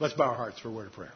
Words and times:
Let's 0.00 0.14
bow 0.14 0.30
our 0.30 0.34
hearts 0.34 0.58
for 0.58 0.70
a 0.70 0.72
word 0.72 0.86
of 0.86 0.94
prayer. 0.94 1.12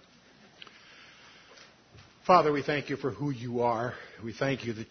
Father, 2.27 2.53
we 2.53 2.61
thank 2.61 2.91
you 2.91 2.99
for 2.99 3.11
who 3.11 3.31
you 3.31 3.63
are. 3.63 3.95
We 4.23 4.35
thank 4.35 4.67
you 4.67 4.75
that 4.75 4.87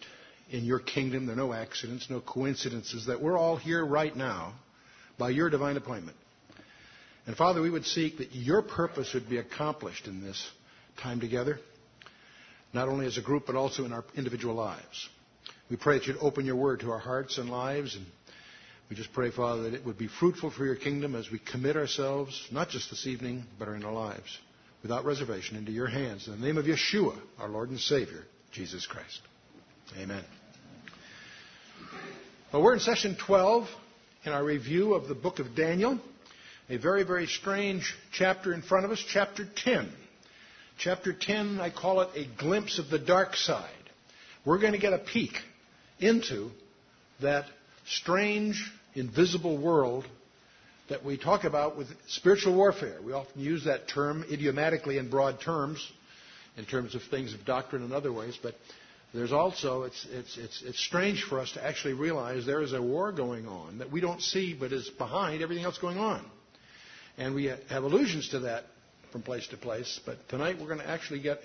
in 0.50 0.64
your 0.64 0.80
kingdom 0.80 1.26
there 1.26 1.34
are 1.34 1.38
no 1.38 1.52
accidents, 1.52 2.10
no 2.10 2.20
coincidences, 2.20 3.06
that 3.06 3.22
we're 3.22 3.38
all 3.38 3.54
here 3.54 3.86
right 3.86 4.14
now 4.14 4.54
by 5.16 5.30
your 5.30 5.48
divine 5.48 5.76
appointment. 5.76 6.16
And 7.26 7.36
Father, 7.36 7.62
we 7.62 7.70
would 7.70 7.86
seek 7.86 8.18
that 8.18 8.34
your 8.34 8.62
purpose 8.62 9.14
would 9.14 9.28
be 9.30 9.38
accomplished 9.38 10.08
in 10.08 10.20
this 10.20 10.44
time 11.00 11.20
together, 11.20 11.60
not 12.72 12.88
only 12.88 13.06
as 13.06 13.16
a 13.16 13.22
group, 13.22 13.44
but 13.46 13.54
also 13.54 13.84
in 13.84 13.92
our 13.92 14.04
individual 14.16 14.56
lives. 14.56 15.08
We 15.70 15.76
pray 15.76 15.98
that 15.98 16.08
you'd 16.08 16.18
open 16.20 16.46
your 16.46 16.56
word 16.56 16.80
to 16.80 16.90
our 16.90 16.98
hearts 16.98 17.38
and 17.38 17.48
lives. 17.48 17.94
And 17.94 18.06
we 18.94 18.98
just 18.98 19.12
pray, 19.12 19.32
Father, 19.32 19.62
that 19.62 19.74
it 19.74 19.84
would 19.84 19.98
be 19.98 20.06
fruitful 20.06 20.52
for 20.52 20.64
your 20.64 20.76
kingdom 20.76 21.16
as 21.16 21.28
we 21.28 21.40
commit 21.40 21.76
ourselves, 21.76 22.46
not 22.52 22.68
just 22.68 22.90
this 22.90 23.08
evening, 23.08 23.42
but 23.58 23.66
in 23.66 23.84
our 23.84 23.92
lives, 23.92 24.38
without 24.82 25.04
reservation, 25.04 25.56
into 25.56 25.72
your 25.72 25.88
hands. 25.88 26.28
In 26.28 26.40
the 26.40 26.46
name 26.46 26.58
of 26.58 26.66
Yeshua, 26.66 27.18
our 27.40 27.48
Lord 27.48 27.70
and 27.70 27.80
Savior, 27.80 28.22
Jesus 28.52 28.86
Christ. 28.86 29.20
Amen. 29.98 30.22
Well, 32.52 32.62
we're 32.62 32.74
in 32.74 32.78
session 32.78 33.16
12 33.16 33.66
in 34.26 34.32
our 34.32 34.44
review 34.44 34.94
of 34.94 35.08
the 35.08 35.16
book 35.16 35.40
of 35.40 35.56
Daniel. 35.56 35.98
A 36.70 36.76
very, 36.76 37.02
very 37.02 37.26
strange 37.26 37.96
chapter 38.12 38.54
in 38.54 38.62
front 38.62 38.84
of 38.84 38.92
us, 38.92 39.04
chapter 39.08 39.44
10. 39.56 39.90
Chapter 40.78 41.12
10, 41.12 41.58
I 41.58 41.70
call 41.70 42.00
it 42.02 42.10
a 42.14 42.28
glimpse 42.38 42.78
of 42.78 42.90
the 42.90 43.00
dark 43.00 43.34
side. 43.34 43.90
We're 44.44 44.60
going 44.60 44.74
to 44.74 44.78
get 44.78 44.92
a 44.92 44.98
peek 44.98 45.32
into 45.98 46.52
that 47.20 47.46
strange, 47.86 48.70
invisible 48.94 49.56
world 49.58 50.04
that 50.88 51.04
we 51.04 51.16
talk 51.16 51.44
about 51.44 51.76
with 51.76 51.88
spiritual 52.08 52.54
warfare. 52.54 52.98
We 53.02 53.12
often 53.12 53.40
use 53.40 53.64
that 53.64 53.88
term 53.88 54.24
idiomatically 54.30 54.98
in 54.98 55.08
broad 55.08 55.40
terms, 55.40 55.86
in 56.56 56.66
terms 56.66 56.94
of 56.94 57.02
things 57.10 57.34
of 57.34 57.44
doctrine 57.44 57.82
and 57.82 57.92
other 57.92 58.12
ways, 58.12 58.38
but 58.42 58.54
there's 59.14 59.32
also, 59.32 59.84
it's, 59.84 60.06
it's, 60.10 60.36
it's, 60.36 60.62
it's 60.66 60.80
strange 60.84 61.22
for 61.22 61.38
us 61.38 61.52
to 61.52 61.64
actually 61.64 61.94
realize 61.94 62.44
there 62.44 62.62
is 62.62 62.72
a 62.72 62.82
war 62.82 63.12
going 63.12 63.46
on 63.46 63.78
that 63.78 63.90
we 63.90 64.00
don't 64.00 64.20
see 64.20 64.54
but 64.58 64.72
is 64.72 64.90
behind 64.98 65.40
everything 65.42 65.64
else 65.64 65.78
going 65.78 65.98
on. 65.98 66.24
And 67.16 67.34
we 67.34 67.44
have 67.44 67.84
allusions 67.84 68.30
to 68.30 68.40
that 68.40 68.64
from 69.12 69.22
place 69.22 69.46
to 69.48 69.56
place, 69.56 70.00
but 70.04 70.16
tonight 70.28 70.56
we're 70.60 70.66
going 70.66 70.80
to 70.80 70.90
actually 70.90 71.20
get 71.20 71.38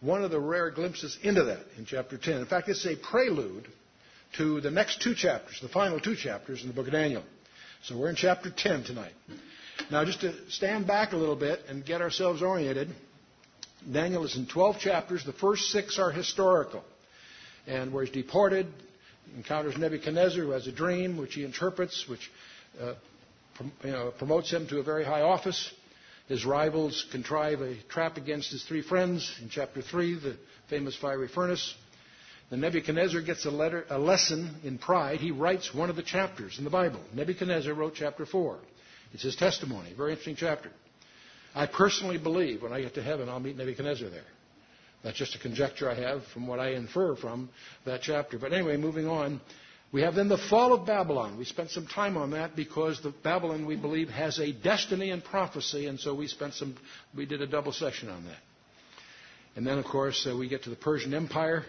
one 0.00 0.22
of 0.22 0.30
the 0.30 0.38
rare 0.38 0.70
glimpses 0.70 1.18
into 1.22 1.42
that 1.44 1.58
in 1.76 1.84
chapter 1.84 2.16
10. 2.16 2.34
In 2.36 2.46
fact, 2.46 2.68
it's 2.68 2.86
a 2.86 2.94
prelude 2.94 3.66
to 4.34 4.60
the 4.60 4.70
next 4.70 5.00
two 5.02 5.14
chapters, 5.14 5.58
the 5.60 5.68
final 5.68 6.00
two 6.00 6.16
chapters 6.16 6.62
in 6.62 6.68
the 6.68 6.74
book 6.74 6.86
of 6.86 6.92
Daniel. 6.92 7.22
So 7.84 7.96
we're 7.96 8.08
in 8.10 8.16
chapter 8.16 8.50
10 8.50 8.84
tonight. 8.84 9.12
Now, 9.90 10.04
just 10.04 10.20
to 10.22 10.32
stand 10.50 10.86
back 10.86 11.12
a 11.12 11.16
little 11.16 11.36
bit 11.36 11.60
and 11.68 11.84
get 11.84 12.00
ourselves 12.00 12.42
oriented, 12.42 12.88
Daniel 13.90 14.24
is 14.24 14.36
in 14.36 14.46
12 14.46 14.78
chapters. 14.80 15.24
The 15.24 15.32
first 15.32 15.70
six 15.70 15.98
are 15.98 16.10
historical. 16.10 16.82
And 17.66 17.92
where 17.92 18.04
he's 18.04 18.12
deported, 18.14 18.66
encounters 19.36 19.76
Nebuchadnezzar, 19.76 20.42
who 20.42 20.50
has 20.50 20.66
a 20.66 20.72
dream, 20.72 21.16
which 21.16 21.34
he 21.34 21.44
interprets, 21.44 22.06
which 22.08 22.30
uh, 22.80 22.94
you 23.84 23.90
know, 23.90 24.12
promotes 24.18 24.50
him 24.50 24.66
to 24.68 24.78
a 24.78 24.82
very 24.82 25.04
high 25.04 25.22
office. 25.22 25.72
His 26.28 26.44
rivals 26.44 27.06
contrive 27.12 27.60
a 27.60 27.76
trap 27.88 28.16
against 28.16 28.50
his 28.50 28.64
three 28.64 28.82
friends. 28.82 29.32
In 29.40 29.48
chapter 29.48 29.80
3, 29.82 30.14
the 30.18 30.36
famous 30.68 30.96
fiery 30.96 31.28
furnace. 31.28 31.74
Then 32.50 32.60
Nebuchadnezzar 32.60 33.22
gets 33.22 33.44
a, 33.44 33.50
letter, 33.50 33.84
a 33.90 33.98
lesson 33.98 34.56
in 34.62 34.78
pride. 34.78 35.20
He 35.20 35.32
writes 35.32 35.74
one 35.74 35.90
of 35.90 35.96
the 35.96 36.02
chapters 36.02 36.58
in 36.58 36.64
the 36.64 36.70
Bible. 36.70 37.00
Nebuchadnezzar 37.12 37.74
wrote 37.74 37.94
chapter 37.96 38.24
4. 38.24 38.58
It's 39.12 39.24
his 39.24 39.36
testimony. 39.36 39.92
Very 39.96 40.12
interesting 40.12 40.36
chapter. 40.36 40.70
I 41.54 41.66
personally 41.66 42.18
believe 42.18 42.62
when 42.62 42.72
I 42.72 42.82
get 42.82 42.94
to 42.94 43.02
heaven, 43.02 43.28
I'll 43.28 43.40
meet 43.40 43.56
Nebuchadnezzar 43.56 44.08
there. 44.10 44.22
That's 45.02 45.16
just 45.16 45.34
a 45.34 45.38
conjecture 45.38 45.90
I 45.90 45.94
have 45.94 46.24
from 46.32 46.46
what 46.46 46.60
I 46.60 46.70
infer 46.72 47.16
from 47.16 47.48
that 47.84 48.02
chapter. 48.02 48.38
But 48.38 48.52
anyway, 48.52 48.76
moving 48.76 49.06
on. 49.06 49.40
We 49.92 50.02
have 50.02 50.14
then 50.14 50.28
the 50.28 50.38
fall 50.38 50.72
of 50.72 50.86
Babylon. 50.86 51.38
We 51.38 51.44
spent 51.44 51.70
some 51.70 51.86
time 51.86 52.16
on 52.16 52.32
that 52.32 52.56
because 52.56 53.00
the 53.00 53.14
Babylon, 53.22 53.66
we 53.66 53.76
believe, 53.76 54.08
has 54.08 54.38
a 54.38 54.52
destiny 54.52 55.10
and 55.10 55.22
prophecy, 55.22 55.86
and 55.86 55.98
so 55.98 56.14
we 56.14 56.26
spent 56.26 56.54
some, 56.54 56.76
we 57.16 57.24
did 57.24 57.40
a 57.40 57.46
double 57.46 57.72
session 57.72 58.08
on 58.08 58.24
that. 58.24 58.38
And 59.54 59.66
then, 59.66 59.78
of 59.78 59.84
course, 59.84 60.26
uh, 60.30 60.36
we 60.36 60.48
get 60.48 60.64
to 60.64 60.70
the 60.70 60.76
Persian 60.76 61.14
Empire 61.14 61.64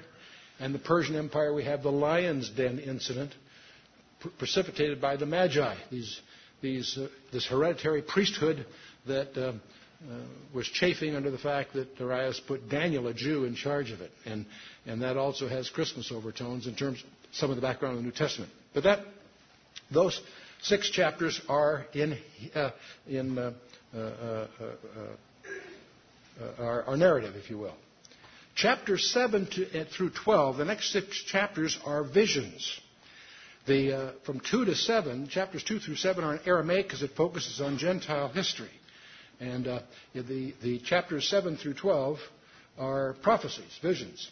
and 0.59 0.73
the 0.73 0.79
Persian 0.79 1.15
Empire, 1.15 1.53
we 1.53 1.63
have 1.63 1.83
the 1.83 1.91
lion's 1.91 2.49
den 2.49 2.79
incident 2.79 3.33
precipitated 4.39 4.99
by 4.99 5.15
the 5.15 5.25
Magi, 5.25 5.75
these, 5.91 6.19
these, 6.61 6.97
uh, 6.97 7.07
this 7.31 7.45
hereditary 7.45 8.01
priesthood 8.01 8.65
that 9.05 9.37
uh, 9.37 9.51
uh, 9.51 9.53
was 10.53 10.67
chafing 10.67 11.15
under 11.15 11.29
the 11.31 11.37
fact 11.37 11.73
that 11.73 11.97
Darius 11.97 12.39
put 12.39 12.69
Daniel, 12.69 13.07
a 13.07 13.13
Jew, 13.13 13.45
in 13.45 13.55
charge 13.55 13.91
of 13.91 14.01
it. 14.01 14.11
And, 14.25 14.45
and 14.85 15.01
that 15.01 15.17
also 15.17 15.47
has 15.47 15.69
Christmas 15.69 16.11
overtones 16.11 16.67
in 16.67 16.75
terms 16.75 17.03
of 17.03 17.09
some 17.31 17.49
of 17.49 17.55
the 17.55 17.61
background 17.61 17.97
of 17.97 18.03
the 18.03 18.05
New 18.05 18.15
Testament. 18.15 18.51
But 18.73 18.83
that, 18.83 18.99
those 19.91 20.19
six 20.61 20.89
chapters 20.89 21.39
are 21.47 21.85
in, 21.93 22.17
uh, 22.55 22.71
in 23.07 23.37
uh, 23.37 23.53
uh, 23.95 24.47
our, 26.59 26.83
our 26.83 26.97
narrative, 26.97 27.35
if 27.35 27.49
you 27.49 27.57
will. 27.57 27.75
Chapters 28.57 29.11
7 29.11 29.45
to, 29.45 29.81
uh, 29.81 29.85
through 29.95 30.09
12, 30.09 30.57
the 30.57 30.65
next 30.65 30.91
six 30.91 31.23
chapters 31.23 31.77
are 31.85 32.03
visions. 32.03 32.79
The, 33.67 33.93
uh, 33.93 34.11
from 34.25 34.39
2 34.39 34.65
to 34.65 34.73
7, 34.73 35.27
chapters 35.27 35.63
2 35.63 35.77
through 35.77 35.97
7 35.97 36.23
are 36.23 36.37
in 36.37 36.41
Aramaic 36.43 36.87
because 36.87 37.03
it 37.03 37.11
focuses 37.15 37.61
on 37.61 37.77
Gentile 37.77 38.29
history. 38.29 38.71
And 39.39 39.67
uh, 39.67 39.79
the, 40.15 40.55
the 40.63 40.79
chapters 40.79 41.29
7 41.29 41.57
through 41.57 41.75
12 41.75 42.17
are 42.79 43.13
prophecies, 43.21 43.77
visions. 43.83 44.27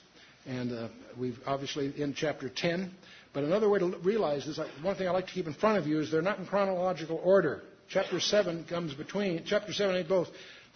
And 0.47 0.71
uh, 0.71 0.87
we've 1.19 1.37
obviously 1.45 1.93
in 2.01 2.15
chapter 2.15 2.49
10. 2.49 2.89
But 3.31 3.43
another 3.43 3.69
way 3.69 3.77
to 3.77 3.95
realize 3.99 4.47
this, 4.47 4.59
one 4.81 4.95
thing 4.95 5.07
I 5.07 5.11
like 5.11 5.27
to 5.27 5.33
keep 5.33 5.45
in 5.45 5.53
front 5.53 5.77
of 5.77 5.85
you 5.85 5.99
is 5.99 6.09
they're 6.09 6.23
not 6.23 6.39
in 6.39 6.47
chronological 6.47 7.21
order. 7.23 7.61
Chapter 7.89 8.19
7 8.19 8.63
comes 8.63 8.95
between, 8.95 9.43
chapter 9.45 9.71
7 9.71 9.95
and 9.95 10.05
8 10.05 10.09
both 10.09 10.29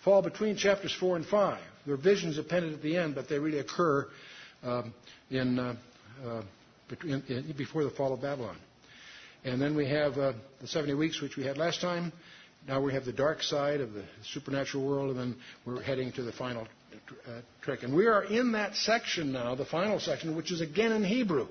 fall 0.03 0.21
between 0.21 0.55
chapters 0.55 0.93
4 0.93 1.15
and 1.15 1.25
5. 1.25 1.59
There 1.85 1.93
are 1.93 1.97
visions 1.97 2.37
appended 2.37 2.73
at 2.73 2.81
the 2.81 2.97
end, 2.97 3.15
but 3.15 3.27
they 3.29 3.39
really 3.39 3.59
occur 3.59 4.07
um, 4.63 4.93
in, 5.29 5.59
uh, 5.59 5.75
uh, 6.25 6.41
in, 7.03 7.53
before 7.57 7.83
the 7.83 7.89
fall 7.89 8.13
of 8.13 8.21
Babylon. 8.21 8.57
And 9.45 9.61
then 9.61 9.75
we 9.75 9.87
have 9.87 10.17
uh, 10.17 10.33
the 10.59 10.67
70 10.67 10.93
weeks, 10.95 11.21
which 11.21 11.37
we 11.37 11.45
had 11.45 11.57
last 11.57 11.81
time. 11.81 12.11
Now 12.67 12.81
we 12.81 12.93
have 12.93 13.05
the 13.05 13.13
dark 13.13 13.41
side 13.41 13.79
of 13.79 13.93
the 13.93 14.03
supernatural 14.23 14.85
world, 14.85 15.11
and 15.11 15.19
then 15.19 15.35
we're 15.65 15.81
heading 15.81 16.11
to 16.13 16.23
the 16.23 16.33
final 16.33 16.67
uh, 17.25 17.41
trick. 17.61 17.83
And 17.83 17.95
we 17.95 18.07
are 18.07 18.23
in 18.23 18.51
that 18.51 18.75
section 18.75 19.31
now, 19.31 19.55
the 19.55 19.65
final 19.65 19.99
section, 19.99 20.35
which 20.35 20.51
is 20.51 20.61
again 20.61 20.91
in 20.91 21.03
Hebrew. 21.03 21.47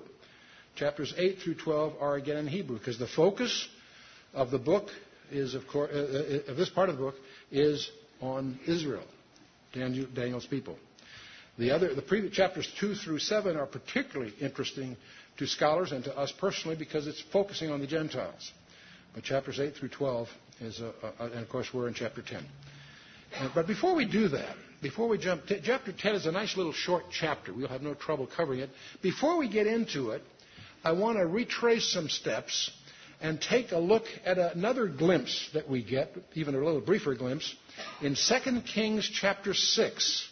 Chapters 0.76 1.12
8 1.16 1.38
through 1.38 1.54
12 1.56 1.94
are 2.00 2.16
again 2.16 2.36
in 2.36 2.46
Hebrew, 2.46 2.78
because 2.78 2.98
the 2.98 3.08
focus 3.08 3.69
of 4.34 4.50
the 4.50 4.58
book 4.58 4.88
is, 5.31 5.54
of 5.54 5.66
course, 5.66 5.90
uh, 5.92 5.96
uh, 6.46 6.50
of 6.52 6.56
this 6.56 6.69
part 6.69 6.88
of 6.88 6.96
the 6.96 7.02
book 7.02 7.16
is 7.50 7.90
on 8.20 8.58
Israel, 8.66 9.04
Daniel's 9.73 10.47
people. 10.47 10.79
The 11.59 11.70
other, 11.73 11.94
the 11.94 12.03
previous 12.03 12.35
chapters 12.35 12.70
two 12.79 12.94
through 12.94 13.19
seven 13.19 13.56
are 13.56 13.67
particularly 13.67 14.32
interesting 14.41 14.97
to 15.38 15.47
scholars 15.47 15.93
and 15.93 16.05
to 16.05 16.17
us 16.17 16.32
personally 16.32 16.76
because 16.76 17.06
it's 17.06 17.20
focusing 17.32 17.70
on 17.70 17.81
the 17.81 17.87
Gentiles. 17.87 18.53
But 19.15 19.25
chapters 19.25 19.59
eight 19.59 19.75
through 19.75 19.88
twelve 19.88 20.29
is, 20.61 20.81
a, 20.81 20.93
a, 21.19 21.25
and 21.26 21.41
of 21.41 21.49
course 21.49 21.73
we're 21.75 21.88
in 21.88 21.94
chapter 21.94 22.23
ten. 22.23 22.44
Uh, 23.37 23.49
but 23.55 23.67
before 23.67 23.94
we 23.94 24.05
do 24.05 24.29
that, 24.29 24.56
before 24.81 25.09
we 25.09 25.19
jump, 25.19 25.47
t- 25.47 25.61
chapter 25.62 25.93
10 25.93 26.15
is 26.15 26.26
a 26.26 26.32
nice 26.32 26.56
little 26.56 26.73
short 26.73 27.05
chapter. 27.11 27.53
We'll 27.53 27.69
have 27.69 27.82
no 27.82 27.94
trouble 27.94 28.26
covering 28.26 28.61
it. 28.61 28.70
Before 29.03 29.37
we 29.37 29.49
get 29.49 29.67
into 29.67 30.11
it, 30.11 30.23
I 30.85 30.93
want 30.93 31.19
to 31.19 31.26
retrace 31.26 31.93
some 31.93 32.09
steps 32.09 32.70
and 33.20 33.41
take 33.41 33.73
a 33.73 33.79
look 33.79 34.05
at 34.25 34.38
another 34.38 34.87
glimpse 34.87 35.50
that 35.55 35.69
we 35.69 35.82
get, 35.82 36.15
even 36.35 36.55
a 36.55 36.59
little 36.59 36.81
briefer 36.81 37.15
glimpse, 37.15 37.55
in 38.00 38.15
2 38.15 38.61
Kings 38.62 39.09
chapter 39.12 39.55
6. 39.55 40.29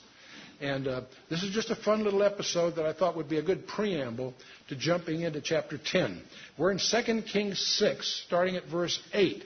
And 0.60 0.88
uh, 0.88 1.00
this 1.28 1.42
is 1.42 1.52
just 1.52 1.70
a 1.70 1.76
fun 1.76 2.04
little 2.04 2.22
episode 2.22 2.76
that 2.76 2.86
I 2.86 2.92
thought 2.92 3.16
would 3.16 3.28
be 3.28 3.38
a 3.38 3.42
good 3.42 3.66
preamble 3.66 4.34
to 4.68 4.76
jumping 4.76 5.22
into 5.22 5.40
chapter 5.40 5.78
10. 5.78 6.22
We're 6.56 6.70
in 6.70 6.78
2 6.78 7.22
Kings 7.22 7.60
6, 7.78 8.24
starting 8.26 8.56
at 8.56 8.66
verse 8.66 8.98
8. 9.12 9.44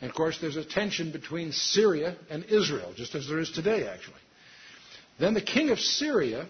And 0.00 0.10
of 0.10 0.16
course, 0.16 0.38
there's 0.40 0.56
a 0.56 0.64
tension 0.64 1.12
between 1.12 1.52
Syria 1.52 2.16
and 2.30 2.44
Israel, 2.44 2.92
just 2.94 3.14
as 3.14 3.26
there 3.28 3.38
is 3.38 3.50
today, 3.50 3.86
actually. 3.86 4.20
Then 5.18 5.34
the 5.34 5.42
king 5.42 5.70
of 5.70 5.78
Syria 5.78 6.46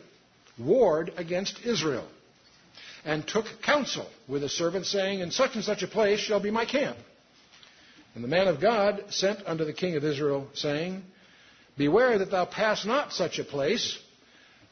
warred 0.58 1.12
against 1.16 1.60
Israel 1.64 2.06
and 3.04 3.26
took 3.26 3.46
counsel 3.62 4.06
with 4.28 4.42
his 4.42 4.56
servant, 4.56 4.86
saying, 4.86 5.20
In 5.20 5.30
such 5.30 5.54
and 5.54 5.64
such 5.64 5.82
a 5.82 5.88
place 5.88 6.20
shall 6.20 6.40
be 6.40 6.50
my 6.50 6.64
camp. 6.64 6.96
And 8.14 8.24
the 8.24 8.28
man 8.28 8.48
of 8.48 8.60
God 8.60 9.04
sent 9.10 9.46
unto 9.46 9.64
the 9.64 9.72
king 9.72 9.96
of 9.96 10.04
Israel, 10.04 10.48
saying, 10.54 11.02
Beware 11.78 12.18
that 12.18 12.30
thou 12.30 12.44
pass 12.44 12.84
not 12.84 13.12
such 13.12 13.38
a 13.38 13.44
place, 13.44 13.98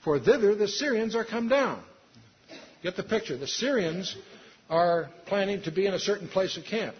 for 0.04 0.18
thither 0.18 0.54
the 0.54 0.68
Syrians 0.68 1.14
are 1.14 1.24
come 1.24 1.48
down. 1.48 1.82
Get 2.82 2.96
the 2.96 3.02
picture. 3.02 3.36
The 3.36 3.46
Syrians 3.46 4.16
are 4.68 5.08
planning 5.26 5.62
to 5.62 5.70
be 5.70 5.86
in 5.86 5.94
a 5.94 5.98
certain 5.98 6.28
place 6.28 6.56
of 6.56 6.64
camp. 6.64 6.94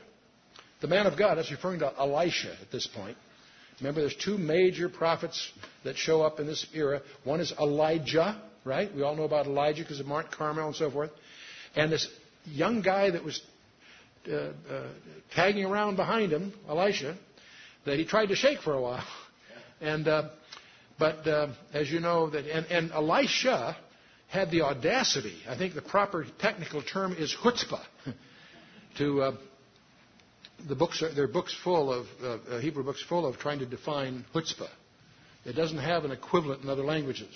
The 0.80 0.88
man 0.88 1.06
of 1.06 1.18
God, 1.18 1.36
that's 1.36 1.50
referring 1.50 1.80
to 1.80 1.92
Elisha 1.98 2.56
at 2.62 2.70
this 2.70 2.86
point, 2.86 3.16
Remember, 3.80 4.00
there's 4.00 4.16
two 4.16 4.38
major 4.38 4.88
prophets 4.88 5.52
that 5.84 5.96
show 5.96 6.22
up 6.22 6.40
in 6.40 6.46
this 6.46 6.66
era. 6.74 7.00
One 7.24 7.40
is 7.40 7.52
Elijah, 7.60 8.40
right? 8.68 8.94
We 8.94 9.02
all 9.02 9.16
know 9.16 9.24
about 9.24 9.46
Elijah 9.46 9.82
because 9.82 9.98
of 9.98 10.06
Mount 10.06 10.30
Carmel 10.30 10.68
and 10.68 10.76
so 10.76 10.90
forth. 10.90 11.10
And 11.74 11.90
this 11.90 12.08
young 12.44 12.82
guy 12.82 13.10
that 13.10 13.24
was 13.24 13.40
uh, 14.30 14.34
uh, 14.34 14.52
tagging 15.34 15.64
around 15.64 15.96
behind 15.96 16.32
him, 16.32 16.52
Elisha, 16.68 17.16
that 17.86 17.98
he 17.98 18.04
tried 18.04 18.26
to 18.26 18.36
shake 18.36 18.60
for 18.60 18.74
a 18.74 18.80
while. 18.80 19.06
And 19.80 20.06
uh, 20.06 20.28
but 20.98 21.26
uh, 21.26 21.48
as 21.72 21.90
you 21.90 22.00
know 22.00 22.28
that 22.30 22.44
and, 22.44 22.66
and 22.66 22.92
Elisha 22.92 23.76
had 24.28 24.50
the 24.50 24.62
audacity. 24.62 25.36
I 25.48 25.56
think 25.56 25.74
the 25.74 25.82
proper 25.82 26.26
technical 26.38 26.82
term 26.82 27.14
is 27.14 27.34
chutzpah. 27.34 27.82
to 28.98 29.22
uh, 29.22 29.36
the 30.68 30.74
books, 30.74 31.02
are, 31.02 31.14
they're 31.14 31.28
books 31.28 31.56
full 31.64 31.92
of 31.92 32.06
uh, 32.22 32.58
Hebrew 32.58 32.84
books 32.84 33.02
full 33.02 33.26
of 33.26 33.38
trying 33.38 33.60
to 33.60 33.66
define 33.66 34.24
chutzpah. 34.34 34.68
It 35.44 35.54
doesn't 35.54 35.78
have 35.78 36.04
an 36.04 36.10
equivalent 36.10 36.62
in 36.62 36.68
other 36.68 36.84
languages. 36.84 37.30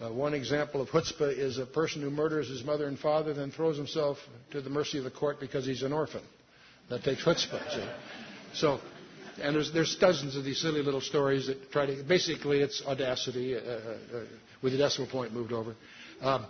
Uh, 0.00 0.10
one 0.10 0.32
example 0.32 0.80
of 0.80 0.88
chutzpah 0.88 1.36
is 1.36 1.58
a 1.58 1.66
person 1.66 2.00
who 2.00 2.08
murders 2.10 2.48
his 2.48 2.64
mother 2.64 2.86
and 2.86 2.98
father, 2.98 3.34
then 3.34 3.50
throws 3.50 3.76
himself 3.76 4.16
to 4.50 4.62
the 4.62 4.70
mercy 4.70 4.96
of 4.96 5.04
the 5.04 5.10
court 5.10 5.38
because 5.38 5.66
he's 5.66 5.82
an 5.82 5.92
orphan. 5.92 6.22
That 6.88 7.04
takes 7.04 7.22
chutzpah. 7.22 7.74
See? 7.74 7.88
So, 8.54 8.80
and 9.42 9.54
there's, 9.54 9.72
there's 9.72 9.96
dozens 9.96 10.36
of 10.36 10.44
these 10.44 10.60
silly 10.60 10.82
little 10.82 11.02
stories 11.02 11.48
that 11.48 11.70
try 11.70 11.86
to. 11.86 12.02
Basically, 12.02 12.60
it's 12.60 12.82
audacity 12.86 13.54
uh, 13.54 13.58
uh, 13.58 13.62
uh 13.62 14.24
with 14.62 14.72
the 14.72 14.78
decimal 14.78 15.10
point 15.10 15.32
moved 15.32 15.52
over. 15.52 15.74
Um, 16.20 16.46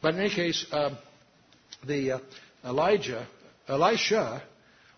but 0.00 0.14
in 0.14 0.20
any 0.20 0.30
case, 0.30 0.66
um, 0.72 0.96
the 1.86 2.12
uh, 2.12 2.18
Elijah, 2.64 3.26
Elisha 3.68 4.42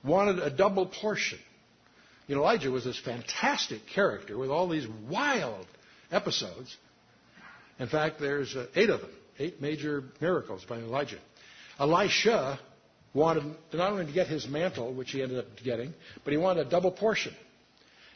wanted 0.04 0.38
a 0.38 0.50
double 0.50 0.86
portion. 0.86 1.38
You 2.26 2.36
know, 2.36 2.42
Elijah 2.42 2.70
was 2.70 2.84
this 2.84 2.98
fantastic 2.98 3.86
character 3.86 4.36
with 4.36 4.50
all 4.50 4.68
these 4.68 4.86
wild 5.08 5.66
episodes. 6.10 6.76
In 7.78 7.88
fact, 7.88 8.20
there's 8.20 8.54
uh, 8.56 8.66
eight 8.74 8.90
of 8.90 9.00
them, 9.00 9.10
eight 9.38 9.60
major 9.60 10.04
miracles 10.20 10.64
by 10.68 10.78
Elijah. 10.78 11.18
Elisha 11.78 12.58
wanted 13.14 13.44
not 13.72 13.92
only 13.92 14.06
to 14.06 14.12
get 14.12 14.26
his 14.26 14.48
mantle, 14.48 14.92
which 14.92 15.10
he 15.10 15.22
ended 15.22 15.38
up 15.38 15.46
getting, 15.64 15.94
but 16.24 16.32
he 16.32 16.36
wanted 16.36 16.66
a 16.66 16.70
double 16.70 16.90
portion. 16.90 17.34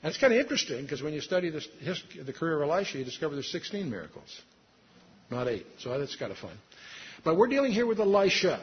And 0.02 0.10
it's 0.10 0.18
kind 0.18 0.32
of 0.32 0.40
interesting 0.40 0.82
because 0.82 1.00
when 1.00 1.12
you 1.12 1.20
study 1.20 1.50
the 1.50 2.32
career 2.32 2.60
of 2.60 2.68
Elisha, 2.68 2.98
you 2.98 3.04
discover 3.04 3.34
there's 3.34 3.52
16 3.52 3.88
miracles, 3.88 4.40
not 5.30 5.46
eight. 5.46 5.66
So 5.78 5.96
that's 5.96 6.16
kind 6.16 6.32
of 6.32 6.38
fun. 6.38 6.56
But 7.24 7.36
we're 7.36 7.46
dealing 7.46 7.72
here 7.72 7.86
with 7.86 8.00
Elisha. 8.00 8.60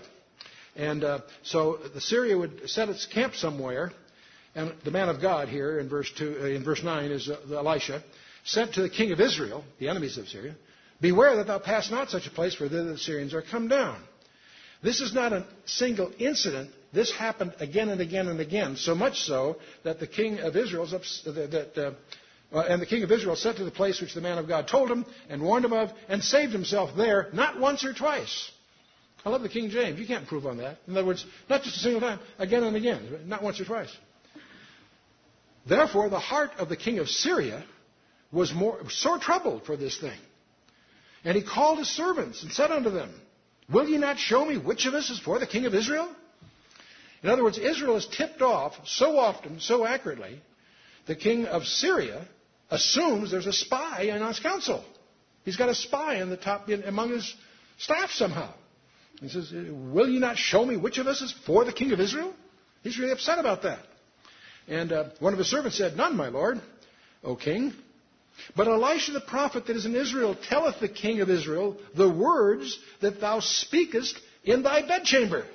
And 0.76 1.04
uh, 1.04 1.20
so 1.44 1.80
the 1.94 2.02
Syria 2.02 2.38
would 2.38 2.70
set 2.70 2.90
its 2.90 3.06
camp 3.06 3.36
somewhere, 3.36 3.92
and 4.54 4.74
the 4.84 4.92
man 4.92 5.10
of 5.10 5.22
God 5.22 5.48
here 5.48 5.80
in 5.80 5.90
verse 5.90 6.12
two, 6.18 6.38
uh, 6.42 6.46
in 6.46 6.64
verse 6.64 6.84
nine 6.84 7.12
is 7.12 7.30
uh, 7.30 7.58
Elisha, 7.58 8.04
sent 8.44 8.74
to 8.74 8.82
the 8.82 8.90
king 8.90 9.12
of 9.12 9.20
Israel, 9.20 9.64
the 9.80 9.90
enemies 9.90 10.18
of 10.18 10.28
Syria, 10.28 10.56
"Beware 11.02 11.38
that 11.38 11.48
thou 11.48 11.60
pass 11.60 11.90
not 11.90 12.10
such 12.10 12.28
a 12.28 12.32
place, 12.32 12.56
for 12.56 12.68
thither 12.68 12.92
the 12.92 12.98
Syrians 12.98 13.34
are 13.34 13.42
come 13.42 13.68
down." 13.68 14.02
This 14.82 15.02
is 15.02 15.14
not 15.14 15.34
a 15.34 15.46
single 15.66 16.12
incident. 16.20 16.72
This 16.94 17.12
happened 17.12 17.54
again 17.60 17.90
and 17.90 18.02
again 18.02 18.28
and 18.28 18.40
again, 18.40 18.78
so 18.78 18.96
much 18.96 19.22
so 19.22 19.58
that 19.84 20.00
the 20.00 20.08
king 20.08 20.40
of 20.40 20.56
Israel, 20.56 20.86
that, 20.88 21.78
uh, 21.78 22.56
uh, 22.56 22.62
and 22.62 22.82
the 22.82 22.86
king 22.86 23.04
of 23.04 23.12
Israel 23.12 23.36
sent 23.36 23.58
to 23.58 23.66
the 23.66 23.72
place 23.72 24.02
which 24.02 24.14
the 24.14 24.22
man 24.22 24.38
of 24.38 24.48
God 24.48 24.68
told 24.68 24.90
him 24.90 25.06
and 25.30 25.42
warned 25.42 25.66
him 25.66 25.74
of, 25.74 25.92
and 26.08 26.24
saved 26.24 26.52
himself 26.52 26.96
there, 26.96 27.30
not 27.34 27.60
once 27.60 27.84
or 27.84 27.94
twice. 27.94 28.52
I 29.26 29.30
love 29.30 29.42
the 29.42 29.50
King 29.50 29.70
James. 29.70 30.00
You 30.00 30.08
can't 30.08 30.26
prove 30.28 30.46
on 30.46 30.58
that. 30.58 30.78
In 30.88 30.96
other 30.98 31.06
words, 31.06 31.26
not 31.50 31.64
just 31.64 31.76
a 31.76 31.80
single 31.80 32.00
time, 32.00 32.20
again 32.40 32.64
and 32.64 32.76
again, 32.76 33.24
not 33.26 33.44
once 33.44 33.60
or 33.60 33.66
twice. 33.66 33.96
Therefore, 35.68 36.10
the 36.10 36.20
heart 36.20 36.52
of 36.58 36.70
the 36.70 36.78
king 36.78 37.00
of 37.00 37.10
Syria 37.10 37.64
was 38.32 38.54
more, 38.54 38.80
sore 38.90 39.20
troubled 39.20 39.66
for 39.66 39.76
this 39.76 40.00
thing. 40.00 40.18
And 41.24 41.36
he 41.36 41.44
called 41.44 41.80
his 41.80 41.90
servants 41.90 42.44
and 42.44 42.52
said 42.52 42.72
unto 42.72 42.90
them, 42.90 43.10
Will 43.72 43.88
ye 43.88 43.98
not 43.98 44.18
show 44.18 44.46
me 44.46 44.58
which 44.58 44.86
of 44.86 44.94
us 44.94 45.10
is 45.10 45.20
for 45.20 45.40
the 45.40 45.48
king 45.48 45.66
of 45.66 45.76
Israel? 45.76 46.10
In 47.22 47.30
other 47.30 47.44
words, 47.44 47.58
Israel 47.58 47.98
is 47.98 48.08
tipped 48.08 48.42
off 48.42 48.74
so 48.86 49.18
often, 49.18 49.60
so 49.60 49.86
accurately, 49.86 50.42
the 51.06 51.16
king 51.16 51.46
of 51.46 51.66
Syria 51.66 52.26
assumes 52.70 53.32
there's 53.32 53.46
a 53.46 53.54
spy 53.54 54.04
in 54.04 54.26
his 54.26 54.40
council. 54.40 54.84
He's 55.44 55.58
got 55.58 55.70
a 55.70 55.76
spy 55.76 56.22
in 56.22 56.30
the 56.30 56.38
top 56.38 56.70
in, 56.70 56.84
among 56.84 57.10
his 57.10 57.36
staff 57.78 58.12
somehow. 58.12 58.54
He 59.20 59.30
says, 59.30 59.52
Will 59.52 60.08
you 60.08 60.20
not 60.20 60.38
show 60.38 60.64
me 60.64 60.78
which 60.78 60.98
of 60.98 61.08
us 61.08 61.22
is 61.22 61.34
for 61.46 61.66
the 61.66 61.74
king 61.74 61.92
of 61.92 62.00
Israel? 62.00 62.34
He's 62.84 62.98
really 62.98 63.12
upset 63.12 63.40
about 63.40 63.64
that. 63.64 63.80
And 64.68 64.92
uh, 64.92 65.06
one 65.20 65.34
of 65.34 65.40
his 65.40 65.50
servants 65.50 65.78
said, 65.78 65.98
None, 65.98 66.16
my 66.16 66.30
lord, 66.30 66.62
O 67.24 67.36
king. 67.36 67.74
But 68.56 68.68
Elisha 68.68 69.12
the 69.12 69.22
prophet 69.22 69.68
that 69.68 69.76
is 69.76 69.86
in 69.86 69.96
Israel 69.96 70.36
telleth 70.50 70.80
the 70.80 70.90
king 70.90 71.22
of 71.22 71.30
Israel 71.30 71.78
the 71.96 72.10
words 72.10 72.78
that 73.02 73.22
thou 73.22 73.40
speakest 73.40 74.20
in 74.44 74.64
thy 74.64 74.82
bedchamber. 74.88 75.46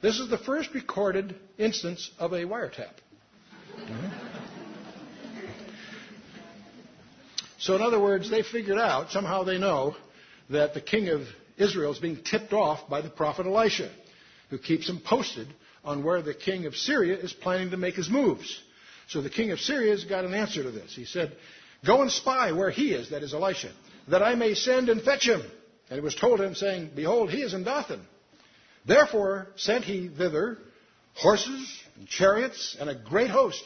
This 0.00 0.18
is 0.18 0.28
the 0.28 0.38
first 0.38 0.72
recorded 0.74 1.34
instance 1.58 2.10
of 2.18 2.32
a 2.32 2.44
wiretap. 2.44 2.92
So, 7.60 7.74
in 7.74 7.82
other 7.82 7.98
words, 7.98 8.30
they 8.30 8.42
figured 8.42 8.78
out, 8.78 9.10
somehow 9.10 9.42
they 9.42 9.58
know, 9.58 9.96
that 10.48 10.74
the 10.74 10.80
king 10.80 11.08
of 11.08 11.22
Israel 11.56 11.92
is 11.92 11.98
being 11.98 12.22
tipped 12.22 12.52
off 12.52 12.88
by 12.88 13.00
the 13.00 13.10
prophet 13.10 13.46
Elisha, 13.46 13.90
who 14.48 14.58
keeps 14.58 14.88
him 14.88 15.00
posted 15.04 15.48
on 15.84 16.04
where 16.04 16.22
the 16.22 16.34
king 16.34 16.66
of 16.66 16.76
Syria 16.76 17.18
is 17.18 17.32
planning 17.32 17.70
to 17.70 17.76
make 17.76 17.94
his 17.94 18.08
moves. 18.08 18.60
So 19.08 19.22
the 19.22 19.30
king 19.30 19.50
of 19.50 19.58
Syria 19.58 19.90
has 19.90 20.04
got 20.04 20.24
an 20.24 20.34
answer 20.34 20.62
to 20.62 20.70
this. 20.70 20.94
He 20.94 21.04
said, 21.04 21.36
Go 21.86 22.02
and 22.02 22.10
spy 22.10 22.52
where 22.52 22.70
he 22.70 22.92
is, 22.92 23.10
that 23.10 23.22
is 23.22 23.34
Elisha, 23.34 23.70
that 24.08 24.22
I 24.22 24.34
may 24.34 24.54
send 24.54 24.88
and 24.88 25.02
fetch 25.02 25.28
him. 25.28 25.42
And 25.90 25.98
it 25.98 26.02
was 26.02 26.14
told 26.14 26.40
him, 26.40 26.54
saying, 26.54 26.90
Behold, 26.94 27.30
he 27.30 27.42
is 27.42 27.54
in 27.54 27.64
Dothan. 27.64 28.06
Therefore 28.86 29.48
sent 29.56 29.84
he 29.84 30.08
thither 30.08 30.58
horses 31.14 31.82
and 31.96 32.08
chariots 32.08 32.76
and 32.78 32.88
a 32.88 32.94
great 32.94 33.30
host. 33.30 33.62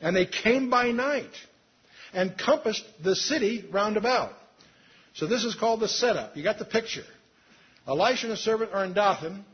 And 0.00 0.14
they 0.14 0.26
came 0.26 0.70
by 0.70 0.92
night 0.92 1.30
and 2.12 2.36
compassed 2.38 2.84
the 3.02 3.16
city 3.16 3.64
round 3.70 3.96
about. 3.96 4.32
So 5.14 5.26
this 5.26 5.44
is 5.44 5.54
called 5.54 5.80
the 5.80 5.88
setup. 5.88 6.36
You 6.36 6.44
got 6.44 6.58
the 6.58 6.64
picture. 6.64 7.04
Elisha 7.86 8.26
and 8.26 8.30
his 8.30 8.44
servant 8.44 8.72
are 8.72 8.84
in 8.84 8.92
Dothan. 8.92 9.44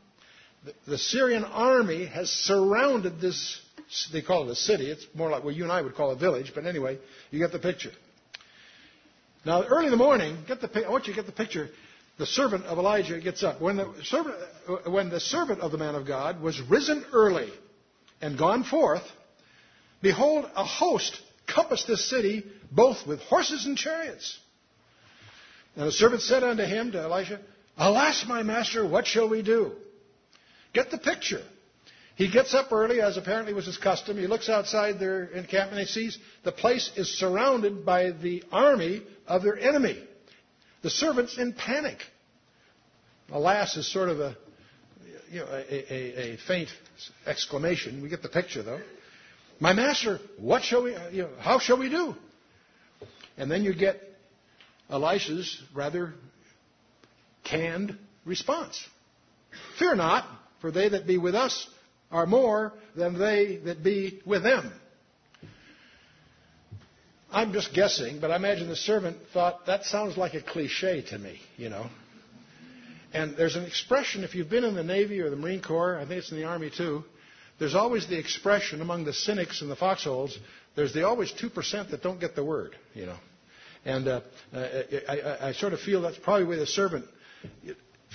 The 0.86 0.98
Syrian 0.98 1.44
army 1.44 2.06
has 2.06 2.30
surrounded 2.30 3.20
this, 3.20 3.60
they 4.12 4.22
call 4.22 4.48
it 4.48 4.52
a 4.52 4.54
city. 4.54 4.90
It's 4.90 5.06
more 5.14 5.30
like 5.30 5.44
what 5.44 5.54
you 5.54 5.64
and 5.64 5.72
I 5.72 5.82
would 5.82 5.94
call 5.94 6.10
a 6.10 6.16
village, 6.16 6.52
but 6.54 6.66
anyway, 6.66 6.98
you 7.30 7.38
get 7.38 7.52
the 7.52 7.58
picture. 7.58 7.92
Now, 9.44 9.62
early 9.64 9.86
in 9.86 9.90
the 9.90 9.96
morning, 9.96 10.38
get 10.48 10.60
the, 10.60 10.86
I 10.86 10.90
want 10.90 11.06
you 11.06 11.12
to 11.12 11.20
get 11.20 11.26
the 11.26 11.32
picture. 11.32 11.68
The 12.16 12.26
servant 12.26 12.64
of 12.64 12.78
Elijah 12.78 13.20
gets 13.20 13.42
up. 13.42 13.60
When 13.60 13.76
the, 13.76 13.92
servant, 14.04 14.36
uh, 14.68 14.90
when 14.90 15.10
the 15.10 15.20
servant 15.20 15.60
of 15.60 15.72
the 15.72 15.78
man 15.78 15.94
of 15.94 16.06
God 16.06 16.40
was 16.40 16.60
risen 16.62 17.04
early 17.12 17.52
and 18.20 18.38
gone 18.38 18.64
forth, 18.64 19.02
behold, 20.00 20.48
a 20.56 20.64
host 20.64 21.20
compassed 21.52 21.86
this 21.86 22.08
city, 22.08 22.44
both 22.70 23.06
with 23.06 23.20
horses 23.20 23.66
and 23.66 23.76
chariots. 23.76 24.38
And 25.76 25.88
the 25.88 25.92
servant 25.92 26.22
said 26.22 26.42
unto 26.42 26.62
him, 26.62 26.92
to 26.92 27.00
Elisha, 27.00 27.40
Alas, 27.76 28.24
my 28.28 28.42
master, 28.42 28.86
what 28.86 29.06
shall 29.06 29.28
we 29.28 29.42
do? 29.42 29.72
Get 30.72 30.90
the 30.90 30.98
picture. 30.98 31.42
He 32.16 32.30
gets 32.30 32.54
up 32.54 32.70
early, 32.70 33.00
as 33.00 33.16
apparently 33.16 33.52
was 33.54 33.66
his 33.66 33.76
custom. 33.76 34.16
He 34.16 34.28
looks 34.28 34.48
outside 34.48 35.00
their 35.00 35.24
encampment 35.24 35.80
and 35.80 35.88
he 35.88 35.92
sees 35.92 36.18
the 36.44 36.52
place 36.52 36.92
is 36.96 37.08
surrounded 37.18 37.84
by 37.84 38.12
the 38.12 38.44
army 38.52 39.02
of 39.26 39.42
their 39.42 39.58
enemy. 39.58 40.00
The 40.82 40.90
servant's 40.90 41.38
in 41.38 41.52
panic. 41.54 41.98
Alas 43.32 43.76
is 43.76 43.90
sort 43.90 44.10
of 44.10 44.20
a, 44.20 44.36
you 45.30 45.40
know, 45.40 45.46
a, 45.46 45.92
a, 45.92 46.32
a 46.34 46.36
faint 46.46 46.68
exclamation. 47.26 48.00
We 48.00 48.08
get 48.08 48.22
the 48.22 48.28
picture, 48.28 48.62
though. 48.62 48.80
My 49.58 49.72
master, 49.72 50.20
what 50.38 50.62
shall 50.62 50.84
we, 50.84 50.92
you 51.10 51.22
know, 51.22 51.30
how 51.40 51.58
shall 51.58 51.78
we 51.78 51.88
do? 51.88 52.14
And 53.36 53.50
then 53.50 53.64
you 53.64 53.74
get 53.74 54.00
Elisha's 54.88 55.60
rather 55.74 56.12
canned 57.42 57.98
response. 58.24 58.80
Fear 59.78 59.96
not, 59.96 60.26
for 60.60 60.70
they 60.70 60.88
that 60.90 61.06
be 61.06 61.18
with 61.18 61.34
us 61.34 61.66
are 62.14 62.26
more 62.26 62.72
than 62.94 63.18
they 63.18 63.56
that 63.64 63.82
be 63.82 64.22
with 64.24 64.44
them. 64.44 64.72
I'm 67.30 67.52
just 67.52 67.74
guessing, 67.74 68.20
but 68.20 68.30
I 68.30 68.36
imagine 68.36 68.68
the 68.68 68.76
servant 68.76 69.16
thought, 69.32 69.66
that 69.66 69.84
sounds 69.84 70.16
like 70.16 70.34
a 70.34 70.40
cliche 70.40 71.02
to 71.08 71.18
me, 71.18 71.40
you 71.56 71.68
know. 71.68 71.86
And 73.12 73.36
there's 73.36 73.56
an 73.56 73.64
expression, 73.64 74.22
if 74.22 74.36
you've 74.36 74.48
been 74.48 74.62
in 74.62 74.76
the 74.76 74.84
Navy 74.84 75.20
or 75.20 75.28
the 75.28 75.36
Marine 75.36 75.60
Corps, 75.60 75.96
I 75.98 76.06
think 76.06 76.18
it's 76.18 76.30
in 76.30 76.36
the 76.36 76.44
Army 76.44 76.70
too, 76.70 77.02
there's 77.58 77.74
always 77.74 78.06
the 78.06 78.18
expression 78.18 78.80
among 78.80 79.04
the 79.04 79.12
cynics 79.12 79.60
in 79.60 79.68
the 79.68 79.76
foxholes, 79.76 80.38
there's 80.76 80.94
the 80.94 81.04
always 81.06 81.32
2% 81.32 81.90
that 81.90 82.00
don't 82.00 82.20
get 82.20 82.36
the 82.36 82.44
word, 82.44 82.76
you 82.94 83.06
know. 83.06 83.16
And 83.84 84.06
uh, 84.06 84.20
I, 84.52 85.00
I, 85.08 85.48
I 85.48 85.52
sort 85.52 85.72
of 85.72 85.80
feel 85.80 86.02
that's 86.02 86.18
probably 86.18 86.46
where 86.46 86.58
the 86.58 86.66
servant, 86.66 87.06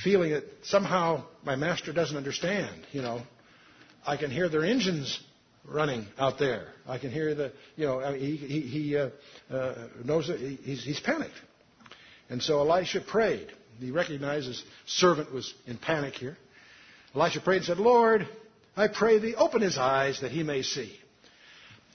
feeling 0.01 0.31
that 0.31 0.45
somehow 0.63 1.25
my 1.43 1.57
master 1.57 1.91
doesn't 1.91 2.15
understand. 2.15 2.85
You 2.93 3.01
know, 3.01 3.21
I 4.05 4.17
can 4.17 4.31
hear 4.31 4.49
their 4.49 4.63
engines 4.63 5.19
running 5.65 6.05
out 6.17 6.39
there. 6.39 6.67
I 6.87 6.97
can 6.97 7.11
hear 7.11 7.35
the, 7.35 7.51
you 7.75 7.85
know, 7.85 8.13
he, 8.13 8.35
he, 8.35 8.61
he 8.61 8.97
uh, 8.97 9.09
uh, 9.51 9.87
knows 10.03 10.27
that 10.27 10.39
he's, 10.39 10.83
he's 10.83 10.99
panicked. 10.99 11.33
And 12.29 12.41
so 12.41 12.59
Elisha 12.59 13.01
prayed. 13.01 13.47
He 13.79 13.91
recognized 13.91 14.47
his 14.47 14.63
servant 14.85 15.33
was 15.33 15.53
in 15.65 15.77
panic 15.77 16.15
here. 16.15 16.37
Elisha 17.15 17.41
prayed 17.41 17.57
and 17.57 17.65
said, 17.65 17.77
Lord, 17.77 18.27
I 18.75 18.87
pray 18.87 19.19
thee, 19.19 19.35
open 19.35 19.61
his 19.61 19.77
eyes 19.77 20.21
that 20.21 20.31
he 20.31 20.43
may 20.43 20.61
see. 20.61 20.97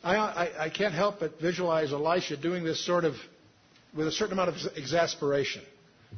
I, 0.02 0.16
I, 0.16 0.64
I 0.64 0.70
can't 0.70 0.94
help 0.94 1.20
but 1.20 1.40
visualize 1.40 1.92
Elisha 1.92 2.36
doing 2.36 2.64
this 2.64 2.84
sort 2.84 3.04
of 3.04 3.14
with 3.96 4.06
a 4.06 4.12
certain 4.12 4.34
amount 4.34 4.50
of 4.50 4.56
exasperation. 4.76 5.62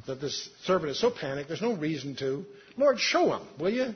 That 0.05 0.21
this 0.21 0.49
servant 0.63 0.91
is 0.91 0.99
so 0.99 1.09
panicked, 1.09 1.47
there's 1.47 1.61
no 1.61 1.73
reason 1.73 2.15
to. 2.17 2.45
Lord, 2.77 2.99
show 2.99 3.35
him, 3.35 3.47
will 3.59 3.71
you? 3.71 3.95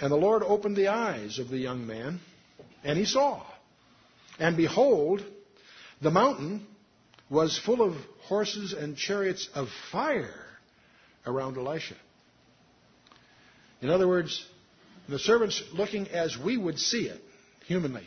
And 0.00 0.10
the 0.10 0.16
Lord 0.16 0.42
opened 0.42 0.76
the 0.76 0.88
eyes 0.88 1.38
of 1.38 1.48
the 1.48 1.58
young 1.58 1.86
man, 1.86 2.20
and 2.82 2.98
he 2.98 3.04
saw. 3.04 3.42
And 4.38 4.56
behold, 4.56 5.22
the 6.00 6.10
mountain 6.10 6.66
was 7.28 7.58
full 7.58 7.82
of 7.82 7.94
horses 8.22 8.72
and 8.72 8.96
chariots 8.96 9.48
of 9.54 9.68
fire 9.92 10.34
around 11.26 11.58
Elisha. 11.58 11.96
In 13.82 13.90
other 13.90 14.08
words, 14.08 14.44
the 15.08 15.18
servant's 15.18 15.62
looking 15.72 16.08
as 16.08 16.36
we 16.38 16.56
would 16.56 16.78
see 16.78 17.06
it 17.06 17.20
humanly. 17.66 18.04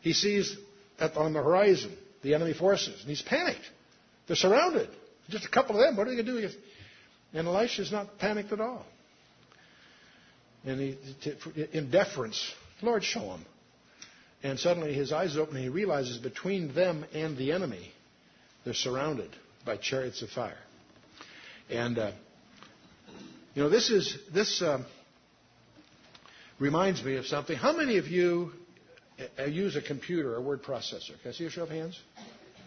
He 0.00 0.12
sees 0.12 0.56
at, 0.98 1.16
on 1.16 1.32
the 1.32 1.42
horizon 1.42 1.96
the 2.22 2.34
enemy 2.34 2.52
forces, 2.52 3.00
and 3.00 3.08
he's 3.08 3.22
panicked. 3.22 3.64
They're 4.26 4.36
surrounded. 4.36 4.88
Just 5.28 5.44
a 5.44 5.50
couple 5.50 5.76
of 5.76 5.82
them. 5.82 5.96
What 5.96 6.06
are 6.06 6.10
they 6.10 6.22
going 6.22 6.26
to 6.26 6.48
do? 6.48 6.54
And 7.32 7.48
Elisha's 7.48 7.90
not 7.90 8.18
panicked 8.18 8.52
at 8.52 8.60
all. 8.60 8.84
And 10.64 10.80
he, 10.80 10.98
in 11.72 11.90
deference, 11.90 12.54
Lord, 12.82 13.04
show 13.04 13.20
him. 13.20 13.44
And 14.42 14.58
suddenly 14.58 14.92
his 14.92 15.12
eyes 15.12 15.36
open 15.36 15.56
and 15.56 15.64
he 15.64 15.70
realizes 15.70 16.18
between 16.18 16.74
them 16.74 17.04
and 17.14 17.36
the 17.36 17.52
enemy, 17.52 17.92
they're 18.64 18.74
surrounded 18.74 19.30
by 19.64 19.76
chariots 19.76 20.22
of 20.22 20.30
fire. 20.30 20.58
And, 21.70 21.98
uh, 21.98 22.12
you 23.54 23.62
know, 23.62 23.68
this 23.68 23.90
is, 23.90 24.16
this 24.32 24.62
uh, 24.62 24.82
reminds 26.58 27.04
me 27.04 27.16
of 27.16 27.26
something. 27.26 27.56
How 27.56 27.76
many 27.76 27.98
of 27.98 28.08
you 28.08 28.52
uh, 29.38 29.44
use 29.44 29.76
a 29.76 29.82
computer, 29.82 30.36
a 30.36 30.40
word 30.40 30.62
processor? 30.62 31.20
Can 31.22 31.30
I 31.30 31.32
see 31.32 31.44
a 31.44 31.50
show 31.50 31.62
of 31.62 31.70
hands? 31.70 31.98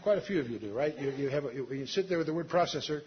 Quite 0.03 0.17
a 0.17 0.21
few 0.21 0.39
of 0.39 0.49
you 0.49 0.59
do, 0.59 0.73
right? 0.73 0.97
You, 0.97 1.11
you, 1.11 1.29
have 1.29 1.45
a, 1.45 1.53
you 1.53 1.85
sit 1.87 2.07
there 2.07 2.17
with 2.17 2.29
a 2.29 2.33
word 2.33 2.47
processor 2.47 3.01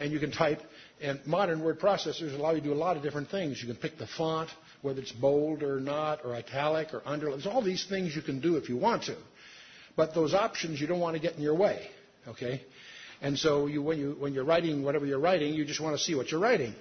and 0.00 0.12
you 0.12 0.18
can 0.18 0.30
type. 0.30 0.60
And 1.00 1.20
modern 1.26 1.62
word 1.62 1.80
processors 1.80 2.34
allow 2.34 2.52
you 2.52 2.60
to 2.60 2.66
do 2.66 2.72
a 2.72 2.74
lot 2.74 2.96
of 2.96 3.02
different 3.02 3.30
things. 3.30 3.60
You 3.60 3.68
can 3.68 3.76
pick 3.76 3.98
the 3.98 4.06
font, 4.06 4.50
whether 4.82 5.00
it's 5.00 5.12
bold 5.12 5.62
or 5.62 5.80
not, 5.80 6.24
or 6.24 6.34
italic 6.34 6.92
or 6.92 7.02
underline. 7.04 7.38
There's 7.38 7.46
all 7.52 7.62
these 7.62 7.86
things 7.86 8.14
you 8.14 8.22
can 8.22 8.40
do 8.40 8.56
if 8.56 8.68
you 8.68 8.76
want 8.76 9.04
to. 9.04 9.16
But 9.96 10.14
those 10.14 10.34
options 10.34 10.80
you 10.80 10.86
don't 10.86 11.00
want 11.00 11.16
to 11.16 11.20
get 11.20 11.34
in 11.34 11.42
your 11.42 11.56
way, 11.56 11.88
okay? 12.28 12.62
And 13.20 13.36
so 13.38 13.66
you, 13.66 13.82
when, 13.82 13.98
you, 13.98 14.16
when 14.18 14.32
you're 14.32 14.44
writing 14.44 14.84
whatever 14.84 15.06
you're 15.06 15.18
writing, 15.18 15.54
you 15.54 15.64
just 15.64 15.80
want 15.80 15.96
to 15.96 16.02
see 16.02 16.14
what 16.14 16.30
you're 16.30 16.40
writing. 16.40 16.74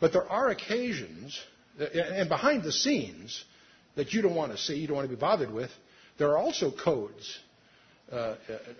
But 0.00 0.12
there 0.12 0.28
are 0.28 0.48
occasions, 0.48 1.38
and 1.78 2.28
behind 2.28 2.64
the 2.64 2.72
scenes, 2.72 3.44
that 3.96 4.12
you 4.12 4.22
don't 4.22 4.34
want 4.34 4.52
to 4.52 4.58
see, 4.58 4.74
you 4.74 4.86
don't 4.86 4.96
want 4.96 5.08
to 5.08 5.14
be 5.14 5.20
bothered 5.20 5.52
with, 5.52 5.70
there 6.18 6.30
are 6.30 6.38
also 6.38 6.70
codes 6.70 7.38
Uh, 8.12 8.14
uh, 8.16 8.36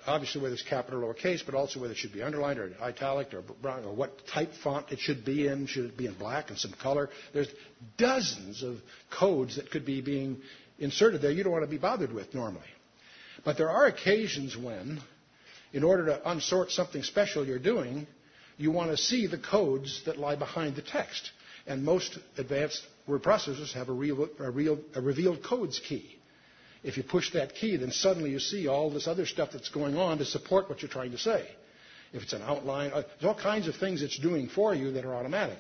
obviously 0.09 0.41
whether 0.41 0.55
it's 0.55 0.63
capital 0.65 1.05
or 1.05 1.15
lowercase, 1.15 1.45
but 1.47 1.55
also 1.55 1.79
whether 1.79 1.93
it 1.93 1.97
should 1.97 2.13
be 2.13 2.21
underlined 2.21 2.59
or 2.59 2.73
italic 2.83 3.33
or 3.33 3.43
brown 3.63 3.85
or 3.85 3.95
what 3.95 4.27
type 4.27 4.51
font 4.65 4.91
it 4.91 4.99
should 4.99 5.25
be 5.25 5.47
in. 5.47 5.67
Should 5.67 5.85
it 5.85 5.97
be 5.97 6.07
in 6.07 6.15
black 6.15 6.51
and 6.51 6.59
some 6.59 6.73
color? 6.73 7.11
There's 7.33 7.49
dozens 7.97 8.65
of 8.65 8.79
codes 9.09 9.55
that 9.55 9.71
could 9.71 9.87
be 9.87 10.01
being 10.01 10.39
inserted 10.81 11.23
there 11.23 11.31
you 11.31 11.45
don't 11.45 11.53
want 11.53 11.65
to 11.65 11.71
be 11.71 11.79
bothered 11.79 12.13
with 12.13 12.35
normally. 12.35 12.67
But 13.45 13.57
there 13.57 13.71
are 13.71 13.87
occasions 13.87 14.57
when, 14.57 15.01
in 15.73 15.85
order 15.85 16.07
to 16.07 16.21
unsort 16.27 16.71
something 16.71 17.03
special 17.05 17.47
you're 17.47 17.59
doing, 17.59 18.07
you 18.57 18.71
want 18.71 18.91
to 18.91 18.97
see 18.97 19.27
the 19.27 19.39
codes 19.39 20.03
that 20.07 20.19
lie 20.19 20.37
behind 20.37 20.77
the 20.77 20.83
text. 20.83 21.31
And 21.67 21.85
most 21.85 22.19
advanced 22.37 22.83
word 23.07 23.23
processors 23.23 23.73
have 23.75 23.89
a, 23.89 23.93
real, 23.93 24.29
a, 24.39 24.51
real, 24.51 24.81
a 24.95 25.01
revealed 25.01 25.45
codes 25.45 25.79
key. 25.79 26.20
If 26.83 26.97
you 26.97 27.03
push 27.03 27.33
that 27.33 27.55
key, 27.55 27.77
then 27.77 27.91
suddenly 27.91 28.31
you 28.31 28.39
see 28.39 28.67
all 28.67 28.91
this 28.91 29.07
other 29.07 29.27
stuff 29.27 29.51
that's 29.53 29.69
going 29.69 29.97
on 29.97 30.19
to 30.19 30.25
support 30.25 30.69
what 30.69 30.83
you're 30.83 30.91
trying 30.91 31.11
to 31.13 31.19
say. 31.19 31.47
If 32.13 32.23
it's 32.23 32.33
an 32.33 32.43
outline, 32.43 32.91
uh, 32.93 33.03
there's 33.03 33.25
all 33.25 33.41
kinds 33.41 33.69
of 33.69 33.77
things 33.77 34.03
it's 34.03 34.19
doing 34.19 34.49
for 34.49 34.75
you 34.75 34.93
that 34.93 35.05
are 35.05 35.15
automatic. 35.15 35.59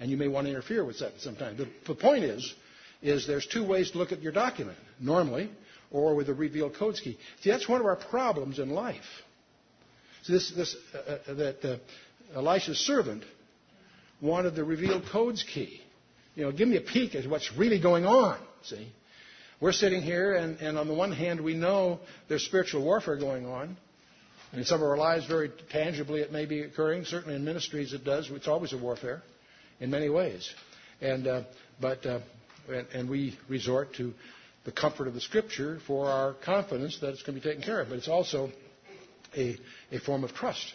And 0.00 0.10
you 0.10 0.16
may 0.16 0.28
want 0.28 0.46
to 0.46 0.50
interfere 0.50 0.84
with 0.84 1.00
that 1.00 1.12
sometimes. 1.18 1.58
The, 1.58 1.68
the 1.86 1.94
point 1.94 2.24
is, 2.24 2.54
is 3.02 3.26
there's 3.26 3.46
two 3.46 3.66
ways 3.66 3.90
to 3.90 3.98
look 3.98 4.12
at 4.12 4.22
your 4.22 4.32
document. 4.32 4.78
Normally, 5.00 5.50
or 5.90 6.14
with 6.14 6.28
a 6.28 6.34
revealed 6.34 6.74
codes 6.74 7.00
key. 7.00 7.18
See, 7.42 7.50
that's 7.50 7.68
one 7.68 7.80
of 7.80 7.86
our 7.86 7.96
problems 7.96 8.58
in 8.58 8.70
life. 8.70 9.04
So 10.22 10.32
this, 10.32 10.52
this 10.52 10.76
uh, 10.94 11.18
uh, 11.28 11.34
that 11.34 11.64
uh, 11.64 12.38
Elisha's 12.38 12.78
servant 12.78 13.24
wanted 14.20 14.54
the 14.54 14.64
revealed 14.64 15.04
codes 15.12 15.42
key. 15.42 15.80
You 16.34 16.44
know, 16.44 16.52
give 16.52 16.68
me 16.68 16.76
a 16.76 16.80
peek 16.80 17.14
at 17.14 17.28
what's 17.28 17.52
really 17.56 17.80
going 17.80 18.06
on. 18.06 18.38
See, 18.62 18.90
we're 19.62 19.72
sitting 19.72 20.02
here, 20.02 20.34
and, 20.34 20.58
and 20.60 20.76
on 20.76 20.88
the 20.88 20.92
one 20.92 21.12
hand, 21.12 21.40
we 21.40 21.54
know 21.54 22.00
there's 22.28 22.44
spiritual 22.44 22.82
warfare 22.82 23.16
going 23.16 23.46
on. 23.46 23.76
In 24.52 24.64
some 24.64 24.82
of 24.82 24.88
our 24.88 24.96
lives, 24.96 25.24
very 25.26 25.52
tangibly, 25.70 26.20
it 26.20 26.32
may 26.32 26.46
be 26.46 26.62
occurring. 26.62 27.04
Certainly 27.04 27.36
in 27.36 27.44
ministries, 27.44 27.92
it 27.92 28.04
does. 28.04 28.28
It's 28.28 28.48
always 28.48 28.72
a 28.72 28.76
warfare 28.76 29.22
in 29.78 29.88
many 29.88 30.08
ways. 30.08 30.52
And, 31.00 31.28
uh, 31.28 31.42
but, 31.80 32.04
uh, 32.04 32.18
and, 32.68 32.86
and 32.92 33.08
we 33.08 33.38
resort 33.48 33.94
to 33.94 34.12
the 34.64 34.72
comfort 34.72 35.06
of 35.06 35.14
the 35.14 35.20
Scripture 35.20 35.78
for 35.86 36.08
our 36.08 36.34
confidence 36.34 36.98
that 37.00 37.10
it's 37.10 37.22
going 37.22 37.38
to 37.38 37.40
be 37.40 37.48
taken 37.48 37.62
care 37.62 37.80
of. 37.80 37.88
But 37.88 37.98
it's 37.98 38.08
also 38.08 38.50
a, 39.36 39.56
a 39.92 40.00
form 40.00 40.24
of 40.24 40.34
trust. 40.34 40.74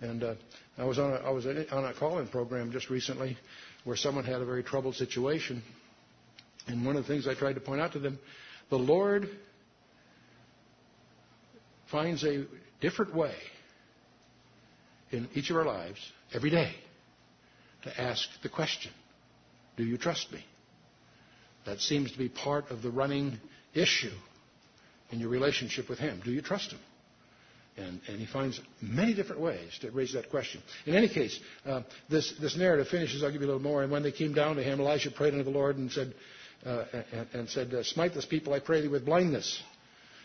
And 0.00 0.24
uh, 0.24 0.34
I 0.78 0.84
was 0.84 0.98
on 0.98 1.12
a, 1.12 1.16
I 1.16 1.30
was 1.30 1.44
on 1.44 1.84
a 1.84 1.92
call-in 1.92 2.28
program 2.28 2.72
just 2.72 2.88
recently 2.88 3.36
where 3.84 3.96
someone 3.96 4.24
had 4.24 4.40
a 4.40 4.46
very 4.46 4.62
troubled 4.62 4.94
situation, 4.94 5.62
and 6.66 6.84
one 6.84 6.96
of 6.96 7.06
the 7.06 7.08
things 7.08 7.26
I 7.26 7.34
tried 7.34 7.54
to 7.54 7.60
point 7.60 7.80
out 7.80 7.92
to 7.92 7.98
them, 7.98 8.18
the 8.68 8.78
Lord 8.78 9.28
finds 11.90 12.24
a 12.24 12.46
different 12.80 13.14
way 13.14 13.34
in 15.10 15.28
each 15.34 15.50
of 15.50 15.56
our 15.56 15.64
lives 15.64 16.00
every 16.32 16.50
day 16.50 16.72
to 17.82 18.00
ask 18.00 18.28
the 18.42 18.48
question 18.48 18.92
Do 19.76 19.84
you 19.84 19.98
trust 19.98 20.32
me? 20.32 20.44
That 21.66 21.80
seems 21.80 22.12
to 22.12 22.18
be 22.18 22.28
part 22.28 22.70
of 22.70 22.82
the 22.82 22.90
running 22.90 23.38
issue 23.74 24.12
in 25.10 25.20
your 25.20 25.28
relationship 25.28 25.88
with 25.88 25.98
Him. 25.98 26.20
Do 26.24 26.30
you 26.30 26.42
trust 26.42 26.70
Him? 26.70 26.80
And, 27.76 28.00
and, 28.08 28.18
he 28.18 28.26
finds 28.26 28.60
many 28.82 29.14
different 29.14 29.40
ways 29.40 29.78
to 29.80 29.90
raise 29.90 30.12
that 30.12 30.28
question. 30.28 30.60
In 30.86 30.94
any 30.96 31.08
case, 31.08 31.38
uh, 31.64 31.82
this, 32.10 32.34
this 32.40 32.56
narrative 32.56 32.88
finishes. 32.88 33.22
I'll 33.22 33.30
give 33.30 33.40
you 33.40 33.46
a 33.46 33.52
little 33.52 33.62
more. 33.62 33.82
And 33.82 33.92
when 33.92 34.02
they 34.02 34.12
came 34.12 34.34
down 34.34 34.56
to 34.56 34.62
him, 34.62 34.80
Elisha 34.80 35.10
prayed 35.12 35.32
unto 35.32 35.44
the 35.44 35.50
Lord 35.50 35.78
and 35.78 35.90
said, 35.90 36.12
uh, 36.64 36.84
and, 37.12 37.26
and, 37.32 37.48
said, 37.48 37.72
uh, 37.72 37.82
Smite 37.82 38.14
this 38.14 38.26
people, 38.26 38.52
I 38.52 38.60
pray 38.60 38.82
thee, 38.82 38.88
with 38.88 39.06
blindness. 39.06 39.62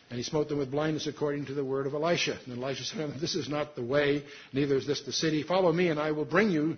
And 0.09 0.17
he 0.17 0.23
smote 0.23 0.49
them 0.49 0.59
with 0.59 0.69
blindness 0.69 1.07
according 1.07 1.45
to 1.47 1.53
the 1.53 1.65
word 1.65 1.87
of 1.87 1.93
Elisha. 1.93 2.37
And 2.45 2.61
Elisha 2.61 2.83
said, 2.83 3.13
This 3.19 3.35
is 3.35 3.49
not 3.49 3.75
the 3.75 3.83
way, 3.83 4.23
neither 4.53 4.75
is 4.75 4.85
this 4.85 5.01
the 5.01 5.13
city. 5.13 5.43
Follow 5.43 5.71
me, 5.71 5.87
and 5.89 5.99
I 5.99 6.11
will 6.11 6.25
bring 6.25 6.51
you 6.51 6.77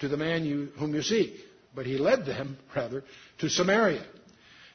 to 0.00 0.08
the 0.08 0.16
man 0.16 0.44
you, 0.44 0.68
whom 0.78 0.94
you 0.94 1.02
seek. 1.02 1.34
But 1.74 1.86
he 1.86 1.98
led 1.98 2.24
them, 2.24 2.58
rather, 2.76 3.02
to 3.38 3.48
Samaria. 3.48 4.02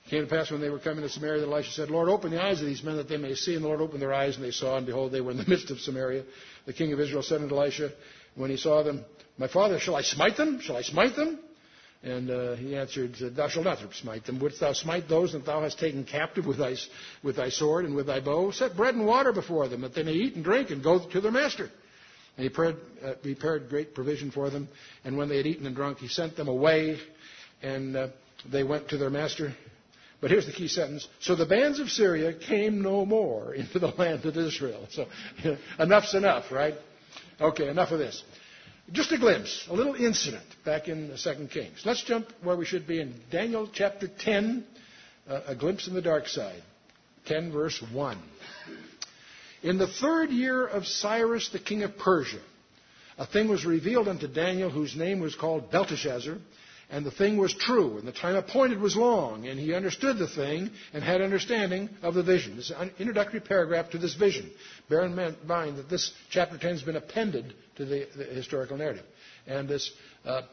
It 0.06 0.10
came 0.10 0.24
to 0.24 0.30
pass 0.30 0.52
when 0.52 0.60
they 0.60 0.70
were 0.70 0.80
coming 0.80 1.04
to 1.04 1.10
Samaria 1.10 1.42
that 1.42 1.48
Elisha 1.48 1.72
said, 1.72 1.90
Lord, 1.90 2.10
open 2.10 2.32
the 2.32 2.44
eyes 2.44 2.60
of 2.60 2.68
these 2.68 2.84
men 2.84 2.98
that 2.98 3.08
they 3.08 3.18
may 3.18 3.36
see. 3.36 3.56
And 3.56 3.64
the 3.64 3.68
Lord 3.70 3.82
opened 3.82 4.02
their 4.02 4.14
eyes, 4.14 4.36
and 4.36 4.44
they 4.44 4.52
saw, 4.52 4.78
and 4.78 4.86
behold, 4.86 5.12
they 5.12 5.22
were 5.22 5.32
in 5.32 5.38
the 5.38 5.46
midst 5.48 5.72
of 5.72 5.80
Samaria. 5.80 6.24
The 6.66 6.74
king 6.74 6.92
of 6.92 7.00
Israel 7.00 7.24
said 7.24 7.42
unto 7.42 7.56
Elisha, 7.56 7.92
when 8.36 8.50
he 8.50 8.58
saw 8.58 8.84
them, 8.84 9.06
My 9.38 9.48
father, 9.48 9.80
shall 9.80 9.96
I 9.96 10.02
smite 10.02 10.36
them? 10.36 10.60
Shall 10.60 10.76
I 10.76 10.82
smite 10.82 11.16
them? 11.16 11.40
And 12.04 12.30
uh, 12.30 12.56
he 12.56 12.76
answered, 12.76 13.16
Thou 13.16 13.48
shalt 13.48 13.64
not 13.64 13.80
smite 13.94 14.26
them. 14.26 14.38
Wouldst 14.40 14.60
thou 14.60 14.74
smite 14.74 15.08
those 15.08 15.32
that 15.32 15.46
thou 15.46 15.62
hast 15.62 15.80
taken 15.80 16.04
captive 16.04 16.46
with 16.46 16.58
thy, 16.58 16.76
with 17.24 17.38
thy 17.38 17.48
sword 17.48 17.86
and 17.86 17.96
with 17.96 18.08
thy 18.08 18.20
bow? 18.20 18.52
Set 18.52 18.76
bread 18.76 18.94
and 18.96 19.06
water 19.06 19.32
before 19.32 19.70
them, 19.70 19.82
that 19.82 19.96
they 19.96 20.04
may 20.04 20.12
eat 20.12 20.36
and 20.36 20.44
drink 20.44 20.70
and 20.70 20.84
go 20.84 21.00
to 21.00 21.22
their 21.22 21.32
master. 21.32 21.70
And 22.36 22.44
he 22.44 22.50
prepared, 22.50 22.82
uh, 23.06 23.14
prepared 23.22 23.70
great 23.70 23.94
provision 23.96 24.32
for 24.32 24.50
them. 24.50 24.68
And 25.06 25.18
when 25.18 25.30
they 25.30 25.38
had 25.38 25.46
eaten 25.46 25.66
and 25.66 25.76
drunk, 25.76 26.00
he 26.00 26.10
sent 26.10 26.36
them 26.36 26.50
away, 26.50 26.98
and 27.62 27.96
uh, 27.96 28.08
they 28.52 28.64
went 28.64 28.90
to 28.90 28.98
their 28.98 29.10
master. 29.10 29.54
But 30.20 30.32
here's 30.32 30.46
the 30.46 30.52
key 30.52 30.68
sentence. 30.68 31.08
So 31.22 31.36
the 31.36 31.46
bands 31.46 31.80
of 31.80 31.90
Syria 31.90 32.34
came 32.34 32.82
no 32.82 33.06
more 33.06 33.54
into 33.56 33.80
the 33.80 33.88
land 33.88 34.26
of 34.26 34.36
Israel. 34.36 34.88
So 34.92 35.08
enough's 35.80 36.14
enough, 36.16 36.52
right? 36.52 36.76
Okay, 37.40 37.70
enough 37.70 37.92
of 37.92 38.00
this. 38.00 38.24
Just 38.92 39.12
a 39.12 39.18
glimpse, 39.18 39.66
a 39.70 39.74
little 39.74 39.96
incident 39.96 40.44
back 40.66 40.88
in 40.88 41.08
the 41.08 41.18
Second 41.18 41.50
Kings. 41.52 41.82
Let's 41.86 42.04
jump 42.04 42.28
where 42.44 42.58
we 42.58 42.66
should 42.66 42.86
be 42.86 43.00
in 43.00 43.14
Daniel 43.32 43.70
chapter 43.72 44.08
10, 44.08 44.66
uh, 45.28 45.42
a 45.48 45.56
glimpse 45.56 45.88
in 45.88 45.94
the 45.94 46.02
dark 46.02 46.28
side. 46.28 46.62
10 47.26 47.54
verse 47.54 47.82
1. 47.94 48.18
In 49.64 49.78
the 49.78 49.88
third 49.88 50.30
year 50.30 50.68
of 50.68 50.86
Cyrus 50.86 51.50
the 51.50 51.60
king 51.60 51.84
of 51.84 51.98
Persia, 51.98 52.42
a 53.18 53.26
thing 53.26 53.48
was 53.48 53.66
revealed 53.66 54.10
unto 54.10 54.28
Daniel 54.28 54.70
whose 54.70 54.96
name 54.96 55.22
was 55.22 55.34
called 55.34 55.72
Belteshazzar, 55.72 56.38
and 56.94 57.04
the 57.04 57.12
thing 57.12 57.38
was 57.38 57.56
true, 57.56 57.98
and 57.98 58.08
the 58.08 58.12
time 58.12 58.36
appointed 58.36 58.80
was 58.80 58.96
long, 58.96 59.48
and 59.48 59.60
he 59.60 59.74
understood 59.74 60.20
the 60.20 60.28
thing 60.28 60.70
and 60.94 61.04
had 61.04 61.22
understanding 61.22 61.90
of 62.04 62.14
the 62.14 62.22
vision. 62.22 62.56
This 62.56 62.66
is 62.70 62.76
an 62.78 62.92
introductory 63.00 63.40
paragraph 63.40 63.90
to 63.90 63.98
this 63.98 64.14
vision. 64.14 64.52
Bear 64.90 65.04
in 65.06 65.36
mind 65.48 65.78
that 65.78 65.90
this 65.90 66.14
chapter 66.30 66.56
10 66.56 66.70
has 66.70 66.84
been 66.84 66.96
appended 66.96 67.56
to 67.78 67.86
the, 67.86 68.08
the 68.16 68.26
historical 68.26 68.78
narrative. 68.78 69.06
And 69.48 69.68
this, 69.68 69.90
uh, 70.24 70.44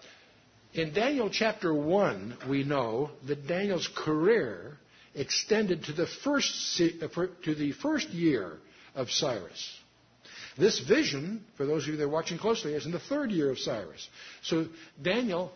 in 0.73 0.95
Daniel 0.95 1.29
chapter 1.29 1.75
1, 1.75 2.39
we 2.49 2.65
know 2.65 3.11
that 3.27 3.47
Daniel's 3.47 3.91
career 3.95 4.79
extended 5.15 5.85
to 5.85 5.93
the 5.93 6.07
first, 6.25 6.81
uh, 6.81 7.27
to 7.45 7.55
the 7.55 7.73
first 7.73 8.09
year 8.09 8.55
of 8.95 9.11
Cyrus. 9.11 9.79
This 10.57 10.81
vision, 10.81 11.45
for 11.59 11.67
those 11.67 11.83
of 11.83 11.91
you 11.91 11.97
that 11.99 12.05
are 12.05 12.09
watching 12.09 12.39
closely, 12.39 12.73
is 12.73 12.87
in 12.87 12.93
the 12.93 12.99
third 12.99 13.31
year 13.31 13.51
of 13.51 13.59
Cyrus. 13.59 14.09
So 14.43 14.69
Daniel 15.03 15.53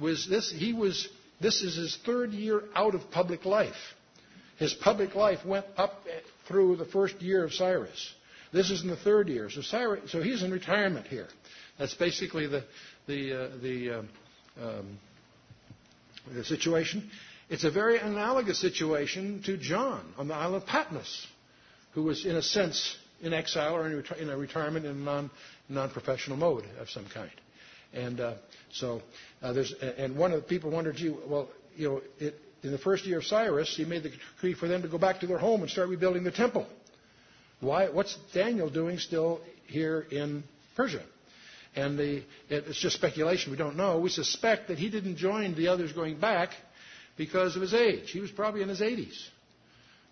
was 0.00 0.26
this, 0.28 0.50
he 0.50 0.72
was, 0.72 1.08
this 1.40 1.62
is 1.62 1.76
his 1.76 1.98
third 2.04 2.32
year 2.32 2.62
out 2.74 2.94
of 2.94 3.10
public 3.10 3.44
life. 3.44 3.76
His 4.58 4.74
public 4.74 5.14
life 5.14 5.44
went 5.44 5.66
up 5.76 6.02
through 6.46 6.76
the 6.76 6.84
first 6.84 7.20
year 7.22 7.44
of 7.44 7.52
Cyrus. 7.52 8.12
This 8.52 8.70
is 8.70 8.82
in 8.82 8.88
the 8.88 8.96
third 8.96 9.28
year. 9.28 9.50
So, 9.50 9.60
Cyrus, 9.60 10.10
so 10.10 10.22
he's 10.22 10.42
in 10.42 10.50
retirement 10.50 11.06
here. 11.06 11.28
That's 11.78 11.94
basically 11.94 12.46
the, 12.46 12.64
the, 13.06 13.44
uh, 13.44 13.48
the, 13.62 13.90
um, 13.90 14.08
um, 14.60 14.98
the 16.34 16.44
situation. 16.44 17.10
It's 17.50 17.64
a 17.64 17.70
very 17.70 17.98
analogous 17.98 18.60
situation 18.60 19.42
to 19.46 19.56
John 19.56 20.12
on 20.18 20.28
the 20.28 20.34
island 20.34 20.62
of 20.62 20.68
Patmos, 20.68 21.26
who 21.92 22.02
was, 22.02 22.24
in 22.24 22.36
a 22.36 22.42
sense, 22.42 22.96
in 23.22 23.32
exile 23.32 23.76
or 23.76 23.86
in 24.18 24.28
a 24.28 24.36
retirement 24.36 24.86
in 24.86 24.92
a 24.92 24.94
non, 24.94 25.30
non-professional 25.68 26.36
mode 26.36 26.64
of 26.78 26.90
some 26.90 27.06
kind. 27.06 27.30
And 27.92 28.20
uh, 28.20 28.34
so 28.72 29.02
uh, 29.42 29.52
there's, 29.52 29.72
and 29.72 30.16
one 30.16 30.32
of 30.32 30.40
the 30.42 30.46
people 30.46 30.70
wondered, 30.70 30.96
gee, 30.96 31.14
well, 31.26 31.48
you 31.76 31.88
know, 31.88 32.02
it, 32.18 32.34
in 32.62 32.72
the 32.72 32.78
first 32.78 33.06
year 33.06 33.18
of 33.18 33.24
Cyrus, 33.24 33.74
he 33.76 33.84
made 33.84 34.02
the 34.02 34.10
decree 34.10 34.54
for 34.54 34.68
them 34.68 34.82
to 34.82 34.88
go 34.88 34.98
back 34.98 35.20
to 35.20 35.26
their 35.26 35.38
home 35.38 35.62
and 35.62 35.70
start 35.70 35.88
rebuilding 35.88 36.24
the 36.24 36.32
temple. 36.32 36.66
Why? 37.60 37.88
What's 37.88 38.16
Daniel 38.34 38.68
doing 38.68 38.98
still 38.98 39.40
here 39.66 40.06
in 40.10 40.44
Persia? 40.76 41.02
And 41.76 41.98
the, 41.98 42.22
it's 42.48 42.80
just 42.80 42.96
speculation. 42.96 43.52
We 43.52 43.58
don't 43.58 43.76
know. 43.76 43.98
We 44.00 44.10
suspect 44.10 44.68
that 44.68 44.78
he 44.78 44.90
didn't 44.90 45.16
join 45.16 45.54
the 45.54 45.68
others 45.68 45.92
going 45.92 46.18
back 46.18 46.50
because 47.16 47.56
of 47.56 47.62
his 47.62 47.74
age. 47.74 48.10
He 48.10 48.20
was 48.20 48.30
probably 48.30 48.62
in 48.62 48.68
his 48.68 48.80
80s. 48.80 49.16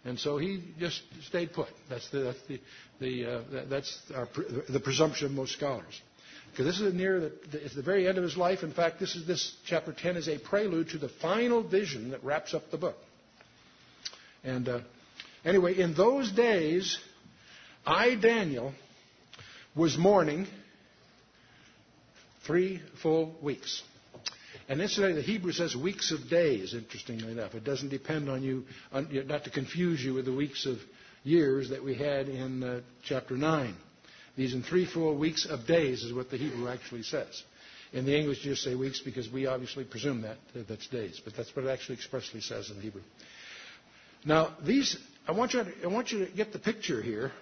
And 0.04 0.18
so 0.20 0.38
he 0.38 0.62
just 0.78 1.02
stayed 1.26 1.52
put. 1.52 1.68
That's 1.88 2.08
the, 2.10 2.18
that's 2.20 2.42
the, 2.46 2.60
the, 3.00 3.26
uh, 3.26 3.64
that's 3.68 3.98
our, 4.14 4.28
the 4.68 4.78
presumption 4.78 5.26
of 5.26 5.32
most 5.32 5.52
scholars. 5.52 6.00
Because 6.56 6.78
this 6.78 6.86
is 6.86 6.94
near 6.94 7.20
the, 7.20 7.32
it's 7.52 7.74
the 7.74 7.82
very 7.82 8.08
end 8.08 8.16
of 8.16 8.24
his 8.24 8.34
life. 8.34 8.62
In 8.62 8.72
fact, 8.72 8.98
this 8.98 9.14
is 9.14 9.26
this 9.26 9.54
chapter 9.66 9.92
10 9.92 10.16
is 10.16 10.26
a 10.26 10.38
prelude 10.38 10.88
to 10.90 10.98
the 10.98 11.10
final 11.10 11.62
vision 11.62 12.12
that 12.12 12.24
wraps 12.24 12.54
up 12.54 12.70
the 12.70 12.78
book. 12.78 12.96
And 14.42 14.66
uh, 14.66 14.80
anyway, 15.44 15.78
in 15.78 15.92
those 15.92 16.32
days, 16.32 16.98
I, 17.84 18.14
Daniel, 18.14 18.72
was 19.74 19.98
mourning 19.98 20.46
three 22.46 22.80
full 23.02 23.34
weeks. 23.42 23.82
And 24.66 24.80
incidentally, 24.80 25.20
the 25.20 25.26
Hebrew 25.26 25.52
says 25.52 25.76
weeks 25.76 26.10
of 26.10 26.30
days, 26.30 26.72
interestingly 26.72 27.32
enough. 27.32 27.54
It 27.54 27.64
doesn't 27.64 27.90
depend 27.90 28.30
on 28.30 28.42
you, 28.42 28.64
on, 28.92 29.10
not 29.26 29.44
to 29.44 29.50
confuse 29.50 30.02
you 30.02 30.14
with 30.14 30.24
the 30.24 30.32
weeks 30.34 30.64
of 30.64 30.78
years 31.22 31.68
that 31.68 31.84
we 31.84 31.96
had 31.96 32.30
in 32.30 32.64
uh, 32.64 32.80
chapter 33.04 33.36
9. 33.36 33.76
These 34.36 34.54
in 34.54 34.62
three 34.62 34.86
full 34.86 35.16
weeks 35.16 35.46
of 35.46 35.66
days 35.66 36.02
is 36.02 36.12
what 36.12 36.30
the 36.30 36.36
Hebrew 36.36 36.68
actually 36.68 37.02
says. 37.02 37.42
In 37.92 38.04
the 38.04 38.16
English, 38.16 38.44
you 38.44 38.52
just 38.52 38.64
say 38.64 38.74
weeks 38.74 39.00
because 39.00 39.30
we 39.30 39.46
obviously 39.46 39.84
presume 39.84 40.22
that, 40.22 40.36
that 40.54 40.68
that's 40.68 40.86
days. 40.88 41.20
But 41.24 41.34
that's 41.36 41.54
what 41.54 41.64
it 41.64 41.68
actually 41.68 41.94
expressly 41.94 42.40
says 42.40 42.70
in 42.70 42.80
Hebrew. 42.80 43.02
Now, 44.24 44.56
these, 44.62 44.98
I 45.26 45.32
want 45.32 45.54
you 45.54 45.64
to, 45.64 45.72
I 45.84 45.86
want 45.86 46.10
you 46.10 46.26
to 46.26 46.32
get 46.32 46.52
the 46.52 46.58
picture 46.58 47.00
here 47.00 47.32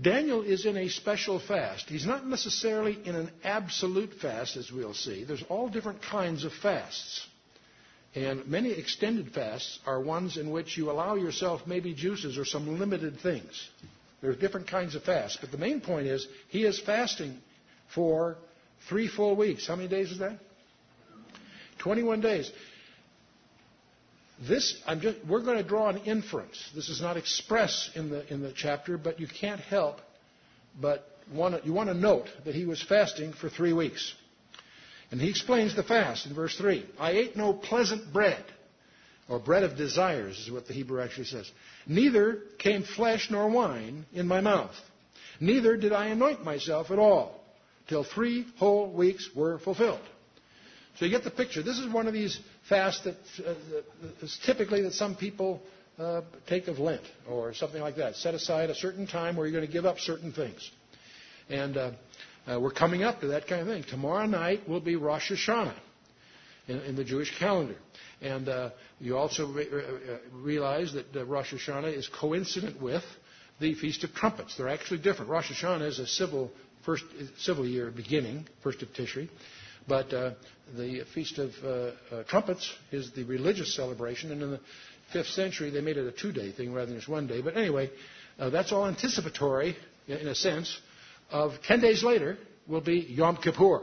Daniel 0.00 0.42
is 0.42 0.66
in 0.66 0.76
a 0.76 0.88
special 0.88 1.38
fast. 1.38 1.88
He's 1.88 2.06
not 2.06 2.26
necessarily 2.26 2.98
in 3.04 3.14
an 3.14 3.30
absolute 3.44 4.12
fast, 4.14 4.56
as 4.56 4.72
we'll 4.72 4.94
see. 4.94 5.22
There's 5.24 5.44
all 5.48 5.68
different 5.68 6.02
kinds 6.02 6.44
of 6.44 6.52
fasts. 6.52 7.26
And 8.16 8.46
many 8.46 8.70
extended 8.70 9.32
fasts 9.32 9.78
are 9.86 10.00
ones 10.00 10.36
in 10.36 10.50
which 10.50 10.76
you 10.76 10.90
allow 10.90 11.14
yourself 11.14 11.62
maybe 11.66 11.94
juices 11.94 12.38
or 12.38 12.44
some 12.44 12.78
limited 12.78 13.20
things. 13.20 13.68
There's 14.24 14.38
different 14.38 14.68
kinds 14.68 14.94
of 14.94 15.02
fasts. 15.02 15.36
But 15.38 15.50
the 15.52 15.58
main 15.58 15.82
point 15.82 16.06
is 16.06 16.26
he 16.48 16.64
is 16.64 16.80
fasting 16.80 17.36
for 17.94 18.38
three 18.88 19.06
full 19.06 19.36
weeks. 19.36 19.66
How 19.68 19.76
many 19.76 19.86
days 19.86 20.10
is 20.10 20.18
that? 20.20 20.38
21 21.80 22.22
days. 22.22 22.50
This, 24.48 24.82
just, 25.00 25.18
we're 25.28 25.42
going 25.42 25.58
to 25.58 25.62
draw 25.68 25.90
an 25.90 25.98
inference. 25.98 26.70
This 26.74 26.88
is 26.88 27.02
not 27.02 27.18
express 27.18 27.90
in 27.94 28.08
the, 28.08 28.32
in 28.32 28.40
the 28.40 28.52
chapter, 28.56 28.96
but 28.96 29.20
you 29.20 29.26
can't 29.28 29.60
help 29.60 30.00
but 30.80 31.06
want 31.32 31.64
you 31.66 31.72
want 31.72 31.88
to 31.90 31.94
note 31.94 32.26
that 32.46 32.54
he 32.54 32.64
was 32.64 32.82
fasting 32.82 33.32
for 33.34 33.50
three 33.50 33.74
weeks. 33.74 34.14
And 35.10 35.20
he 35.20 35.28
explains 35.28 35.76
the 35.76 35.82
fast 35.82 36.26
in 36.26 36.34
verse 36.34 36.56
3. 36.56 36.84
I 36.98 37.10
ate 37.12 37.36
no 37.36 37.52
pleasant 37.52 38.10
bread, 38.12 38.42
or 39.28 39.38
bread 39.38 39.64
of 39.64 39.76
desires 39.76 40.38
is 40.38 40.50
what 40.50 40.66
the 40.66 40.74
Hebrew 40.74 41.00
actually 41.00 41.26
says. 41.26 41.50
Neither 41.86 42.42
came 42.58 42.82
flesh 42.82 43.28
nor 43.30 43.48
wine 43.48 44.06
in 44.12 44.28
my 44.28 44.40
mouth. 44.40 44.74
Neither 45.40 45.76
did 45.76 45.92
I 45.92 46.06
anoint 46.06 46.44
myself 46.44 46.90
at 46.90 46.98
all, 46.98 47.40
till 47.88 48.04
three 48.04 48.46
whole 48.58 48.92
weeks 48.92 49.28
were 49.34 49.58
fulfilled. 49.58 50.02
So 50.98 51.04
you 51.04 51.10
get 51.10 51.24
the 51.24 51.30
picture. 51.30 51.62
This 51.62 51.78
is 51.78 51.92
one 51.92 52.06
of 52.06 52.12
these 52.12 52.38
fasts 52.68 53.02
that 53.04 53.16
uh, 53.44 53.54
is 54.22 54.38
typically 54.44 54.82
that 54.82 54.92
some 54.92 55.16
people 55.16 55.60
uh, 55.98 56.22
take 56.46 56.68
of 56.68 56.78
Lent 56.78 57.02
or 57.28 57.52
something 57.54 57.80
like 57.80 57.96
that. 57.96 58.14
Set 58.16 58.34
aside 58.34 58.70
a 58.70 58.74
certain 58.74 59.06
time 59.06 59.36
where 59.36 59.46
you're 59.46 59.58
going 59.58 59.66
to 59.66 59.72
give 59.72 59.86
up 59.86 59.98
certain 59.98 60.32
things. 60.32 60.70
And 61.48 61.76
uh, 61.76 61.90
uh, 62.46 62.60
we're 62.60 62.72
coming 62.72 63.02
up 63.02 63.20
to 63.22 63.28
that 63.28 63.48
kind 63.48 63.62
of 63.62 63.66
thing. 63.66 63.84
Tomorrow 63.88 64.26
night 64.26 64.68
will 64.68 64.80
be 64.80 64.96
Rosh 64.96 65.32
Hashanah 65.32 65.74
in, 66.68 66.80
in 66.80 66.96
the 66.96 67.04
Jewish 67.04 67.36
calendar. 67.38 67.76
And 68.20 68.48
uh, 68.48 68.70
you 69.00 69.16
also 69.16 69.46
re- 69.52 69.68
uh, 69.68 70.16
realize 70.32 70.94
that 70.94 71.26
Rosh 71.26 71.52
Hashanah 71.52 71.96
is 71.96 72.08
coincident 72.08 72.80
with 72.80 73.02
the 73.60 73.74
Feast 73.74 74.04
of 74.04 74.14
Trumpets. 74.14 74.56
They're 74.56 74.68
actually 74.68 75.00
different. 75.00 75.30
Rosh 75.30 75.50
Hashanah 75.50 75.86
is 75.86 75.98
a 75.98 76.06
civil 76.06 76.50
first 76.84 77.04
civil 77.38 77.66
year 77.66 77.90
beginning, 77.90 78.46
first 78.62 78.82
of 78.82 78.88
Tishri. 78.92 79.28
But 79.86 80.12
uh, 80.12 80.32
the 80.76 81.04
Feast 81.14 81.38
of 81.38 81.50
uh, 81.62 81.68
uh, 82.14 82.22
Trumpets 82.24 82.72
is 82.90 83.12
the 83.12 83.24
religious 83.24 83.74
celebration, 83.74 84.32
and 84.32 84.42
in 84.42 84.50
the 84.52 84.60
fifth 85.12 85.28
century 85.28 85.70
they 85.70 85.80
made 85.80 85.96
it 85.98 86.06
a 86.06 86.12
two-day 86.12 86.52
thing 86.52 86.72
rather 86.72 86.86
than 86.86 86.96
just 86.96 87.08
one 87.08 87.26
day. 87.26 87.42
But 87.42 87.56
anyway, 87.56 87.90
uh, 88.38 88.50
that's 88.50 88.72
all 88.72 88.86
anticipatory, 88.86 89.76
in 90.08 90.28
a 90.28 90.34
sense, 90.34 90.78
of 91.30 91.52
ten 91.66 91.80
days 91.80 92.02
later 92.02 92.38
will 92.66 92.80
be 92.80 92.98
Yom 93.00 93.36
Kippur. 93.36 93.82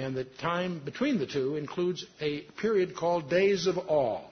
And 0.00 0.16
the 0.16 0.24
time 0.24 0.80
between 0.82 1.18
the 1.18 1.26
two 1.26 1.56
includes 1.56 2.06
a 2.22 2.40
period 2.58 2.96
called 2.96 3.28
Days 3.28 3.66
of 3.66 3.76
Awe. 3.76 4.22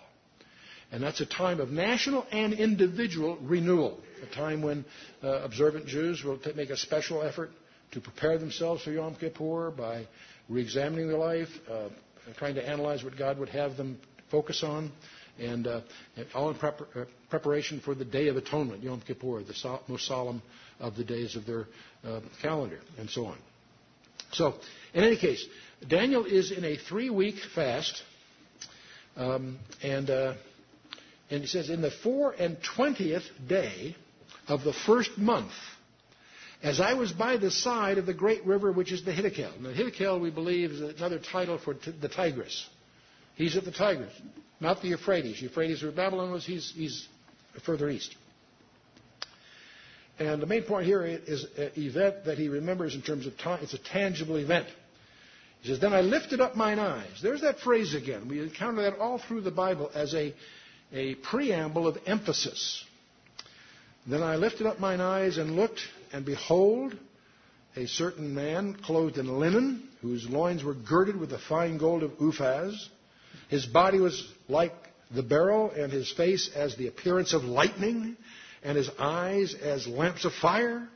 And 0.90 1.02
that's 1.02 1.20
a 1.20 1.26
time 1.26 1.60
of 1.60 1.68
national 1.68 2.26
and 2.32 2.54
individual 2.54 3.36
renewal, 3.42 4.00
a 4.22 4.34
time 4.34 4.62
when 4.62 4.86
uh, 5.22 5.42
observant 5.42 5.86
Jews 5.86 6.24
will 6.24 6.38
t- 6.38 6.52
make 6.54 6.70
a 6.70 6.76
special 6.78 7.22
effort 7.22 7.50
to 7.90 8.00
prepare 8.00 8.38
themselves 8.38 8.82
for 8.82 8.92
Yom 8.92 9.14
Kippur 9.16 9.70
by 9.70 10.06
re-examining 10.48 11.06
their 11.08 11.18
life, 11.18 11.50
uh, 11.70 11.90
trying 12.38 12.54
to 12.54 12.66
analyze 12.66 13.04
what 13.04 13.18
God 13.18 13.38
would 13.38 13.50
have 13.50 13.76
them 13.76 13.98
focus 14.30 14.62
on, 14.64 14.90
and 15.38 15.66
uh, 15.66 15.82
all 16.34 16.48
in 16.48 16.56
uh, 16.56 16.72
preparation 17.28 17.78
for 17.80 17.94
the 17.94 18.06
Day 18.06 18.28
of 18.28 18.38
Atonement, 18.38 18.82
Yom 18.82 19.02
Kippur, 19.02 19.42
the 19.42 19.52
so- 19.52 19.80
most 19.86 20.06
solemn 20.06 20.40
of 20.80 20.96
the 20.96 21.04
days 21.04 21.36
of 21.36 21.44
their 21.44 21.66
uh, 22.06 22.20
calendar, 22.40 22.80
and 22.96 23.10
so 23.10 23.26
on. 23.26 23.36
So, 24.32 24.54
in 24.94 25.04
any 25.04 25.16
case, 25.16 25.44
Daniel 25.86 26.24
is 26.24 26.50
in 26.50 26.64
a 26.64 26.76
three-week 26.76 27.36
fast, 27.54 28.02
um, 29.16 29.58
and 29.82 30.10
uh, 30.10 30.34
and 31.30 31.42
he 31.42 31.46
says, 31.46 31.70
in 31.70 31.82
the 31.82 31.90
four 32.02 32.32
and 32.32 32.56
twentieth 32.76 33.24
day 33.48 33.94
of 34.46 34.64
the 34.64 34.72
first 34.72 35.18
month 35.18 35.52
as 36.62 36.80
I 36.80 36.94
was 36.94 37.12
by 37.12 37.36
the 37.36 37.50
side 37.50 37.98
of 37.98 38.06
the 38.06 38.14
great 38.14 38.44
river, 38.44 38.72
which 38.72 38.92
is 38.92 39.04
the 39.04 39.12
Hiddekel. 39.12 39.54
And 39.56 39.64
the 39.64 39.72
Hiddekel, 39.72 40.20
we 40.20 40.30
believe, 40.30 40.72
is 40.72 40.80
another 40.80 41.20
title 41.20 41.58
for 41.58 41.74
t- 41.74 41.92
the 41.92 42.08
Tigris. 42.08 42.68
He's 43.36 43.56
at 43.56 43.64
the 43.64 43.70
Tigris, 43.70 44.12
not 44.60 44.82
the 44.82 44.88
Euphrates. 44.88 45.40
Euphrates, 45.40 45.82
where 45.82 45.92
Babylon 45.92 46.32
was, 46.32 46.44
he's, 46.44 46.72
he's 46.74 47.06
further 47.64 47.88
east. 47.88 48.16
And 50.18 50.42
the 50.42 50.46
main 50.46 50.64
point 50.64 50.86
here 50.86 51.04
is 51.04 51.46
an 51.56 51.70
event 51.76 52.24
that 52.24 52.38
he 52.38 52.48
remembers 52.48 52.94
in 52.94 53.02
terms 53.02 53.26
of 53.26 53.38
time. 53.38 53.60
It's 53.62 53.74
a 53.74 53.78
tangible 53.78 54.36
event. 54.36 54.66
He 55.60 55.68
says, 55.68 55.80
Then 55.80 55.92
I 55.92 56.00
lifted 56.00 56.40
up 56.40 56.56
mine 56.56 56.78
eyes. 56.78 57.20
There's 57.22 57.42
that 57.42 57.60
phrase 57.60 57.94
again. 57.94 58.28
We 58.28 58.40
encounter 58.40 58.82
that 58.82 58.98
all 58.98 59.18
through 59.18 59.42
the 59.42 59.50
Bible 59.50 59.90
as 59.94 60.14
a, 60.14 60.34
a 60.92 61.14
preamble 61.16 61.86
of 61.86 61.98
emphasis. 62.06 62.84
Then 64.06 64.22
I 64.22 64.36
lifted 64.36 64.66
up 64.66 64.80
mine 64.80 65.00
eyes 65.00 65.38
and 65.38 65.54
looked, 65.54 65.80
and 66.12 66.24
behold, 66.24 66.96
a 67.76 67.86
certain 67.86 68.34
man 68.34 68.74
clothed 68.74 69.18
in 69.18 69.38
linen, 69.38 69.88
whose 70.00 70.28
loins 70.28 70.64
were 70.64 70.74
girded 70.74 71.16
with 71.16 71.30
the 71.30 71.38
fine 71.38 71.78
gold 71.78 72.02
of 72.02 72.12
Uphaz. 72.18 72.88
His 73.48 73.66
body 73.66 74.00
was 74.00 74.26
like 74.48 74.72
the 75.14 75.22
beryl, 75.22 75.70
and 75.70 75.92
his 75.92 76.10
face 76.10 76.50
as 76.54 76.76
the 76.76 76.88
appearance 76.88 77.34
of 77.34 77.44
lightning, 77.44 78.16
and 78.62 78.76
his 78.76 78.90
eyes 78.98 79.54
as 79.54 79.86
lamps 79.86 80.24
of 80.24 80.32
fire, 80.32 80.88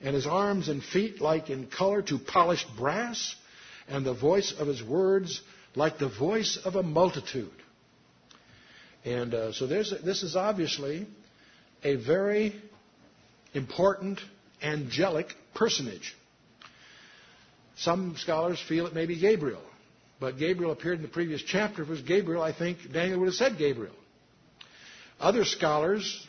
and 0.00 0.14
his 0.14 0.26
arms 0.26 0.68
and 0.68 0.82
feet 0.82 1.20
like 1.20 1.50
in 1.50 1.66
color 1.66 2.02
to 2.02 2.18
polished 2.18 2.66
brass, 2.76 3.34
and 3.88 4.04
the 4.04 4.14
voice 4.14 4.52
of 4.58 4.66
his 4.66 4.82
words 4.82 5.40
like 5.74 5.98
the 5.98 6.08
voice 6.08 6.58
of 6.64 6.74
a 6.74 6.82
multitude. 6.82 7.50
And 9.04 9.34
uh, 9.34 9.52
so 9.52 9.66
this 9.66 9.92
is 9.92 10.34
obviously 10.34 11.06
a 11.84 11.94
very 11.94 12.60
important 13.54 14.18
angelic 14.62 15.28
personage. 15.54 16.14
Some 17.76 18.16
scholars 18.16 18.60
feel 18.68 18.86
it 18.86 18.94
may 18.94 19.06
be 19.06 19.20
Gabriel, 19.20 19.62
but 20.18 20.38
Gabriel 20.38 20.72
appeared 20.72 20.96
in 20.96 21.02
the 21.02 21.08
previous 21.08 21.42
chapter. 21.42 21.82
If 21.82 21.88
it 21.88 21.92
was 21.92 22.02
Gabriel, 22.02 22.42
I 22.42 22.52
think 22.52 22.78
Daniel 22.92 23.20
would 23.20 23.26
have 23.26 23.34
said 23.34 23.58
Gabriel. 23.58 23.94
Other 25.20 25.44
scholars 25.44 26.25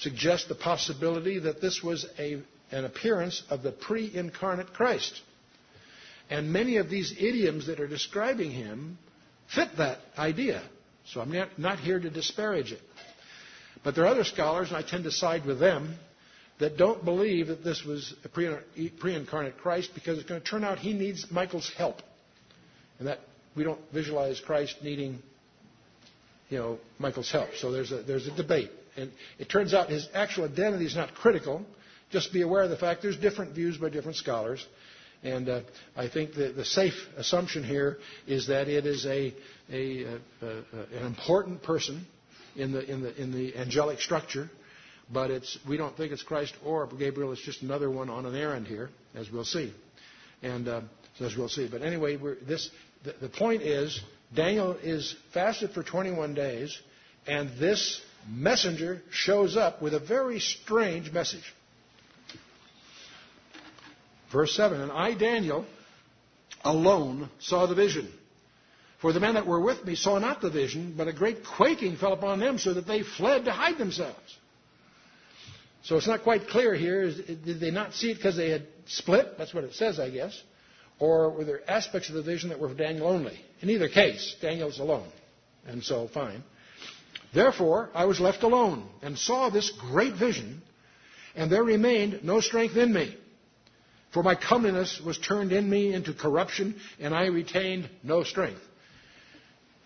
suggest 0.00 0.48
the 0.48 0.54
possibility 0.54 1.38
that 1.38 1.60
this 1.60 1.82
was 1.82 2.06
a, 2.18 2.42
an 2.70 2.84
appearance 2.84 3.42
of 3.50 3.62
the 3.62 3.72
pre 3.72 4.10
incarnate 4.14 4.72
Christ. 4.72 5.20
And 6.28 6.52
many 6.52 6.76
of 6.76 6.88
these 6.88 7.12
idioms 7.12 7.66
that 7.66 7.80
are 7.80 7.88
describing 7.88 8.50
him 8.50 8.98
fit 9.54 9.68
that 9.78 9.98
idea. 10.16 10.62
So 11.06 11.20
I'm 11.20 11.32
not, 11.58 11.80
here 11.80 11.98
to 11.98 12.08
disparage 12.08 12.72
it. 12.72 12.80
But 13.82 13.94
there 13.94 14.04
are 14.04 14.08
other 14.08 14.24
scholars, 14.24 14.68
and 14.68 14.76
I 14.76 14.82
tend 14.82 15.04
to 15.04 15.10
side 15.10 15.44
with 15.44 15.58
them, 15.58 15.96
that 16.60 16.76
don't 16.76 17.04
believe 17.04 17.48
that 17.48 17.64
this 17.64 17.82
was 17.84 18.14
a 18.24 18.28
pre 18.28 19.14
incarnate 19.14 19.58
Christ 19.58 19.90
because 19.94 20.18
it's 20.18 20.28
going 20.28 20.40
to 20.40 20.46
turn 20.46 20.62
out 20.62 20.78
he 20.78 20.92
needs 20.92 21.26
Michael's 21.30 21.70
help. 21.76 21.96
And 22.98 23.08
that 23.08 23.18
we 23.56 23.64
don't 23.64 23.80
visualize 23.92 24.38
Christ 24.40 24.76
needing, 24.82 25.18
you 26.48 26.58
know, 26.58 26.78
Michael's 26.98 27.32
help. 27.32 27.48
So 27.56 27.72
there's 27.72 27.90
a, 27.90 28.02
there's 28.02 28.28
a 28.28 28.36
debate. 28.36 28.70
And 29.00 29.12
it 29.38 29.48
turns 29.48 29.74
out 29.74 29.88
his 29.88 30.08
actual 30.14 30.44
identity 30.44 30.86
is 30.86 30.96
not 30.96 31.14
critical. 31.14 31.64
Just 32.10 32.32
be 32.32 32.42
aware 32.42 32.62
of 32.62 32.70
the 32.70 32.76
fact 32.76 33.02
there's 33.02 33.16
different 33.16 33.54
views 33.54 33.76
by 33.76 33.88
different 33.88 34.16
scholars. 34.16 34.64
And 35.22 35.48
uh, 35.48 35.60
I 35.96 36.08
think 36.08 36.34
the, 36.34 36.50
the 36.50 36.64
safe 36.64 36.94
assumption 37.16 37.62
here 37.62 37.98
is 38.26 38.46
that 38.46 38.68
it 38.68 38.86
is 38.86 39.04
a, 39.04 39.34
a, 39.70 40.04
a, 40.04 40.18
an 40.92 41.06
important 41.06 41.62
person 41.62 42.06
in 42.56 42.72
the, 42.72 42.90
in, 42.90 43.02
the, 43.02 43.20
in 43.22 43.32
the 43.32 43.56
angelic 43.56 44.00
structure, 44.00 44.50
but 45.12 45.30
it's, 45.30 45.58
we 45.68 45.76
don't 45.76 45.96
think 45.96 46.12
it's 46.12 46.22
Christ 46.22 46.54
or 46.64 46.86
Gabriel. 46.86 47.32
It's 47.32 47.42
just 47.42 47.62
another 47.62 47.90
one 47.90 48.08
on 48.08 48.24
an 48.24 48.34
errand 48.34 48.66
here, 48.66 48.90
as 49.14 49.30
we'll 49.30 49.44
see. 49.44 49.74
And 50.42 50.66
uh, 50.68 50.80
as 51.20 51.36
we'll 51.36 51.48
see. 51.48 51.68
But 51.70 51.82
anyway, 51.82 52.18
this, 52.46 52.70
the, 53.04 53.14
the 53.20 53.28
point 53.28 53.62
is 53.62 54.00
Daniel 54.34 54.76
is 54.82 55.14
fasted 55.34 55.72
for 55.72 55.82
21 55.82 56.34
days, 56.34 56.78
and 57.26 57.50
this 57.58 58.00
messenger 58.28 59.02
shows 59.10 59.56
up 59.56 59.82
with 59.82 59.94
a 59.94 60.00
very 60.00 60.40
strange 60.40 61.12
message. 61.12 61.54
Verse 64.32 64.54
7 64.54 64.80
And 64.80 64.92
I, 64.92 65.14
Daniel, 65.14 65.66
alone 66.64 67.28
saw 67.40 67.66
the 67.66 67.74
vision. 67.74 68.10
For 69.00 69.12
the 69.12 69.20
men 69.20 69.34
that 69.34 69.46
were 69.46 69.60
with 69.60 69.84
me 69.84 69.94
saw 69.94 70.18
not 70.18 70.42
the 70.42 70.50
vision, 70.50 70.94
but 70.96 71.08
a 71.08 71.12
great 71.12 71.38
quaking 71.56 71.96
fell 71.96 72.12
upon 72.12 72.38
them, 72.38 72.58
so 72.58 72.74
that 72.74 72.86
they 72.86 73.02
fled 73.02 73.46
to 73.46 73.52
hide 73.52 73.78
themselves. 73.78 74.36
So 75.82 75.96
it's 75.96 76.06
not 76.06 76.22
quite 76.22 76.48
clear 76.48 76.74
here. 76.74 77.10
Did 77.10 77.60
they 77.60 77.70
not 77.70 77.94
see 77.94 78.10
it 78.10 78.16
because 78.16 78.36
they 78.36 78.50
had 78.50 78.66
split? 78.86 79.38
That's 79.38 79.54
what 79.54 79.64
it 79.64 79.74
says, 79.74 79.98
I 79.98 80.10
guess. 80.10 80.38
Or 80.98 81.30
were 81.30 81.44
there 81.44 81.68
aspects 81.68 82.10
of 82.10 82.14
the 82.14 82.22
vision 82.22 82.50
that 82.50 82.60
were 82.60 82.68
for 82.68 82.74
Daniel 82.74 83.06
only? 83.08 83.40
In 83.62 83.70
either 83.70 83.88
case, 83.88 84.36
Daniel's 84.42 84.78
alone. 84.78 85.08
And 85.66 85.82
so, 85.82 86.08
fine. 86.08 86.44
Therefore, 87.32 87.90
I 87.94 88.04
was 88.06 88.20
left 88.20 88.42
alone 88.42 88.88
and 89.02 89.16
saw 89.18 89.50
this 89.50 89.70
great 89.70 90.14
vision, 90.14 90.62
and 91.34 91.50
there 91.50 91.62
remained 91.62 92.20
no 92.24 92.40
strength 92.40 92.76
in 92.76 92.92
me. 92.92 93.16
For 94.12 94.22
my 94.24 94.34
comeliness 94.34 95.00
was 95.00 95.18
turned 95.18 95.52
in 95.52 95.70
me 95.70 95.94
into 95.94 96.12
corruption, 96.12 96.74
and 96.98 97.14
I 97.14 97.26
retained 97.26 97.88
no 98.02 98.24
strength. 98.24 98.60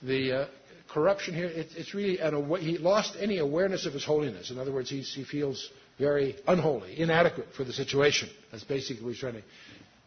The 0.02 0.32
uh, 0.32 0.46
corruption 0.88 1.34
here, 1.34 1.46
it, 1.46 1.68
it's 1.76 1.92
really, 1.92 2.18
an, 2.18 2.34
he 2.60 2.78
lost 2.78 3.16
any 3.20 3.38
awareness 3.38 3.84
of 3.84 3.92
his 3.92 4.04
holiness. 4.04 4.50
In 4.50 4.58
other 4.58 4.72
words, 4.72 4.88
he 4.88 5.02
feels 5.24 5.68
very 5.98 6.36
unholy, 6.46 6.98
inadequate 6.98 7.48
for 7.56 7.64
the 7.64 7.72
situation. 7.72 8.30
That's 8.50 8.64
basically 8.64 9.02
what 9.04 9.10
he's 9.10 9.20
trying 9.20 9.42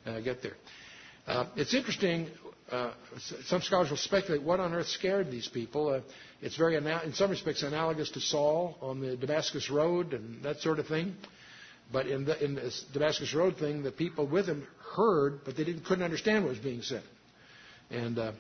to 0.06 0.12
uh, 0.12 0.20
get 0.22 0.42
there. 0.42 0.56
Uh, 1.28 1.46
it's 1.56 1.74
interesting. 1.74 2.28
Uh, 2.72 2.92
some 3.46 3.62
scholars 3.62 3.90
will 3.90 3.98
speculate 3.98 4.44
what 4.44 4.60
on 4.60 4.74
earth 4.74 4.88
scared 4.88 5.32
these 5.32 5.48
people. 5.48 5.90
Uh, 5.90 6.02
it's 6.42 6.58
very, 6.58 6.76
in 6.76 7.14
some 7.14 7.30
respects, 7.30 7.64
analogous 7.64 8.12
to 8.12 8.20
Saul 8.20 8.78
on 8.82 9.00
the 9.00 9.16
Damascus 9.16 9.70
Road 9.70 10.14
and 10.14 10.44
that 10.44 10.60
sort 10.60 10.80
of 10.80 10.88
thing. 10.88 11.16
But 11.92 12.08
in, 12.08 12.26
the, 12.26 12.44
in 12.44 12.60
Damascus 12.92 13.34
Road 13.34 13.58
thing, 13.58 13.84
the 13.84 13.92
people 13.92 14.28
with 14.28 14.48
him 14.48 14.68
heard, 14.96 15.42
but 15.46 15.56
they 15.56 15.64
didn't, 15.64 15.86
couldn't 15.86 16.04
understand 16.04 16.44
what 16.44 16.50
was 16.50 16.60
being 16.60 16.82
said. 16.82 17.04
And 17.90 18.20
uh, 18.20 18.32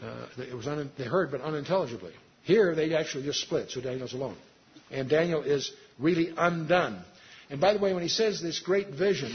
uh, 0.00 0.26
it 0.38 0.54
was 0.54 0.68
un, 0.68 0.90
they 0.96 1.04
heard, 1.04 1.32
but 1.32 1.40
unintelligibly. 1.40 2.12
Here, 2.44 2.76
they 2.76 2.94
actually 2.94 3.24
just 3.24 3.40
split, 3.40 3.70
so 3.70 3.80
Daniel's 3.80 4.12
alone. 4.12 4.36
And 4.92 5.08
Daniel 5.08 5.42
is 5.42 5.72
really 5.98 6.32
undone. 6.36 7.02
And 7.50 7.60
by 7.60 7.72
the 7.72 7.80
way, 7.80 7.92
when 7.92 8.02
he 8.02 8.08
says 8.08 8.40
this 8.40 8.60
great 8.60 8.90
vision, 8.90 9.32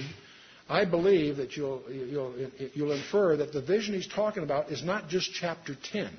I 0.69 0.85
believe 0.85 1.37
that 1.37 1.55
you'll, 1.55 1.81
you'll, 1.89 2.33
you'll 2.73 2.91
infer 2.91 3.37
that 3.37 3.53
the 3.53 3.61
vision 3.61 3.93
he's 3.93 4.07
talking 4.07 4.43
about 4.43 4.69
is 4.69 4.83
not 4.83 5.07
just 5.07 5.31
chapter 5.33 5.75
10. 5.91 6.09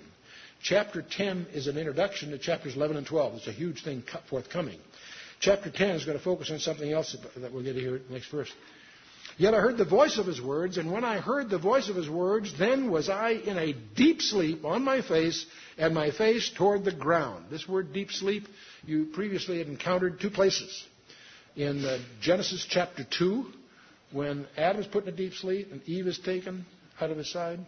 Chapter 0.63 1.03
10 1.03 1.49
is 1.53 1.67
an 1.67 1.77
introduction 1.77 2.31
to 2.31 2.39
chapters 2.39 2.75
11 2.75 2.97
and 2.97 3.07
12. 3.07 3.35
It's 3.35 3.47
a 3.47 3.53
huge 3.53 3.85
thing 3.85 4.03
forthcoming. 4.31 4.79
Chapter 5.41 5.71
10 5.71 5.91
is 5.91 6.05
going 6.05 6.19
to 6.19 6.25
focus 6.25 6.51
on 6.51 6.59
something 6.59 6.91
else 6.91 7.17
that 7.37 7.53
we'll 7.53 7.63
get 7.63 7.75
to 7.75 7.81
here 7.81 8.01
next 8.11 8.31
verse. 8.31 8.51
Yet 9.37 9.55
I 9.55 9.61
heard 9.61 9.77
the 9.77 9.85
voice 9.85 10.19
of 10.19 10.27
his 10.27 10.41
words, 10.41 10.79
and 10.79 10.91
when 10.91 11.05
I 11.05 11.19
heard 11.19 11.49
the 11.49 11.59
voice 11.59 11.89
of 11.89 11.95
his 11.95 12.11
words, 12.11 12.53
then 12.59 12.91
was 12.91 13.09
I 13.09 13.31
in 13.31 13.57
a 13.57 13.73
deep 13.95 14.21
sleep 14.21 14.65
on 14.65 14.83
my 14.83 15.01
face, 15.01 15.47
and 15.77 15.95
my 15.95 16.11
face 16.11 16.51
toward 16.57 16.85
the 16.85 16.93
ground. 16.93 17.45
This 17.49 17.69
word 17.69 17.93
deep 17.93 18.11
sleep, 18.11 18.49
you 18.85 19.07
previously 19.13 19.59
had 19.59 19.69
encountered 19.69 20.21
two 20.21 20.31
places. 20.31 20.85
In 21.55 21.85
uh, 21.85 21.99
Genesis 22.21 22.67
chapter 22.69 23.07
2, 23.17 23.47
when 24.13 24.47
Adam 24.57 24.81
is 24.81 24.87
put 24.87 25.05
in 25.05 25.13
a 25.13 25.17
deep 25.17 25.35
sleep 25.35 25.69
and 25.71 25.83
Eve 25.87 26.07
is 26.07 26.19
taken 26.19 26.65
out 27.01 27.11
of 27.11 27.17
his 27.17 27.31
side. 27.31 27.61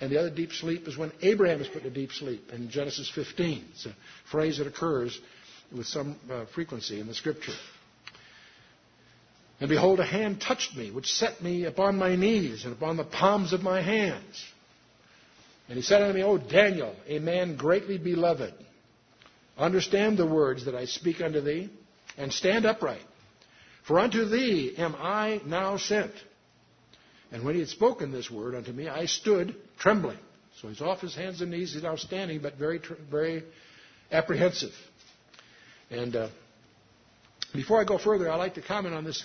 And 0.00 0.12
the 0.12 0.18
other 0.18 0.30
deep 0.30 0.52
sleep 0.52 0.86
is 0.86 0.96
when 0.96 1.12
Abraham 1.22 1.60
is 1.60 1.66
put 1.66 1.82
in 1.82 1.88
a 1.88 1.94
deep 1.94 2.12
sleep 2.12 2.50
in 2.52 2.70
Genesis 2.70 3.10
15. 3.12 3.64
It's 3.72 3.86
a 3.86 3.96
phrase 4.30 4.58
that 4.58 4.66
occurs 4.66 5.18
with 5.76 5.86
some 5.86 6.16
uh, 6.30 6.44
frequency 6.54 7.00
in 7.00 7.08
the 7.08 7.14
scripture. 7.14 7.54
And 9.60 9.68
behold, 9.68 9.98
a 9.98 10.04
hand 10.04 10.40
touched 10.40 10.76
me, 10.76 10.92
which 10.92 11.06
set 11.06 11.42
me 11.42 11.64
upon 11.64 11.96
my 11.96 12.14
knees 12.14 12.64
and 12.64 12.72
upon 12.72 12.96
the 12.96 13.04
palms 13.04 13.52
of 13.52 13.62
my 13.62 13.82
hands. 13.82 14.44
And 15.68 15.76
he 15.76 15.82
said 15.82 16.00
unto 16.00 16.14
me, 16.14 16.22
O 16.22 16.38
Daniel, 16.38 16.94
a 17.08 17.18
man 17.18 17.56
greatly 17.56 17.98
beloved, 17.98 18.54
understand 19.58 20.16
the 20.16 20.26
words 20.26 20.64
that 20.66 20.76
I 20.76 20.84
speak 20.84 21.20
unto 21.20 21.40
thee, 21.40 21.70
and 22.16 22.32
stand 22.32 22.66
upright. 22.66 23.02
For 23.88 23.98
unto 23.98 24.26
thee 24.26 24.74
am 24.76 24.94
I 24.94 25.40
now 25.46 25.78
sent. 25.78 26.12
And 27.32 27.42
when 27.42 27.54
he 27.54 27.60
had 27.60 27.70
spoken 27.70 28.12
this 28.12 28.30
word 28.30 28.54
unto 28.54 28.70
me, 28.70 28.86
I 28.86 29.06
stood 29.06 29.56
trembling. 29.78 30.18
So 30.60 30.68
he's 30.68 30.82
off 30.82 31.00
his 31.00 31.14
hands 31.14 31.40
and 31.40 31.50
knees, 31.50 31.72
he's 31.72 31.82
now 31.82 31.96
standing, 31.96 32.40
but 32.40 32.56
very, 32.56 32.80
very 33.10 33.44
apprehensive. 34.12 34.72
And 35.90 36.14
uh, 36.14 36.28
before 37.54 37.80
I 37.80 37.84
go 37.84 37.96
further, 37.96 38.30
I'd 38.30 38.36
like 38.36 38.54
to 38.54 38.62
comment 38.62 38.94
on 38.94 39.04
this 39.04 39.24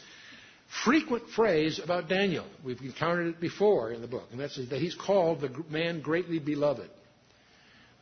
frequent 0.86 1.30
phrase 1.30 1.80
about 1.84 2.08
Daniel. 2.08 2.46
We've 2.64 2.80
encountered 2.80 3.28
it 3.28 3.42
before 3.42 3.92
in 3.92 4.02
the 4.02 4.08
book, 4.08 4.28
and 4.32 4.40
that's 4.40 4.56
that 4.56 4.80
he's 4.80 4.96
called 4.96 5.42
the 5.42 5.50
man 5.70 6.02
greatly 6.02 6.40
beloved. 6.40 6.90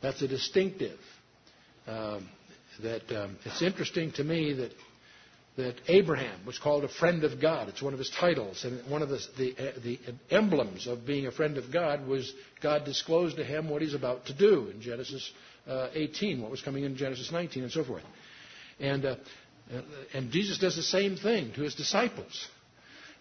That's 0.00 0.22
a 0.22 0.28
distinctive. 0.28 0.98
Um, 1.88 2.28
that 2.82 3.10
um, 3.10 3.36
it's 3.44 3.62
interesting 3.62 4.12
to 4.12 4.24
me 4.24 4.52
that 4.54 4.72
that 5.56 5.74
Abraham 5.88 6.46
was 6.46 6.58
called 6.58 6.82
a 6.84 6.88
friend 6.88 7.24
of 7.24 7.40
God. 7.40 7.68
It's 7.68 7.82
one 7.82 7.92
of 7.92 7.98
his 7.98 8.10
titles, 8.10 8.64
and 8.64 8.90
one 8.90 9.02
of 9.02 9.10
the, 9.10 9.20
the, 9.36 9.54
the 9.84 9.98
emblems 10.30 10.86
of 10.86 11.04
being 11.06 11.26
a 11.26 11.32
friend 11.32 11.58
of 11.58 11.70
God 11.70 12.06
was 12.06 12.32
God 12.62 12.84
disclosed 12.84 13.36
to 13.36 13.44
him 13.44 13.68
what 13.68 13.82
he's 13.82 13.94
about 13.94 14.26
to 14.26 14.34
do 14.34 14.68
in 14.68 14.80
Genesis 14.80 15.30
uh, 15.68 15.88
18, 15.92 16.40
what 16.40 16.50
was 16.50 16.62
coming 16.62 16.84
in 16.84 16.96
Genesis 16.96 17.30
19, 17.30 17.64
and 17.64 17.72
so 17.72 17.84
forth. 17.84 18.02
And, 18.80 19.04
uh, 19.04 19.16
and 20.14 20.30
Jesus 20.30 20.58
does 20.58 20.74
the 20.74 20.82
same 20.82 21.16
thing 21.16 21.52
to 21.54 21.62
his 21.62 21.74
disciples 21.74 22.48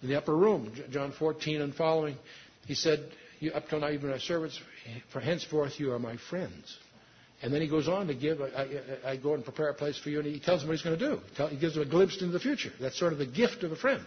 in 0.02 0.10
the 0.10 0.17
upper 0.17 0.36
room, 0.36 0.72
John 0.89 1.12
14 1.12 1.62
and 1.62 1.76
following. 1.76 2.15
He 2.65 2.76
said, 2.76 3.12
Up 3.54 3.67
till 3.67 3.82
now 3.82 3.88
you've 3.88 4.02
been 4.02 4.12
my 4.12 4.20
servants, 4.20 4.60
for 5.12 5.20
henceforth 5.20 5.80
you 5.80 5.91
are 5.91 6.00
my 6.00 6.17
friends. 6.30 6.78
And 7.43 7.51
then 7.51 7.62
he 7.62 7.67
goes 7.67 7.88
on 7.88 8.08
to 8.08 8.13
give, 8.13 8.39
I, 8.41 8.45
I, 8.45 9.12
I, 9.12 9.17
go 9.17 9.34
and 9.34 9.43
prepare 9.43 9.69
a 9.69 9.73
place 9.73 9.97
for 9.97 10.10
you, 10.10 10.19
and 10.19 10.27
he 10.27 10.39
tells 10.39 10.62
them 10.62 10.69
what 10.69 10.77
he's 10.77 10.84
going 10.84 10.99
to 10.99 11.10
do. 11.15 11.47
He 11.47 11.58
gives 11.58 11.73
them 11.73 11.84
a 11.84 11.89
glimpse 11.89 12.21
into 12.21 12.32
the 12.34 12.39
future. 12.39 12.71
That's 12.80 12.97
sort 12.99 13.13
of 13.13 13.19
the 13.19 13.25
gift 13.25 13.63
of 13.63 13.71
a 13.71 13.75
friend. 13.75 14.06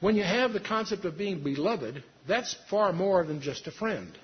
when 0.00 0.14
you 0.14 0.22
have 0.22 0.52
the 0.52 0.60
concept 0.60 1.04
of 1.04 1.18
being 1.18 1.42
beloved, 1.42 2.02
that's 2.28 2.54
far 2.70 2.92
more 2.92 3.24
than 3.24 3.40
just 3.40 3.66
a 3.66 3.72
friend. 3.72 4.16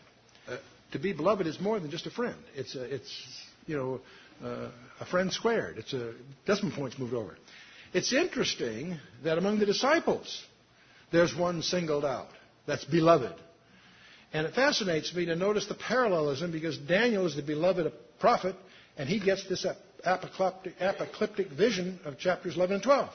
Uh, 0.49 0.59
to 0.93 0.99
be 0.99 1.13
beloved 1.13 1.47
is 1.47 1.61
more 1.61 1.81
than 1.81 1.91
just 1.91 2.07
a 2.07 2.11
friend. 2.11 2.37
It's, 2.55 2.77
a, 2.77 2.83
it's 2.95 3.27
you 3.67 3.77
know, 3.77 4.01
uh, 4.47 4.71
a 5.01 5.07
friend 5.07 5.33
squared. 5.33 5.79
It's 5.79 5.93
a 5.93 6.13
decimal 6.47 6.77
points 6.77 6.99
moved 6.99 7.15
over. 7.15 7.37
It's 7.93 8.13
interesting 8.13 8.97
that 9.25 9.39
among 9.39 9.59
the 9.59 9.67
disciples, 9.67 10.45
there's 11.11 11.35
one 11.35 11.63
singled 11.63 12.05
out. 12.05 12.29
That's 12.67 12.85
beloved. 12.85 13.35
And 14.33 14.47
it 14.47 14.55
fascinates 14.55 15.15
me 15.15 15.27
to 15.27 15.37
notice 15.37 15.67
the 15.67 15.75
parallelism 15.75 16.53
because 16.53 16.79
Daniel 16.79 17.27
is 17.27 17.37
the 17.37 17.43
beloved 17.43 17.93
prophet, 18.19 18.57
and 18.97 19.09
he 19.09 19.21
gets 19.21 19.47
this 19.47 19.67
apocalyptic, 20.05 21.51
vision 21.51 22.01
of 22.05 22.19
chapters 22.19 22.57
11 22.57 22.77
and 22.77 22.83
12. 22.83 23.11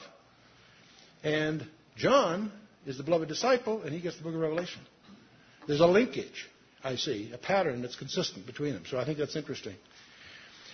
And 1.24 1.66
John 1.96 2.52
is 2.86 2.98
the 2.98 3.02
beloved 3.02 3.28
disciple, 3.28 3.82
and 3.82 3.92
he 3.92 4.00
gets 4.00 4.16
the 4.16 4.22
book 4.22 4.34
of 4.34 4.40
Revelation. 4.40 4.80
There's 5.66 5.80
a 5.80 5.86
linkage, 5.86 6.48
I 6.84 6.96
see, 6.96 7.32
a 7.34 7.38
pattern 7.38 7.82
that's 7.82 7.96
consistent 7.96 8.46
between 8.46 8.74
them. 8.74 8.84
So 8.88 8.98
I 8.98 9.04
think 9.04 9.18
that's 9.18 9.36
interesting. 9.36 9.74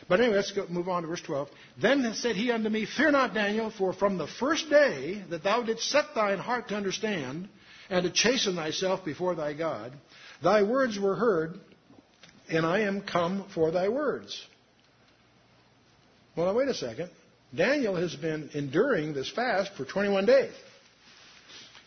But 0.09 0.21
anyway, 0.21 0.37
let's 0.37 0.53
go, 0.53 0.67
move 0.69 0.89
on 0.89 1.03
to 1.03 1.09
verse 1.09 1.23
12. 1.23 1.49
Then 1.81 2.13
said 2.15 2.37
he 2.37 2.51
unto 2.51 2.69
me, 2.69 2.87
Fear 2.87 3.13
not, 3.13 3.33
Daniel, 3.33 3.71
for 3.71 3.95
from 3.95 4.19
the 4.19 4.27
first 4.27 4.69
day 4.69 5.25
that 5.31 5.43
thou 5.43 5.63
didst 5.63 5.91
set 5.91 6.15
thine 6.15 6.39
heart 6.39 6.69
to 6.69 6.77
understand, 6.77 7.49
and 7.91 8.05
to 8.05 8.11
chasten 8.11 8.57
thyself 8.57 9.05
before 9.05 9.35
thy 9.35 9.55
God, 9.55 9.93
thy 10.43 10.63
words 10.63 10.99
were 10.99 11.15
heard, 11.15 11.59
and 12.49 12.67
I 12.67 12.81
am 12.81 13.03
come 13.03 13.47
for 13.55 13.71
thy 13.71 13.89
words. 13.89 14.47
Well, 16.37 16.47
now 16.47 16.55
wait 16.55 16.69
a 16.69 16.75
second. 16.75 17.11
Daniel 17.55 17.95
has 17.97 18.15
been 18.17 18.51
enduring 18.55 19.15
this 19.15 19.31
fast 19.31 19.73
for 19.75 19.85
21 19.85 20.27
days. 20.27 20.53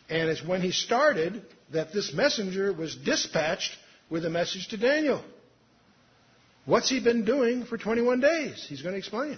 And 0.09 0.29
it's 0.29 0.43
when 0.43 0.61
he 0.61 0.71
started 0.71 1.41
that 1.73 1.91
this 1.91 2.13
messenger 2.13 2.71
was 2.71 2.95
dispatched 2.95 3.75
with 4.09 4.25
a 4.25 4.29
message 4.29 4.69
to 4.69 4.77
Daniel. 4.77 5.21
What's 6.65 6.89
he 6.89 7.01
been 7.01 7.25
doing 7.25 7.65
for 7.65 7.77
21 7.77 8.21
days? 8.21 8.65
He's 8.67 8.81
going 8.81 8.93
to 8.93 8.99
explain. 8.99 9.37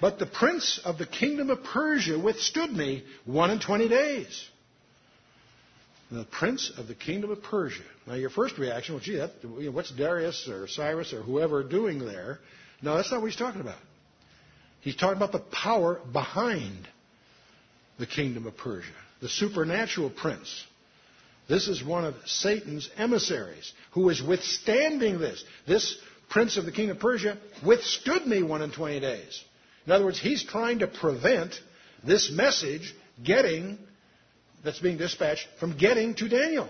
But 0.00 0.18
the 0.18 0.26
prince 0.26 0.80
of 0.84 0.98
the 0.98 1.06
kingdom 1.06 1.50
of 1.50 1.64
Persia 1.64 2.18
withstood 2.18 2.70
me 2.70 3.04
one 3.24 3.50
and 3.50 3.60
twenty 3.60 3.88
days. 3.88 4.48
The 6.14 6.24
prince 6.24 6.70
of 6.78 6.86
the 6.86 6.94
kingdom 6.94 7.30
of 7.30 7.42
Persia. 7.42 7.82
Now, 8.06 8.14
your 8.14 8.30
first 8.30 8.56
reaction, 8.56 8.94
well, 8.94 9.02
gee, 9.02 9.16
that, 9.16 9.32
what's 9.72 9.90
Darius 9.90 10.48
or 10.48 10.68
Cyrus 10.68 11.12
or 11.12 11.22
whoever 11.22 11.64
doing 11.64 11.98
there? 11.98 12.38
No, 12.82 12.96
that's 12.96 13.10
not 13.10 13.20
what 13.20 13.30
he's 13.30 13.38
talking 13.38 13.60
about. 13.60 13.78
He's 14.80 14.94
talking 14.94 15.16
about 15.16 15.32
the 15.32 15.40
power 15.40 16.00
behind 16.12 16.88
the 17.98 18.06
kingdom 18.06 18.46
of 18.46 18.56
Persia, 18.56 18.92
the 19.20 19.28
supernatural 19.28 20.10
prince. 20.10 20.64
This 21.48 21.66
is 21.66 21.82
one 21.82 22.04
of 22.04 22.14
Satan's 22.26 22.88
emissaries 22.96 23.72
who 23.92 24.08
is 24.08 24.22
withstanding 24.22 25.18
this. 25.18 25.44
This 25.66 25.98
prince 26.30 26.56
of 26.56 26.64
the 26.64 26.72
king 26.72 26.90
of 26.90 26.98
Persia 26.98 27.38
withstood 27.66 28.26
me 28.26 28.42
one 28.42 28.62
and 28.62 28.72
twenty 28.72 29.00
days. 29.00 29.42
In 29.84 29.92
other 29.92 30.04
words, 30.04 30.20
he's 30.20 30.44
trying 30.44 30.78
to 30.78 30.86
prevent 30.86 31.54
this 32.06 32.30
message 32.30 32.94
getting, 33.22 33.78
that's 34.64 34.80
being 34.80 34.96
dispatched, 34.96 35.46
from 35.60 35.76
getting 35.76 36.14
to 36.14 36.28
Daniel. 36.28 36.68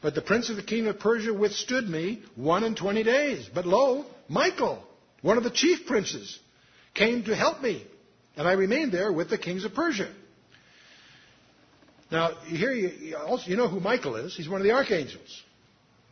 But 0.00 0.14
the 0.14 0.22
prince 0.22 0.50
of 0.50 0.56
the 0.56 0.62
king 0.62 0.86
of 0.88 0.98
Persia 0.98 1.32
withstood 1.32 1.88
me 1.88 2.22
one 2.34 2.64
and 2.64 2.76
twenty 2.76 3.02
days. 3.02 3.48
But 3.54 3.66
lo, 3.66 4.04
Michael, 4.28 4.82
one 5.20 5.38
of 5.38 5.44
the 5.44 5.50
chief 5.50 5.86
princes, 5.86 6.38
came 6.94 7.24
to 7.24 7.36
help 7.36 7.62
me, 7.62 7.86
and 8.36 8.48
I 8.48 8.52
remained 8.52 8.92
there 8.92 9.12
with 9.12 9.30
the 9.30 9.38
kings 9.38 9.64
of 9.64 9.74
Persia. 9.74 10.10
Now, 12.10 12.34
here 12.46 12.72
you, 12.72 13.16
also, 13.16 13.48
you 13.48 13.56
know 13.56 13.68
who 13.68 13.80
Michael 13.80 14.16
is. 14.16 14.36
He's 14.36 14.48
one 14.48 14.60
of 14.60 14.64
the 14.64 14.72
archangels. 14.72 15.42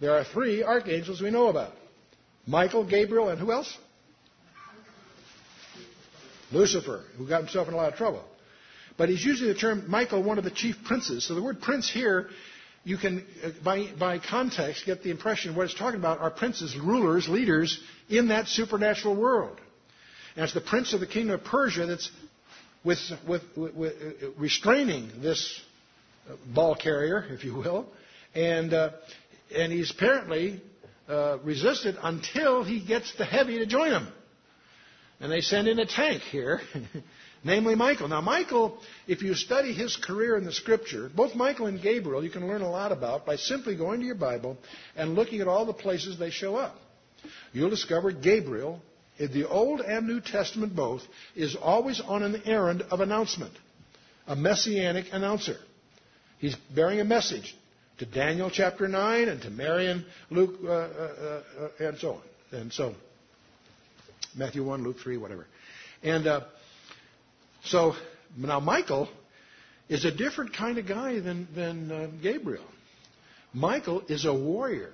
There 0.00 0.16
are 0.16 0.24
three 0.24 0.62
archangels 0.62 1.20
we 1.20 1.30
know 1.30 1.48
about 1.48 1.72
Michael, 2.46 2.84
Gabriel, 2.84 3.28
and 3.28 3.38
who 3.38 3.52
else? 3.52 3.76
Lucifer, 6.52 7.04
who 7.18 7.28
got 7.28 7.42
himself 7.42 7.68
in 7.68 7.74
a 7.74 7.76
lot 7.76 7.92
of 7.92 7.98
trouble. 7.98 8.24
But 9.00 9.08
he's 9.08 9.24
using 9.24 9.48
the 9.48 9.54
term 9.54 9.84
Michael, 9.88 10.22
one 10.22 10.36
of 10.36 10.44
the 10.44 10.50
chief 10.50 10.76
princes. 10.84 11.26
So 11.26 11.34
the 11.34 11.40
word 11.40 11.62
prince 11.62 11.90
here, 11.90 12.28
you 12.84 12.98
can, 12.98 13.24
uh, 13.42 13.48
by, 13.64 13.86
by 13.98 14.18
context, 14.18 14.84
get 14.84 15.02
the 15.02 15.10
impression 15.10 15.56
what 15.56 15.64
it's 15.64 15.74
talking 15.74 15.98
about 15.98 16.18
are 16.20 16.30
princes, 16.30 16.76
rulers, 16.76 17.26
leaders 17.26 17.80
in 18.10 18.28
that 18.28 18.46
supernatural 18.46 19.16
world. 19.16 19.58
And 20.36 20.44
it's 20.44 20.52
the 20.52 20.60
prince 20.60 20.92
of 20.92 21.00
the 21.00 21.06
kingdom 21.06 21.34
of 21.34 21.44
Persia 21.44 21.86
that's 21.86 22.10
with, 22.84 22.98
with, 23.26 23.42
with, 23.56 23.94
uh, 23.94 24.32
restraining 24.36 25.10
this 25.22 25.62
uh, 26.28 26.36
ball 26.54 26.74
carrier, 26.74 27.24
if 27.30 27.42
you 27.42 27.54
will. 27.54 27.86
And, 28.34 28.74
uh, 28.74 28.90
and 29.56 29.72
he's 29.72 29.90
apparently 29.92 30.60
uh, 31.08 31.38
resisted 31.42 31.96
until 32.02 32.64
he 32.64 32.84
gets 32.84 33.16
the 33.16 33.24
heavy 33.24 33.60
to 33.60 33.66
join 33.66 33.92
him. 33.92 34.08
And 35.20 35.32
they 35.32 35.40
send 35.40 35.68
in 35.68 35.78
a 35.78 35.86
tank 35.86 36.20
here, 36.20 36.60
namely 37.44 37.74
Michael. 37.74 38.09
Now, 38.09 38.20
Michael, 38.20 38.79
if 39.07 39.22
you 39.22 39.35
study 39.35 39.72
his 39.72 39.96
career 39.96 40.37
in 40.37 40.44
the 40.44 40.53
scripture, 40.53 41.11
both 41.14 41.35
Michael 41.35 41.66
and 41.66 41.81
Gabriel, 41.81 42.22
you 42.22 42.31
can 42.31 42.46
learn 42.46 42.62
a 42.62 42.70
lot 42.70 42.92
about 42.92 43.26
by 43.26 43.37
simply 43.37 43.76
going 43.76 44.00
to 44.00 44.07
your 44.07 44.14
Bible 44.14 44.57
and 44.96 45.14
looking 45.14 45.40
at 45.40 45.48
all 45.48 45.66
the 45.66 45.72
places 45.72 46.18
they 46.18 46.31
show 46.31 46.57
up. 46.57 46.76
You'll 47.53 47.70
discover 47.70 48.12
Gabriel, 48.12 48.81
in 49.18 49.33
the 49.33 49.48
Old 49.48 49.81
and 49.81 50.07
New 50.07 50.20
Testament 50.20 50.74
both, 50.74 51.03
is 51.35 51.57
always 51.57 52.00
on 52.00 52.22
an 52.22 52.42
errand 52.46 52.83
of 52.90 53.00
announcement, 53.00 53.53
a 54.26 54.37
messianic 54.37 55.07
announcer. 55.12 55.57
He's 56.38 56.57
bearing 56.74 57.00
a 57.00 57.05
message 57.05 57.55
to 57.98 58.07
Daniel 58.07 58.50
chapter 58.50 58.88
9 58.88 59.29
and 59.29 59.42
to 59.42 59.50
Mary 59.50 59.90
and 59.90 60.07
Luke 60.31 60.55
uh, 60.64 60.68
uh, 60.68 61.42
uh, 61.61 61.68
and 61.81 61.98
so 61.98 62.14
on. 62.14 62.22
And 62.53 62.72
so, 62.72 62.94
Matthew 64.35 64.64
1, 64.64 64.83
Luke 64.83 64.96
3, 65.03 65.18
whatever. 65.18 65.46
And 66.03 66.26
uh, 66.26 66.40
so 67.64 67.94
now 68.36 68.60
Michael 68.60 69.08
is 69.88 70.04
a 70.04 70.10
different 70.10 70.54
kind 70.54 70.78
of 70.78 70.86
guy 70.86 71.20
than, 71.20 71.48
than 71.54 71.90
uh, 71.90 72.06
Gabriel. 72.22 72.64
Michael 73.52 74.02
is 74.08 74.24
a 74.24 74.32
warrior. 74.32 74.92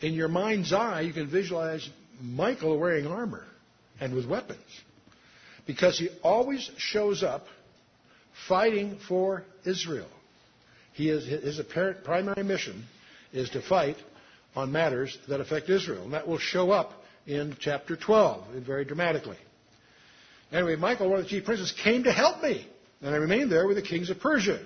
In 0.00 0.14
your 0.14 0.28
mind's 0.28 0.72
eye, 0.72 1.00
you 1.02 1.12
can 1.12 1.28
visualize 1.28 1.88
Michael 2.20 2.78
wearing 2.78 3.06
armor 3.06 3.44
and 4.00 4.14
with 4.14 4.26
weapons 4.26 4.60
because 5.66 5.98
he 5.98 6.08
always 6.22 6.70
shows 6.76 7.22
up 7.22 7.46
fighting 8.48 8.98
for 9.08 9.44
Israel. 9.64 10.08
He 10.92 11.08
is, 11.08 11.26
his 11.26 11.58
apparent 11.58 12.04
primary 12.04 12.44
mission 12.44 12.84
is 13.32 13.50
to 13.50 13.62
fight 13.62 13.96
on 14.54 14.70
matters 14.70 15.18
that 15.28 15.40
affect 15.40 15.68
Israel. 15.68 16.04
And 16.04 16.12
that 16.12 16.28
will 16.28 16.38
show 16.38 16.70
up 16.70 16.92
in 17.26 17.56
chapter 17.58 17.96
12 17.96 18.54
very 18.64 18.84
dramatically. 18.84 19.38
Anyway, 20.54 20.76
Michael, 20.76 21.10
one 21.10 21.18
of 21.18 21.24
the 21.24 21.30
chief 21.30 21.44
princes, 21.44 21.72
came 21.82 22.04
to 22.04 22.12
help 22.12 22.40
me, 22.40 22.64
and 23.02 23.12
I 23.12 23.18
remained 23.18 23.50
there 23.50 23.66
with 23.66 23.76
the 23.76 23.82
kings 23.82 24.08
of 24.08 24.20
Persia. 24.20 24.60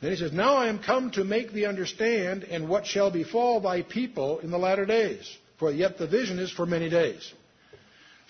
Then 0.00 0.10
he 0.10 0.16
says, 0.16 0.32
Now 0.32 0.56
I 0.56 0.68
am 0.68 0.78
come 0.78 1.10
to 1.12 1.22
make 1.22 1.52
thee 1.52 1.66
understand, 1.66 2.44
and 2.44 2.66
what 2.66 2.86
shall 2.86 3.10
befall 3.10 3.60
thy 3.60 3.82
people 3.82 4.38
in 4.38 4.50
the 4.50 4.58
latter 4.58 4.86
days. 4.86 5.30
For 5.58 5.70
yet 5.70 5.98
the 5.98 6.06
vision 6.06 6.38
is 6.38 6.50
for 6.50 6.64
many 6.64 6.88
days. 6.88 7.30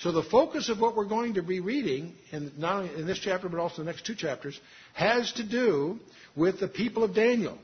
So 0.00 0.10
the 0.10 0.24
focus 0.24 0.68
of 0.70 0.80
what 0.80 0.96
we're 0.96 1.04
going 1.04 1.34
to 1.34 1.42
be 1.42 1.60
reading, 1.60 2.14
in, 2.32 2.50
not 2.58 2.82
only 2.82 2.94
in 2.96 3.06
this 3.06 3.20
chapter 3.20 3.48
but 3.48 3.60
also 3.60 3.78
the 3.78 3.90
next 3.90 4.04
two 4.04 4.16
chapters, 4.16 4.60
has 4.94 5.32
to 5.34 5.44
do 5.44 6.00
with 6.34 6.58
the 6.58 6.66
people 6.66 7.04
of 7.04 7.14
Daniel. 7.14 7.56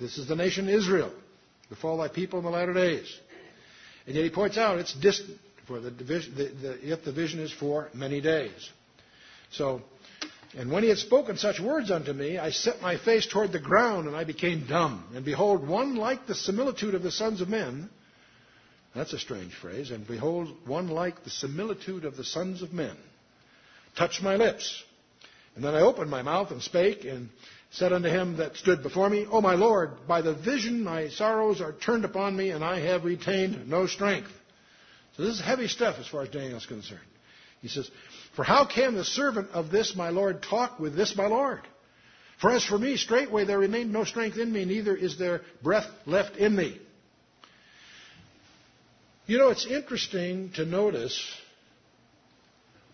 This 0.00 0.18
is 0.18 0.26
the 0.26 0.34
nation 0.34 0.68
Israel. 0.68 1.12
Befall 1.68 1.98
thy 1.98 2.08
people 2.08 2.40
in 2.40 2.44
the 2.44 2.50
latter 2.50 2.74
days. 2.74 3.06
And 4.06 4.16
yet 4.16 4.24
he 4.24 4.30
points 4.30 4.58
out 4.58 4.78
it's 4.80 4.92
distant, 4.94 5.38
for 5.66 5.80
the 5.80 5.90
division, 5.90 6.34
the, 6.34 6.44
the, 6.44 6.78
yet 6.82 7.04
the 7.04 7.12
vision 7.12 7.40
is 7.40 7.52
for 7.52 7.88
many 7.94 8.20
days. 8.20 8.70
So, 9.52 9.82
and 10.56 10.70
when 10.70 10.82
he 10.82 10.88
had 10.88 10.98
spoken 10.98 11.36
such 11.36 11.60
words 11.60 11.90
unto 11.90 12.12
me, 12.12 12.38
I 12.38 12.50
set 12.50 12.82
my 12.82 12.98
face 12.98 13.26
toward 13.26 13.52
the 13.52 13.60
ground, 13.60 14.06
and 14.06 14.16
I 14.16 14.24
became 14.24 14.66
dumb. 14.66 15.04
And 15.14 15.24
behold, 15.24 15.66
one 15.66 15.96
like 15.96 16.26
the 16.26 16.34
similitude 16.34 16.94
of 16.94 17.02
the 17.02 17.10
sons 17.10 17.40
of 17.40 17.48
men. 17.48 17.88
That's 18.94 19.14
a 19.14 19.18
strange 19.18 19.54
phrase. 19.54 19.90
And 19.90 20.06
behold, 20.06 20.48
one 20.66 20.88
like 20.88 21.24
the 21.24 21.30
similitude 21.30 22.04
of 22.04 22.16
the 22.16 22.24
sons 22.24 22.60
of 22.60 22.72
men 22.72 22.96
touched 23.96 24.22
my 24.22 24.36
lips. 24.36 24.82
And 25.54 25.64
then 25.64 25.74
I 25.74 25.80
opened 25.80 26.10
my 26.10 26.22
mouth 26.22 26.50
and 26.50 26.62
spake, 26.62 27.04
and 27.04 27.28
said 27.70 27.92
unto 27.92 28.08
him 28.08 28.36
that 28.36 28.56
stood 28.56 28.82
before 28.82 29.08
me, 29.08 29.26
O 29.30 29.40
my 29.40 29.54
Lord, 29.54 30.06
by 30.06 30.20
the 30.20 30.34
vision 30.34 30.84
my 30.84 31.08
sorrows 31.08 31.60
are 31.62 31.72
turned 31.72 32.04
upon 32.04 32.36
me, 32.36 32.50
and 32.50 32.62
I 32.62 32.80
have 32.80 33.04
retained 33.04 33.68
no 33.68 33.86
strength. 33.86 34.30
So 35.16 35.24
this 35.24 35.34
is 35.34 35.40
heavy 35.40 35.68
stuff 35.68 35.96
as 35.98 36.06
far 36.06 36.22
as 36.22 36.28
Daniel 36.30 36.58
is 36.58 36.66
concerned. 36.66 37.00
He 37.60 37.68
says, 37.68 37.90
For 38.34 38.44
how 38.44 38.66
can 38.66 38.94
the 38.94 39.04
servant 39.04 39.50
of 39.50 39.70
this 39.70 39.94
my 39.94 40.08
Lord 40.08 40.42
talk 40.42 40.80
with 40.80 40.96
this 40.96 41.16
my 41.16 41.26
Lord? 41.26 41.60
For 42.40 42.50
as 42.50 42.64
for 42.64 42.78
me, 42.78 42.96
straightway 42.96 43.44
there 43.44 43.58
remained 43.58 43.92
no 43.92 44.04
strength 44.04 44.36
in 44.38 44.52
me, 44.52 44.64
neither 44.64 44.96
is 44.96 45.18
there 45.18 45.42
breath 45.62 45.86
left 46.06 46.36
in 46.36 46.56
me. 46.56 46.80
You 49.26 49.38
know, 49.38 49.50
it's 49.50 49.66
interesting 49.66 50.50
to 50.54 50.64
notice 50.64 51.22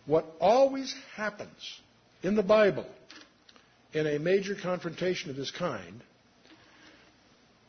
What 0.08 0.24
always 0.40 0.94
happens 1.16 1.80
in 2.22 2.34
the 2.34 2.42
Bible 2.42 2.86
in 3.92 4.06
a 4.06 4.18
major 4.18 4.54
confrontation 4.54 5.30
of 5.30 5.36
this 5.36 5.50
kind 5.50 6.02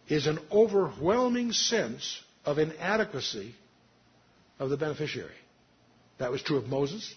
is 0.08 0.26
an 0.26 0.40
overwhelming 0.50 1.52
sense 1.52 2.22
of 2.46 2.58
inadequacy 2.58 3.56
of 4.60 4.70
the 4.70 4.78
beneficiary. 4.78 5.36
That 6.20 6.32
was 6.32 6.42
true 6.42 6.58
of 6.58 6.68
Moses. 6.68 7.14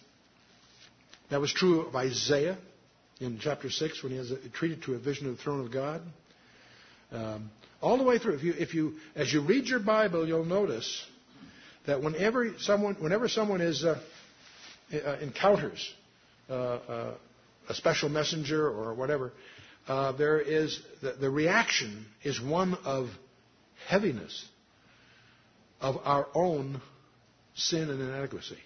That 1.30 1.40
was 1.40 1.52
true 1.52 1.82
of 1.82 1.96
Isaiah 1.96 2.56
in 3.20 3.38
chapter 3.40 3.70
6 3.70 4.02
when 4.02 4.12
he 4.12 4.18
has 4.18 4.32
treated 4.52 4.82
to 4.84 4.94
a 4.94 4.98
vision 4.98 5.28
of 5.28 5.36
the 5.36 5.42
throne 5.42 5.64
of 5.64 5.72
God. 5.72 6.02
Um, 7.10 7.50
all 7.80 7.98
the 7.98 8.04
way 8.04 8.18
through. 8.18 8.34
If 8.34 8.42
you, 8.44 8.54
if 8.56 8.74
you, 8.74 8.94
as 9.14 9.32
you 9.32 9.42
read 9.42 9.66
your 9.66 9.80
Bible, 9.80 10.26
you'll 10.26 10.44
notice 10.44 11.04
that 11.86 12.02
whenever 12.02 12.54
someone, 12.58 12.94
whenever 12.94 13.28
someone 13.28 13.60
is 13.60 13.84
uh, 13.84 14.00
uh, 14.92 15.16
encounters 15.20 15.92
uh, 16.48 16.52
uh 16.52 17.14
a 17.68 17.74
special 17.74 18.08
messenger 18.08 18.68
or 18.68 18.92
whatever, 18.92 19.32
uh, 19.86 20.12
there 20.12 20.40
is 20.40 20.80
the, 21.00 21.12
the 21.12 21.30
reaction 21.30 22.06
is 22.24 22.40
one 22.40 22.74
of 22.84 23.08
heaviness 23.86 24.44
of 25.80 25.96
our 26.04 26.26
own 26.34 26.80
sin 27.54 27.90
and 27.90 28.00
inadequacy. 28.00 28.58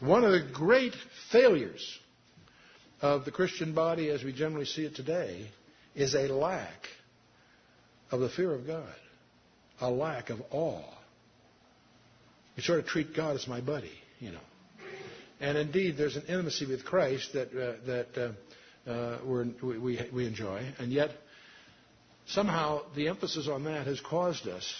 One 0.00 0.24
of 0.24 0.32
the 0.32 0.46
great 0.52 0.94
failures 1.32 1.98
of 3.00 3.24
the 3.24 3.30
Christian 3.30 3.74
body 3.74 4.10
as 4.10 4.22
we 4.22 4.32
generally 4.32 4.66
see 4.66 4.84
it 4.84 4.94
today 4.94 5.48
is 5.94 6.14
a 6.14 6.28
lack 6.28 6.86
of 8.10 8.20
the 8.20 8.28
fear 8.28 8.54
of 8.54 8.66
God, 8.66 8.94
a 9.80 9.90
lack 9.90 10.30
of 10.30 10.40
awe. 10.50 10.82
We 12.56 12.62
sort 12.62 12.80
of 12.80 12.86
treat 12.86 13.14
God 13.14 13.36
as 13.36 13.46
my 13.46 13.60
buddy, 13.60 13.92
you 14.20 14.32
know. 14.32 14.38
And 15.40 15.56
indeed, 15.56 15.96
there's 15.96 16.16
an 16.16 16.24
intimacy 16.28 16.66
with 16.66 16.84
Christ 16.84 17.32
that, 17.34 17.48
uh, 17.48 17.86
that 17.86 18.34
uh, 18.86 18.90
uh, 18.90 19.18
we, 19.62 20.00
we 20.12 20.26
enjoy, 20.26 20.66
and 20.78 20.92
yet 20.92 21.10
somehow 22.26 22.82
the 22.96 23.08
emphasis 23.08 23.48
on 23.48 23.64
that 23.64 23.86
has 23.86 24.00
caused 24.00 24.48
us 24.48 24.72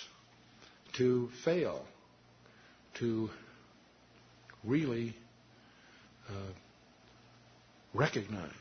to 0.96 1.28
fail 1.44 1.84
to 2.98 3.30
really 4.64 5.14
uh, 6.28 6.52
recognize 7.94 8.52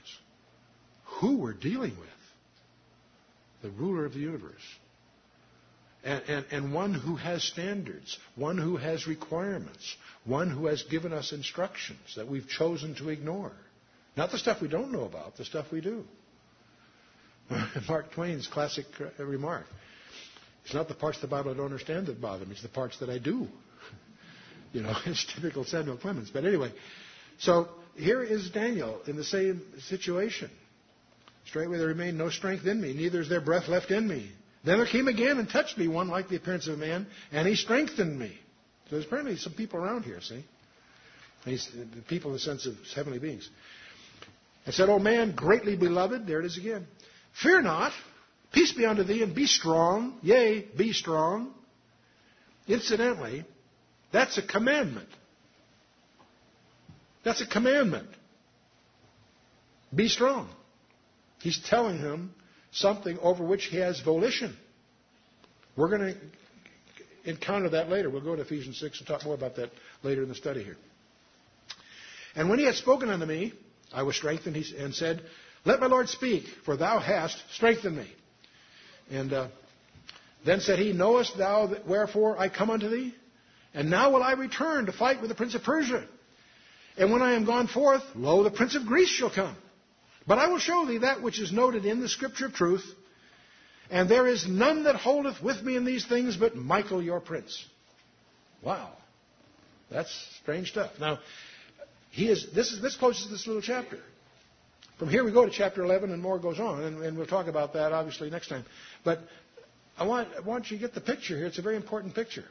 who 1.05 1.37
we're 1.37 1.53
dealing 1.53 1.97
with 1.97 2.09
the 3.61 3.69
ruler 3.71 4.05
of 4.05 4.13
the 4.13 4.19
universe. 4.19 4.53
And, 6.03 6.23
and, 6.27 6.45
and, 6.51 6.73
one 6.73 6.93
who 6.93 7.15
has 7.15 7.43
standards, 7.43 8.17
one 8.35 8.57
who 8.57 8.77
has 8.77 9.07
requirements, 9.07 9.95
one 10.25 10.49
who 10.49 10.67
has 10.67 10.83
given 10.83 11.11
us 11.11 11.33
instructions 11.33 12.13
that 12.15 12.27
we've 12.27 12.47
chosen 12.47 12.95
to 12.95 13.09
ignore. 13.09 13.51
Not 14.15 14.31
the 14.31 14.37
stuff 14.37 14.61
we 14.61 14.67
don't 14.67 14.91
know 14.91 15.03
about, 15.03 15.37
the 15.37 15.43
stuff 15.43 15.65
we 15.71 15.81
do. 15.81 16.05
Mark 17.89 18.11
Twain's 18.11 18.47
classic 18.47 18.85
uh, 19.19 19.25
remark 19.25 19.65
it's 20.67 20.73
not 20.73 20.89
the 20.89 20.95
parts 20.95 21.17
of 21.19 21.21
the 21.21 21.27
Bible 21.33 21.51
I 21.51 21.53
don't 21.53 21.63
understand 21.63 22.07
that 22.07 22.19
bother 22.19 22.45
me, 22.45 22.51
it's 22.51 22.61
the 22.61 22.67
parts 22.67 22.99
that 22.99 23.09
I 23.09 23.19
do. 23.19 23.47
You 24.73 24.81
know, 24.81 24.95
it's 25.05 25.25
typical 25.33 25.65
Samuel 25.65 25.97
Clemens. 25.97 26.29
But 26.31 26.45
anyway, 26.45 26.71
so 27.39 27.69
here 27.95 28.23
is 28.23 28.49
Daniel 28.49 29.01
in 29.07 29.15
the 29.15 29.23
same 29.23 29.61
situation. 29.87 30.49
Straightway 31.47 31.77
there 31.77 31.87
remained 31.87 32.17
no 32.17 32.29
strength 32.29 32.65
in 32.65 32.81
me, 32.81 32.93
neither 32.93 33.21
is 33.21 33.29
there 33.29 33.41
breath 33.41 33.67
left 33.67 33.91
in 33.91 34.07
me. 34.07 34.31
Then 34.65 34.77
there 34.77 34.87
came 34.87 35.07
again 35.07 35.37
and 35.37 35.49
touched 35.49 35.77
me 35.77 35.87
one 35.87 36.09
like 36.09 36.27
the 36.27 36.35
appearance 36.35 36.67
of 36.67 36.73
a 36.73 36.77
man, 36.77 37.07
and 37.31 37.47
he 37.47 37.55
strengthened 37.55 38.19
me. 38.19 38.37
So 38.85 38.95
there's 38.95 39.05
apparently 39.05 39.37
some 39.37 39.53
people 39.53 39.79
around 39.79 40.03
here, 40.03 40.19
see? 40.21 40.43
He's, 41.45 41.69
people 42.09 42.31
in 42.31 42.33
the 42.33 42.39
sense 42.39 42.65
of 42.65 42.75
heavenly 42.93 43.19
beings. 43.19 43.49
And 44.65 44.75
said, 44.75 44.89
O 44.89 44.99
man, 44.99 45.35
greatly 45.35 45.77
beloved, 45.77 46.27
there 46.27 46.41
it 46.41 46.45
is 46.45 46.57
again. 46.57 46.85
Fear 47.41 47.61
not, 47.61 47.93
peace 48.51 48.73
be 48.73 48.85
unto 48.85 49.03
thee, 49.03 49.23
and 49.23 49.33
be 49.33 49.45
strong, 49.45 50.19
yea, 50.21 50.67
be 50.75 50.91
strong. 50.91 51.53
Incidentally, 52.67 53.45
that's 54.17 54.39
a 54.39 54.41
commandment. 54.41 55.09
That's 57.23 57.39
a 57.39 57.45
commandment. 57.45 58.07
Be 59.93 60.07
strong. 60.07 60.49
He's 61.39 61.61
telling 61.69 61.99
him 61.99 62.33
something 62.71 63.19
over 63.19 63.43
which 63.43 63.65
he 63.65 63.77
has 63.77 63.99
volition. 64.01 64.57
We're 65.75 65.89
going 65.89 66.15
to 66.15 67.29
encounter 67.29 67.69
that 67.69 67.89
later. 67.89 68.09
We'll 68.09 68.21
go 68.21 68.35
to 68.35 68.41
Ephesians 68.41 68.79
6 68.79 68.97
and 68.97 69.07
talk 69.07 69.23
more 69.23 69.35
about 69.35 69.57
that 69.57 69.69
later 70.01 70.23
in 70.23 70.29
the 70.29 70.35
study 70.35 70.63
here. 70.63 70.77
And 72.35 72.49
when 72.49 72.57
he 72.57 72.65
had 72.65 72.73
spoken 72.73 73.11
unto 73.11 73.27
me, 73.27 73.53
I 73.93 74.01
was 74.01 74.15
strengthened 74.15 74.55
and 74.79 74.95
said, 74.95 75.21
Let 75.63 75.79
my 75.79 75.85
Lord 75.85 76.09
speak, 76.09 76.45
for 76.65 76.75
thou 76.75 76.97
hast 76.97 77.37
strengthened 77.51 77.97
me. 77.97 78.11
And 79.11 79.31
uh, 79.31 79.47
then 80.43 80.59
said 80.61 80.79
he, 80.79 80.91
Knowest 80.91 81.37
thou 81.37 81.71
wherefore 81.85 82.39
I 82.39 82.49
come 82.49 82.71
unto 82.71 82.89
thee? 82.89 83.13
And 83.73 83.89
now 83.89 84.11
will 84.11 84.23
I 84.23 84.33
return 84.33 84.85
to 84.85 84.91
fight 84.91 85.21
with 85.21 85.29
the 85.29 85.35
prince 85.35 85.55
of 85.55 85.63
Persia. 85.63 86.05
And 86.97 87.11
when 87.11 87.21
I 87.21 87.33
am 87.33 87.45
gone 87.45 87.67
forth, 87.67 88.01
lo, 88.15 88.43
the 88.43 88.51
prince 88.51 88.75
of 88.75 88.85
Greece 88.85 89.09
shall 89.09 89.29
come. 89.29 89.55
But 90.25 90.39
I 90.39 90.47
will 90.47 90.59
show 90.59 90.85
thee 90.85 90.99
that 90.99 91.21
which 91.21 91.39
is 91.39 91.51
noted 91.51 91.85
in 91.85 92.01
the 92.01 92.09
scripture 92.09 92.47
of 92.47 92.53
truth. 92.53 92.85
And 93.89 94.09
there 94.09 94.27
is 94.27 94.47
none 94.47 94.83
that 94.83 94.95
holdeth 94.95 95.41
with 95.41 95.61
me 95.61 95.75
in 95.75 95.85
these 95.85 96.05
things 96.05 96.35
but 96.35 96.55
Michael 96.55 97.01
your 97.01 97.21
prince. 97.21 97.65
Wow. 98.61 98.91
That's 99.89 100.11
strange 100.41 100.71
stuff. 100.71 100.91
Now, 100.99 101.19
he 102.09 102.27
is, 102.29 102.47
this, 102.53 102.71
is, 102.71 102.81
this 102.81 102.97
closes 102.97 103.29
this 103.29 103.47
little 103.47 103.61
chapter. 103.61 103.99
From 104.99 105.09
here 105.09 105.23
we 105.23 105.31
go 105.31 105.45
to 105.45 105.51
chapter 105.51 105.83
11 105.83 106.11
and 106.11 106.21
more 106.21 106.39
goes 106.39 106.59
on, 106.59 106.83
and, 106.83 107.03
and 107.03 107.17
we'll 107.17 107.27
talk 107.27 107.47
about 107.47 107.73
that 107.73 107.93
obviously 107.93 108.29
next 108.29 108.47
time. 108.47 108.65
But 109.05 109.19
I 109.97 110.05
want, 110.05 110.29
I 110.35 110.41
want 110.41 110.71
you 110.71 110.77
to 110.77 110.81
get 110.81 110.93
the 110.95 111.01
picture 111.01 111.37
here. 111.37 111.45
It's 111.45 111.59
a 111.59 111.61
very 111.61 111.75
important 111.75 112.15
picture. 112.15 112.45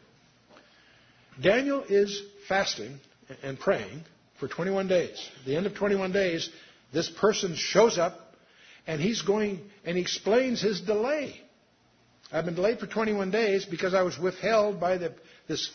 Daniel 1.40 1.84
is 1.88 2.22
fasting 2.48 2.98
and 3.42 3.58
praying 3.58 4.02
for 4.40 4.48
21 4.48 4.88
days. 4.88 5.28
At 5.40 5.46
the 5.46 5.56
end 5.56 5.66
of 5.66 5.74
21 5.74 6.12
days, 6.12 6.48
this 6.92 7.10
person 7.10 7.54
shows 7.56 7.98
up 7.98 8.34
and 8.86 9.00
he's 9.00 9.22
going 9.22 9.60
and 9.84 9.96
he 9.96 10.02
explains 10.02 10.60
his 10.60 10.80
delay. 10.80 11.40
I've 12.32 12.44
been 12.44 12.54
delayed 12.54 12.80
for 12.80 12.86
21 12.86 13.30
days 13.30 13.64
because 13.64 13.94
I 13.94 14.02
was 14.02 14.18
withheld 14.18 14.80
by 14.80 14.98
the, 14.98 15.14
this 15.48 15.70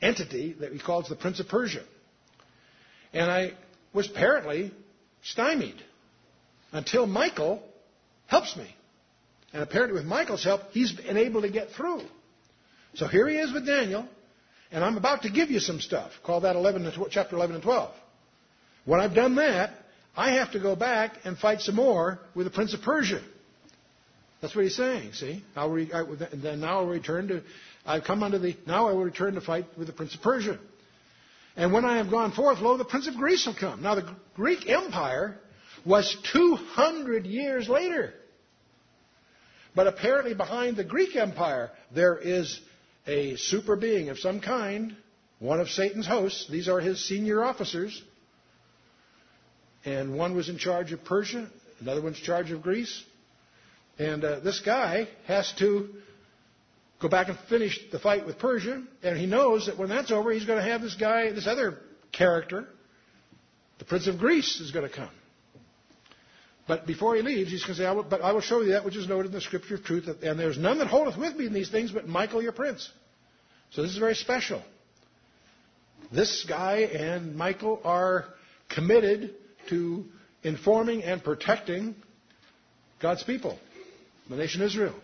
entity 0.00 0.54
that 0.60 0.72
he 0.72 0.78
calls 0.78 1.08
the 1.08 1.16
Prince 1.16 1.40
of 1.40 1.48
Persia. 1.48 1.82
And 3.12 3.30
I 3.30 3.52
was 3.92 4.08
apparently 4.08 4.72
stymied 5.22 5.82
until 6.72 7.06
Michael 7.06 7.62
helps 8.26 8.56
me. 8.56 8.74
And 9.52 9.62
apparently, 9.62 9.94
with 9.94 10.04
Michael's 10.04 10.44
help, 10.44 10.60
he's 10.72 10.92
been 10.92 11.16
able 11.16 11.40
to 11.42 11.50
get 11.50 11.70
through. 11.70 12.02
So 12.94 13.06
here 13.06 13.26
he 13.28 13.36
is 13.36 13.52
with 13.52 13.66
Daniel. 13.66 14.06
And 14.70 14.84
I'm 14.84 14.96
about 14.96 15.22
to 15.22 15.30
give 15.30 15.50
you 15.50 15.60
some 15.60 15.80
stuff. 15.80 16.10
Call 16.24 16.40
that 16.42 16.56
11 16.56 16.92
chapter 17.10 17.36
11 17.36 17.56
and 17.56 17.62
12. 17.62 17.94
When 18.84 19.00
I've 19.00 19.14
done 19.14 19.36
that, 19.36 19.70
I 20.16 20.32
have 20.32 20.52
to 20.52 20.60
go 20.60 20.76
back 20.76 21.12
and 21.24 21.38
fight 21.38 21.60
some 21.60 21.76
more 21.76 22.18
with 22.34 22.46
the 22.46 22.50
prince 22.50 22.74
of 22.74 22.82
Persia. 22.82 23.22
That's 24.40 24.54
what 24.54 24.64
he's 24.64 24.76
saying. 24.76 25.12
See, 25.14 25.42
I'll 25.56 25.70
re, 25.70 25.90
I, 25.92 26.04
then 26.32 26.60
now 26.60 26.80
I'll 26.80 26.86
return 26.86 27.28
to. 27.28 27.42
I've 27.84 28.04
come 28.04 28.22
under 28.22 28.38
the. 28.38 28.56
Now 28.66 28.88
I 28.88 28.92
will 28.92 29.04
return 29.04 29.34
to 29.34 29.40
fight 29.40 29.66
with 29.76 29.88
the 29.88 29.92
prince 29.92 30.14
of 30.14 30.22
Persia. 30.22 30.58
And 31.56 31.72
when 31.72 31.84
I 31.84 31.96
have 31.96 32.10
gone 32.10 32.32
forth, 32.32 32.60
lo, 32.60 32.76
the 32.76 32.84
prince 32.84 33.08
of 33.08 33.16
Greece 33.16 33.46
will 33.46 33.56
come. 33.58 33.82
Now 33.82 33.96
the 33.96 34.14
Greek 34.34 34.68
Empire 34.68 35.36
was 35.84 36.16
200 36.32 37.26
years 37.26 37.68
later. 37.68 38.12
But 39.74 39.86
apparently, 39.88 40.34
behind 40.34 40.76
the 40.76 40.84
Greek 40.84 41.16
Empire, 41.16 41.70
there 41.94 42.16
is 42.16 42.60
a 43.08 43.36
super 43.36 43.74
being 43.74 44.10
of 44.10 44.18
some 44.18 44.40
kind, 44.40 44.94
one 45.38 45.60
of 45.60 45.68
Satan's 45.68 46.06
hosts. 46.06 46.46
These 46.48 46.68
are 46.68 46.78
his 46.78 47.04
senior 47.08 47.42
officers. 47.42 48.00
And 49.84 50.14
one 50.14 50.36
was 50.36 50.48
in 50.48 50.58
charge 50.58 50.92
of 50.92 51.02
Persia, 51.04 51.48
another 51.80 52.02
one's 52.02 52.18
in 52.18 52.24
charge 52.24 52.50
of 52.50 52.62
Greece. 52.62 53.02
And 53.98 54.22
uh, 54.22 54.40
this 54.40 54.60
guy 54.60 55.08
has 55.26 55.52
to 55.58 55.88
go 57.00 57.08
back 57.08 57.28
and 57.28 57.38
finish 57.48 57.80
the 57.90 57.98
fight 57.98 58.26
with 58.26 58.38
Persia. 58.38 58.82
And 59.02 59.16
he 59.18 59.26
knows 59.26 59.66
that 59.66 59.78
when 59.78 59.88
that's 59.88 60.10
over, 60.10 60.30
he's 60.30 60.44
going 60.44 60.62
to 60.62 60.70
have 60.70 60.82
this 60.82 60.94
guy, 60.94 61.32
this 61.32 61.46
other 61.46 61.78
character, 62.12 62.66
the 63.78 63.84
Prince 63.86 64.06
of 64.06 64.18
Greece, 64.18 64.60
is 64.60 64.70
going 64.70 64.88
to 64.88 64.94
come. 64.94 65.10
But 66.68 66.86
before 66.86 67.16
he 67.16 67.22
leaves, 67.22 67.50
he's 67.50 67.62
going 67.62 67.76
to 67.76 67.82
say, 67.82 67.86
I 67.86 67.92
will, 67.92 68.02
But 68.04 68.20
I 68.20 68.32
will 68.32 68.42
show 68.42 68.60
you 68.60 68.72
that 68.72 68.84
which 68.84 68.94
is 68.94 69.08
noted 69.08 69.28
in 69.28 69.32
the 69.32 69.40
scripture 69.40 69.76
of 69.76 69.84
truth, 69.84 70.06
and 70.22 70.38
there's 70.38 70.58
none 70.58 70.78
that 70.78 70.86
holdeth 70.86 71.16
with 71.16 71.34
me 71.34 71.46
in 71.46 71.54
these 71.54 71.70
things 71.70 71.90
but 71.90 72.06
Michael 72.06 72.42
your 72.42 72.52
prince. 72.52 72.88
So 73.70 73.82
this 73.82 73.90
is 73.90 73.96
very 73.96 74.14
special. 74.14 74.62
This 76.12 76.44
guy 76.46 76.80
and 76.80 77.34
Michael 77.36 77.80
are 77.84 78.26
committed 78.68 79.34
to 79.70 80.04
informing 80.42 81.02
and 81.02 81.24
protecting 81.24 81.96
God's 83.00 83.22
people, 83.22 83.58
the 84.28 84.36
nation 84.36 84.60
Israel. 84.60 84.94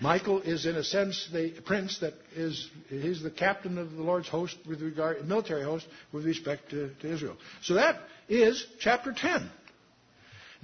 Michael 0.00 0.42
is, 0.42 0.66
in 0.66 0.76
a 0.76 0.84
sense, 0.84 1.28
the 1.32 1.54
prince 1.64 1.98
that 2.00 2.12
is, 2.34 2.70
he's 2.88 3.22
the 3.22 3.30
captain 3.30 3.78
of 3.78 3.92
the 3.92 4.02
Lord's 4.02 4.28
host 4.28 4.56
with 4.68 4.82
regard, 4.82 5.26
military 5.26 5.64
host 5.64 5.86
with 6.12 6.26
respect 6.26 6.70
to, 6.70 6.90
to 7.00 7.12
Israel. 7.12 7.36
So 7.62 7.74
that 7.74 8.00
is 8.28 8.66
chapter 8.78 9.12
10. 9.12 9.50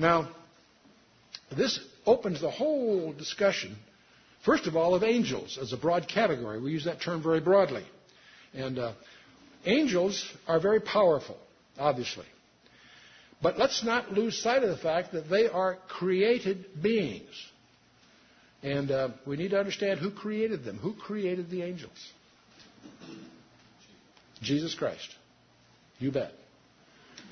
Now, 0.02 0.28
this 1.56 1.78
opens 2.04 2.40
the 2.40 2.50
whole 2.50 3.12
discussion, 3.12 3.76
first 4.44 4.66
of 4.66 4.74
all, 4.74 4.96
of 4.96 5.04
angels 5.04 5.60
as 5.62 5.72
a 5.72 5.76
broad 5.76 6.08
category. 6.08 6.60
We 6.60 6.72
use 6.72 6.86
that 6.86 7.00
term 7.00 7.22
very 7.22 7.38
broadly. 7.38 7.84
And 8.52 8.80
uh, 8.80 8.94
angels 9.64 10.28
are 10.48 10.58
very 10.58 10.80
powerful, 10.80 11.36
obviously. 11.78 12.26
But 13.40 13.58
let's 13.58 13.84
not 13.84 14.12
lose 14.12 14.36
sight 14.42 14.64
of 14.64 14.70
the 14.70 14.76
fact 14.76 15.12
that 15.12 15.30
they 15.30 15.46
are 15.46 15.78
created 15.88 16.82
beings. 16.82 17.30
And 18.64 18.90
uh, 18.90 19.08
we 19.24 19.36
need 19.36 19.50
to 19.50 19.58
understand 19.60 20.00
who 20.00 20.10
created 20.10 20.64
them. 20.64 20.78
Who 20.78 20.94
created 20.94 21.48
the 21.48 21.62
angels? 21.62 22.12
Jesus 24.42 24.74
Christ. 24.74 25.14
You 26.00 26.10
bet. 26.10 26.32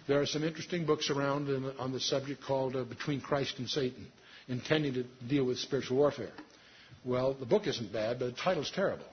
There 0.07 0.21
are 0.21 0.27
some 0.27 0.45
interesting 0.45 0.87
books 0.87 1.11
around 1.11 1.49
on 1.79 1.93
the 1.93 2.01
subject 2.01 2.43
called 2.43 2.77
uh, 2.77 2.85
Between 2.85 3.21
Christ 3.21 3.59
and 3.59 3.69
Satan, 3.69 4.07
intending 4.49 4.95
to 4.95 5.05
deal 5.29 5.45
with 5.45 5.59
spiritual 5.59 5.99
warfare. 5.99 6.33
Well, 7.05 7.35
the 7.35 7.47
book 7.47 7.67
isn't 7.67 7.93
bad, 7.93 8.19
but 8.19 8.27
the 8.27 8.41
title's 8.41 8.71
terrible. 8.71 9.07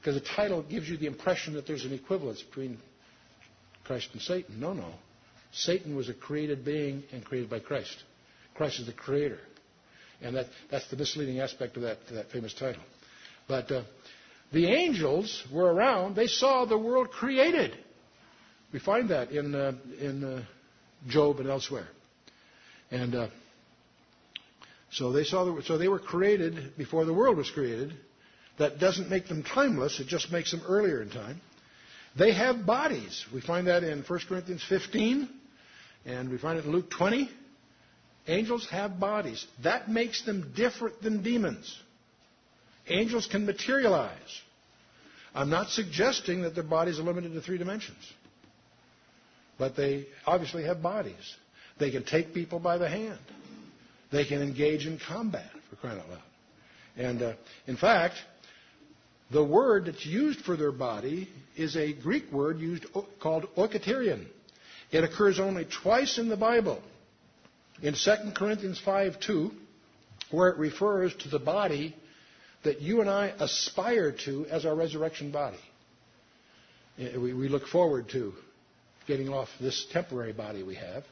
Because 0.00 0.20
the 0.20 0.26
title 0.26 0.62
gives 0.62 0.88
you 0.88 0.96
the 0.96 1.06
impression 1.06 1.54
that 1.54 1.66
there's 1.66 1.84
an 1.84 1.92
equivalence 1.92 2.42
between 2.42 2.78
Christ 3.84 4.08
and 4.12 4.22
Satan. 4.22 4.58
No, 4.58 4.72
no. 4.72 4.88
Satan 5.52 5.94
was 5.94 6.08
a 6.08 6.14
created 6.14 6.64
being 6.64 7.02
and 7.12 7.24
created 7.24 7.50
by 7.50 7.60
Christ. 7.60 8.02
Christ 8.54 8.80
is 8.80 8.86
the 8.86 8.92
creator. 8.92 9.38
And 10.22 10.36
that, 10.36 10.46
that's 10.70 10.88
the 10.90 10.96
misleading 10.96 11.40
aspect 11.40 11.76
of 11.76 11.82
that, 11.82 11.98
that 12.12 12.30
famous 12.30 12.54
title. 12.54 12.82
But 13.48 13.70
uh, 13.70 13.82
the 14.52 14.66
angels 14.66 15.44
were 15.52 15.72
around. 15.72 16.14
They 16.14 16.26
saw 16.26 16.64
the 16.64 16.78
world 16.78 17.10
created. 17.10 17.76
We 18.72 18.78
find 18.78 19.10
that 19.10 19.30
in, 19.30 19.54
uh, 19.54 19.72
in 20.00 20.24
uh, 20.24 20.44
Job 21.08 21.40
and 21.40 21.48
elsewhere. 21.48 21.88
And 22.90 23.14
uh, 23.14 23.28
so 24.92 25.12
they 25.12 25.24
saw 25.24 25.44
the, 25.44 25.62
so 25.62 25.78
they 25.78 25.88
were 25.88 25.98
created 25.98 26.76
before 26.76 27.04
the 27.04 27.14
world 27.14 27.36
was 27.36 27.50
created. 27.50 27.92
That 28.58 28.78
doesn't 28.78 29.08
make 29.08 29.28
them 29.28 29.42
timeless. 29.42 30.00
It 30.00 30.06
just 30.06 30.30
makes 30.30 30.50
them 30.50 30.62
earlier 30.66 31.00
in 31.02 31.10
time. 31.10 31.40
They 32.18 32.32
have 32.32 32.66
bodies. 32.66 33.24
We 33.32 33.40
find 33.40 33.68
that 33.68 33.84
in 33.84 34.02
1 34.02 34.20
Corinthians 34.28 34.64
15, 34.68 35.28
and 36.04 36.28
we 36.28 36.38
find 36.38 36.58
it 36.58 36.64
in 36.64 36.72
Luke 36.72 36.90
20. 36.90 37.30
Angels 38.26 38.66
have 38.70 39.00
bodies. 39.00 39.46
That 39.62 39.88
makes 39.88 40.22
them 40.24 40.52
different 40.54 41.00
than 41.02 41.22
demons. 41.22 41.76
Angels 42.88 43.26
can 43.26 43.46
materialize. 43.46 44.42
I'm 45.34 45.48
not 45.50 45.70
suggesting 45.70 46.42
that 46.42 46.54
their 46.54 46.64
bodies 46.64 46.98
are 46.98 47.04
limited 47.04 47.32
to 47.34 47.40
three 47.40 47.58
dimensions. 47.58 47.98
But 49.60 49.76
they 49.76 50.06
obviously 50.26 50.64
have 50.64 50.82
bodies. 50.82 51.36
They 51.78 51.90
can 51.90 52.02
take 52.02 52.32
people 52.32 52.58
by 52.58 52.78
the 52.78 52.88
hand. 52.88 53.18
They 54.10 54.24
can 54.24 54.40
engage 54.40 54.86
in 54.86 54.98
combat, 55.06 55.50
for 55.68 55.76
crying 55.76 56.00
out 56.00 56.08
loud. 56.08 56.22
And 56.96 57.22
uh, 57.22 57.32
in 57.66 57.76
fact, 57.76 58.14
the 59.30 59.44
word 59.44 59.84
that's 59.84 60.06
used 60.06 60.40
for 60.40 60.56
their 60.56 60.72
body 60.72 61.28
is 61.56 61.76
a 61.76 61.92
Greek 61.92 62.32
word 62.32 62.58
used 62.58 62.86
called 63.20 63.54
oiketerion. 63.54 64.26
It 64.90 65.04
occurs 65.04 65.38
only 65.38 65.66
twice 65.82 66.16
in 66.16 66.30
the 66.30 66.38
Bible 66.38 66.80
in 67.82 67.94
2 67.94 68.32
Corinthians 68.34 68.80
5:2, 68.84 69.52
where 70.30 70.48
it 70.48 70.56
refers 70.56 71.14
to 71.16 71.28
the 71.28 71.38
body 71.38 71.94
that 72.62 72.80
you 72.80 73.02
and 73.02 73.10
I 73.10 73.34
aspire 73.38 74.12
to 74.24 74.46
as 74.46 74.64
our 74.64 74.74
resurrection 74.74 75.30
body. 75.30 75.60
We, 76.98 77.34
we 77.34 77.48
look 77.48 77.66
forward 77.68 78.08
to 78.12 78.32
getting 79.10 79.28
off 79.28 79.48
this 79.60 79.86
temporary 79.92 80.32
body 80.32 80.62
we 80.62 80.76
have 80.76 81.02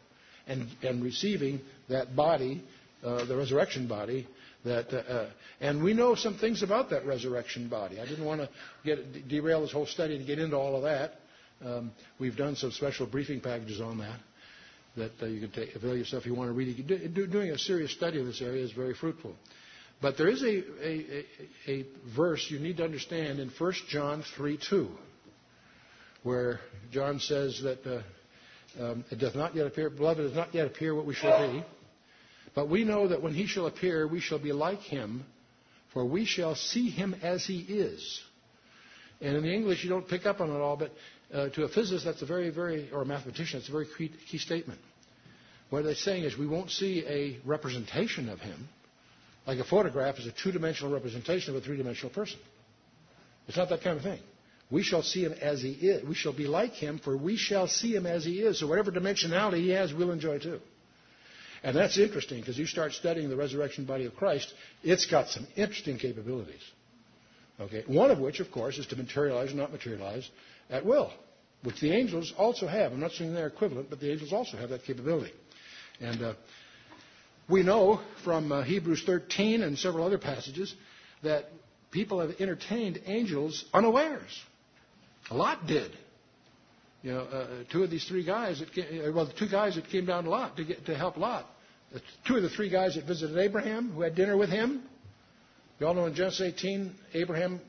and, 0.47 0.69
and 0.83 1.03
receiving 1.03 1.61
that 1.89 2.15
body, 2.15 2.63
uh, 3.03 3.25
the 3.25 3.37
resurrection 3.37 3.89
body. 3.89 4.29
That, 4.65 4.93
uh, 4.93 5.13
uh, 5.13 5.31
and 5.61 5.83
we 5.83 5.95
know 5.95 6.15
some 6.15 6.39
things 6.39 6.63
about 6.63 6.91
that 6.91 7.05
resurrection 7.05 7.69
body. 7.69 8.01
I 8.01 8.07
didn't 8.07 8.25
want 8.25 8.41
to 8.43 8.49
get, 8.85 9.29
derail 9.29 9.63
this 9.63 9.73
whole 9.73 9.87
study 9.87 10.17
to 10.17 10.25
get 10.25 10.39
into 10.39 10.57
all 10.57 10.77
of 10.77 10.83
that. 10.83 11.15
Um, 11.65 11.91
we've 12.21 12.37
done 12.37 12.55
some 12.55 12.71
special 12.71 13.07
briefing 13.07 13.41
packages 13.41 13.81
on 13.81 13.99
that 13.99 14.21
that 14.97 15.13
uh, 15.23 15.27
you 15.27 15.41
can 15.41 15.51
take, 15.51 15.75
avail 15.75 15.97
yourself 15.97 16.23
if 16.23 16.27
you 16.27 16.35
want 16.35 16.51
to 16.51 16.55
read 16.55 16.79
it. 16.79 17.15
Do, 17.15 17.27
doing 17.27 17.51
a 17.51 17.59
serious 17.59 17.93
study 17.93 18.21
in 18.21 18.27
this 18.27 18.41
area 18.43 18.65
is 18.65 18.73
very 18.73 18.95
fruitful. 18.95 19.35
But 20.01 20.17
there 20.17 20.29
is 20.29 20.43
a, 20.43 20.47
a, 20.47 21.25
a, 21.67 21.71
a 21.71 21.87
verse 22.17 22.47
you 22.51 22.59
need 22.61 22.77
to 22.77 22.85
understand 22.85 23.41
in 23.41 23.49
1 23.49 23.73
John 23.89 24.25
3 24.37 24.59
2, 24.69 24.89
where 26.29 26.61
John 26.93 27.21
says 27.21 27.63
that 27.63 27.87
uh, 27.87 28.83
um, 28.85 29.03
it 29.11 29.19
doth 29.19 29.35
not 29.35 29.57
yet 29.57 29.67
appear, 29.67 29.89
beloved, 29.89 30.21
it 30.21 30.25
does 30.25 30.37
not 30.37 30.55
yet 30.55 30.67
appear 30.67 30.95
what 30.95 31.07
we 31.07 31.15
shall 31.15 31.51
be. 31.51 31.65
But 32.55 32.69
we 32.69 32.85
know 32.85 33.09
that 33.09 33.23
when 33.23 33.33
he 33.33 33.47
shall 33.47 33.67
appear, 33.67 34.07
we 34.07 34.21
shall 34.21 34.39
be 34.39 34.53
like 34.53 34.81
him, 34.81 35.25
for 35.95 36.05
we 36.05 36.27
shall 36.27 36.55
see 36.55 36.91
him 36.91 37.15
as 37.23 37.47
he 37.47 37.61
is. 37.61 38.21
And 39.23 39.39
in 39.39 39.43
the 39.43 39.55
English, 39.55 39.83
you 39.83 39.89
don't 39.89 40.07
pick 40.07 40.27
up 40.27 40.43
on 40.43 40.51
it 40.51 40.59
all, 40.59 40.77
but 40.77 40.93
uh, 41.33 41.49
to 41.49 41.65
a 41.65 41.69
physicist, 41.69 42.05
that's 42.05 42.21
a 42.21 42.27
very, 42.27 42.51
very, 42.51 42.91
or 42.93 43.01
a 43.01 43.07
mathematician, 43.07 43.61
that's 43.61 43.71
a 43.71 43.73
very 43.73 43.87
key, 43.97 44.13
key 44.31 44.39
statement. 44.39 44.81
What 45.71 45.85
they're 45.85 45.95
saying 45.95 46.25
is 46.25 46.37
we 46.37 46.47
won't 46.47 46.71
see 46.71 47.07
a 47.07 47.39
representation 47.49 48.29
of 48.29 48.39
him, 48.41 48.69
like 49.47 49.61
a 49.61 49.65
photograph 49.65 50.19
is 50.19 50.27
a 50.27 50.33
two 50.33 50.53
dimensional 50.53 50.93
representation 50.93 51.57
of 51.57 51.63
a 51.63 51.65
three 51.65 51.79
dimensional 51.79 52.13
person. 52.13 52.39
It's 53.47 53.57
not 53.57 53.71
that 53.71 53.83
kind 53.83 53.97
of 53.97 54.03
thing. 54.03 54.21
We 54.71 54.83
shall 54.83 55.03
see 55.03 55.25
him 55.25 55.33
as 55.33 55.63
he 55.63 55.71
is. 55.71 56.05
We 56.05 56.15
shall 56.15 56.35
be 56.35 56.47
like 56.47 56.73
him, 56.73 56.99
for 56.99 57.17
we 57.17 57.37
shall 57.37 57.67
see 57.67 57.95
him 57.95 58.07
as 58.07 58.25
he 58.25 58.41
is. 58.41 58.61
So 58.61 58.67
whatever 58.67 58.93
dimensionality 58.93 59.59
he 59.59 59.71
has, 59.71 59.95
we'll 59.95 60.11
enjoy 60.13 60.39
too. 60.39 60.61
And 61.63 61.77
that's 61.77 61.99
interesting 61.99 62.41
because 62.41 62.59
you 62.59 62.67
start 62.67 62.93
studying 62.93 63.31
the 63.31 63.37
resurrection 63.37 63.85
body 63.85 64.05
of 64.05 64.15
Christ, 64.15 64.53
it's 64.83 65.07
got 65.07 65.29
some 65.29 65.47
interesting 65.57 65.99
capabilities. 65.99 66.61
Okay, 67.61 67.83
one 67.87 68.11
of 68.11 68.21
which, 68.21 68.39
of 68.41 68.53
course, 68.53 68.79
is 68.79 68.87
to 68.89 68.97
materialize 68.97 69.53
or 69.53 69.57
not 69.57 69.73
materialize 69.73 70.29
at 70.71 70.85
will, 70.85 71.13
which 71.65 71.81
the 71.81 71.93
angels 71.93 72.33
also 72.39 72.69
have. 72.69 72.93
I'm 72.93 73.01
not 73.01 73.13
saying 73.13 73.35
they're 73.35 73.49
equivalent, 73.49 73.91
but 73.91 73.99
the 73.99 74.13
angels 74.13 74.33
also 74.33 74.57
have 74.59 74.71
that 74.71 74.85
capability. 74.85 75.33
And 76.01 76.23
uh, 76.23 76.35
we 77.49 77.65
know 77.65 78.01
from 78.23 78.53
uh, 78.53 78.63
Hebrews 78.63 79.03
13 79.05 79.63
and 79.63 79.77
several 79.77 80.07
other 80.07 80.19
passages 80.19 80.73
that 81.25 81.47
people 81.91 82.21
have 82.21 82.31
entertained 82.39 83.01
angels 83.07 83.65
unawares. 83.75 84.41
Lot 85.31 85.67
did. 85.67 85.93
You 87.03 87.13
know, 87.13 87.21
uh, 87.21 87.47
two 87.71 87.85
of 87.85 87.91
these 87.91 88.05
three 88.05 88.25
guys 88.25 88.59
that 88.59 88.73
came, 88.73 89.03
uh, 89.05 89.13
well, 89.13 89.27
the 89.27 89.33
two 89.33 89.49
guys 89.49 89.77
that 89.77 89.89
came 89.89 90.07
down 90.07 90.25
to 90.25 90.31
Lot 90.31 90.57
to, 90.57 90.65
get, 90.65 90.87
to 90.87 90.97
help 90.97 91.17
Lot. 91.17 91.47
The 91.93 92.03
two 92.27 92.37
of 92.37 92.43
the 92.43 92.51
three 92.51 92.69
guys 92.69 92.97
that 92.97 93.05
visited 93.05 93.39
Abraham, 93.39 93.93
who 93.93 94.03
had 94.03 94.15
dinner 94.15 94.37
with 94.37 94.51
him. 94.51 94.83
You 95.79 95.87
all 95.87 95.95
know 95.95 96.07
in 96.07 96.15
Genesis 96.15 96.41
18, 96.41 96.93
Abraham 97.15 97.61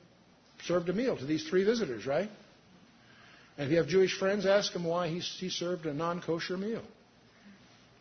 served 0.66 0.89
a 0.89 0.93
meal 0.93 1.16
to 1.16 1.26
these 1.26 1.47
three 1.47 1.64
visitors, 1.64 2.05
right? 2.05 2.30
And 3.57 3.66
if 3.66 3.72
you 3.72 3.78
have 3.78 3.88
Jewish 3.88 4.18
friends, 4.18 4.45
ask 4.45 4.74
them 4.74 4.84
why 4.84 5.10
he, 5.10 5.20
he 5.20 5.49
served 5.49 5.86
a 5.86 5.93
non-kosher 5.93 6.57
meal. 6.57 6.84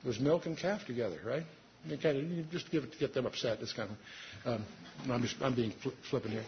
It 0.02 0.06
was 0.06 0.18
milk 0.18 0.46
and 0.46 0.56
calf 0.56 0.86
together, 0.86 1.18
right? 1.26 1.44
You 1.84 1.98
kind 1.98 2.16
of 2.16 2.24
you 2.24 2.44
just 2.50 2.70
give 2.70 2.84
it 2.84 2.92
to 2.92 2.98
get 2.98 3.14
them 3.14 3.26
upset. 3.26 3.58
It's 3.60 3.72
kind 3.72 3.90
of 4.44 4.52
um, 4.54 4.64
I'm 5.10 5.22
just 5.22 5.36
I'm 5.40 5.54
being 5.54 5.72
fl- 5.82 5.90
flippant 6.10 6.32
here. 6.34 6.44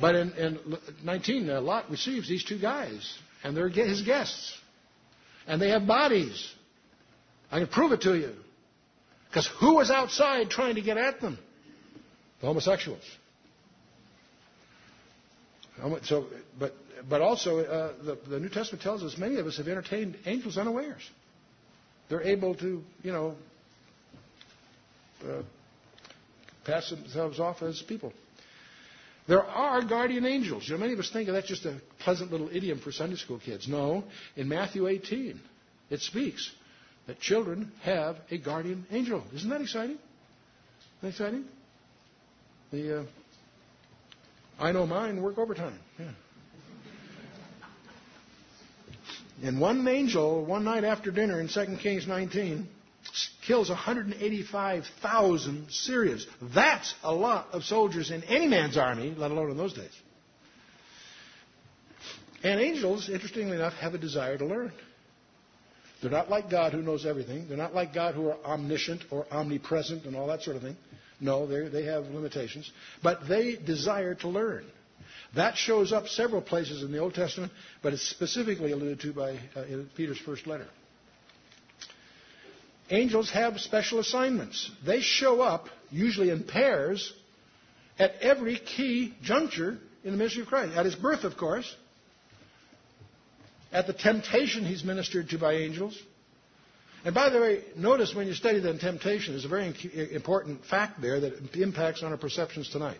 But 0.00 0.14
in, 0.14 0.32
in 0.32 0.58
19, 1.02 1.50
uh, 1.50 1.60
Lot 1.60 1.90
receives 1.90 2.28
these 2.28 2.44
two 2.44 2.58
guys, 2.58 3.18
and 3.42 3.56
they're 3.56 3.68
his 3.68 4.02
guests, 4.02 4.56
and 5.46 5.60
they 5.60 5.70
have 5.70 5.86
bodies. 5.86 6.48
I 7.50 7.58
can 7.58 7.68
prove 7.68 7.92
it 7.92 8.02
to 8.02 8.14
you, 8.14 8.34
because 9.28 9.48
who 9.60 9.74
was 9.74 9.90
outside 9.90 10.50
trying 10.50 10.76
to 10.76 10.82
get 10.82 10.96
at 10.96 11.20
them? 11.20 11.38
The 12.40 12.46
homosexuals. 12.46 13.02
So, 16.04 16.26
but 16.58 16.74
but 17.08 17.20
also 17.20 17.60
uh, 17.60 17.92
the, 18.02 18.18
the 18.28 18.40
New 18.40 18.48
Testament 18.48 18.82
tells 18.82 19.02
us 19.02 19.16
many 19.16 19.36
of 19.36 19.46
us 19.46 19.58
have 19.58 19.68
entertained 19.68 20.16
angels 20.26 20.58
unawares. 20.58 21.08
They're 22.08 22.22
able 22.22 22.54
to, 22.56 22.82
you 23.02 23.12
know, 23.12 23.34
uh, 25.24 25.42
pass 26.64 26.90
themselves 26.90 27.38
off 27.38 27.62
as 27.62 27.82
people. 27.82 28.12
There 29.28 29.44
are 29.44 29.84
guardian 29.84 30.24
angels. 30.24 30.66
You 30.66 30.74
know, 30.74 30.80
many 30.80 30.94
of 30.94 30.98
us 30.98 31.10
think 31.10 31.28
of 31.28 31.34
that 31.34 31.44
just 31.44 31.66
a 31.66 31.78
pleasant 32.00 32.32
little 32.32 32.48
idiom 32.50 32.80
for 32.80 32.90
Sunday 32.90 33.16
school 33.16 33.38
kids. 33.38 33.68
No, 33.68 34.04
in 34.36 34.48
Matthew 34.48 34.88
18, 34.88 35.38
it 35.90 36.00
speaks 36.00 36.50
that 37.06 37.20
children 37.20 37.70
have 37.82 38.16
a 38.30 38.38
guardian 38.38 38.86
angel. 38.90 39.22
Isn't 39.34 39.50
that 39.50 39.60
exciting? 39.60 39.98
Isn't 39.98 41.02
that 41.02 41.08
exciting? 41.08 41.44
The 42.72 43.00
uh, 43.00 43.04
I 44.58 44.72
know 44.72 44.86
mine 44.86 45.22
work 45.22 45.36
overtime. 45.38 45.78
Yeah. 45.98 46.06
And 49.42 49.60
one 49.60 49.86
angel, 49.86 50.44
one 50.44 50.64
night 50.64 50.84
after 50.84 51.10
dinner 51.10 51.38
in 51.38 51.48
2 51.48 51.76
Kings 51.80 52.08
19, 52.08 52.66
kills 53.48 53.70
185,000 53.70 55.70
Syrians. 55.70 56.26
That's 56.54 56.94
a 57.02 57.12
lot 57.12 57.48
of 57.52 57.64
soldiers 57.64 58.10
in 58.10 58.22
any 58.24 58.46
man's 58.46 58.76
army, 58.76 59.14
let 59.16 59.30
alone 59.30 59.50
in 59.50 59.56
those 59.56 59.72
days. 59.72 59.90
And 62.44 62.60
angels, 62.60 63.08
interestingly 63.08 63.56
enough, 63.56 63.72
have 63.74 63.94
a 63.94 63.98
desire 63.98 64.36
to 64.36 64.44
learn. 64.44 64.72
They're 66.00 66.10
not 66.10 66.30
like 66.30 66.50
God 66.50 66.72
who 66.72 66.82
knows 66.82 67.06
everything. 67.06 67.48
They're 67.48 67.56
not 67.56 67.74
like 67.74 67.94
God 67.94 68.14
who 68.14 68.28
are 68.28 68.36
omniscient 68.44 69.02
or 69.10 69.26
omnipresent 69.32 70.04
and 70.04 70.14
all 70.14 70.28
that 70.28 70.42
sort 70.42 70.56
of 70.56 70.62
thing. 70.62 70.76
No, 71.18 71.46
they 71.46 71.84
have 71.84 72.04
limitations. 72.04 72.70
But 73.02 73.26
they 73.28 73.56
desire 73.56 74.14
to 74.16 74.28
learn. 74.28 74.66
That 75.34 75.56
shows 75.56 75.92
up 75.92 76.06
several 76.06 76.42
places 76.42 76.82
in 76.82 76.92
the 76.92 76.98
Old 76.98 77.14
Testament, 77.14 77.50
but 77.82 77.94
it's 77.94 78.08
specifically 78.08 78.72
alluded 78.72 79.00
to 79.00 79.12
by 79.12 79.32
uh, 79.56 79.64
Peter's 79.96 80.18
first 80.18 80.46
letter. 80.46 80.68
Angels 82.90 83.30
have 83.30 83.58
special 83.60 83.98
assignments. 83.98 84.70
They 84.84 85.00
show 85.00 85.40
up, 85.42 85.68
usually 85.90 86.30
in 86.30 86.44
pairs, 86.44 87.12
at 87.98 88.14
every 88.20 88.56
key 88.56 89.14
juncture 89.22 89.78
in 90.04 90.12
the 90.12 90.16
ministry 90.16 90.42
of 90.42 90.48
Christ. 90.48 90.74
At 90.74 90.84
his 90.84 90.94
birth, 90.94 91.24
of 91.24 91.36
course. 91.36 91.74
At 93.72 93.86
the 93.86 93.92
temptation 93.92 94.64
he's 94.64 94.84
ministered 94.84 95.28
to 95.30 95.38
by 95.38 95.54
angels. 95.54 96.00
And 97.04 97.14
by 97.14 97.28
the 97.28 97.40
way, 97.40 97.64
notice 97.76 98.14
when 98.14 98.26
you 98.26 98.34
study 98.34 98.60
the 98.60 98.76
temptation, 98.78 99.34
there's 99.34 99.44
a 99.44 99.48
very 99.48 99.74
important 100.12 100.64
fact 100.64 101.00
there 101.00 101.20
that 101.20 101.54
impacts 101.54 102.02
on 102.02 102.10
our 102.10 102.18
perceptions 102.18 102.70
tonight. 102.70 102.98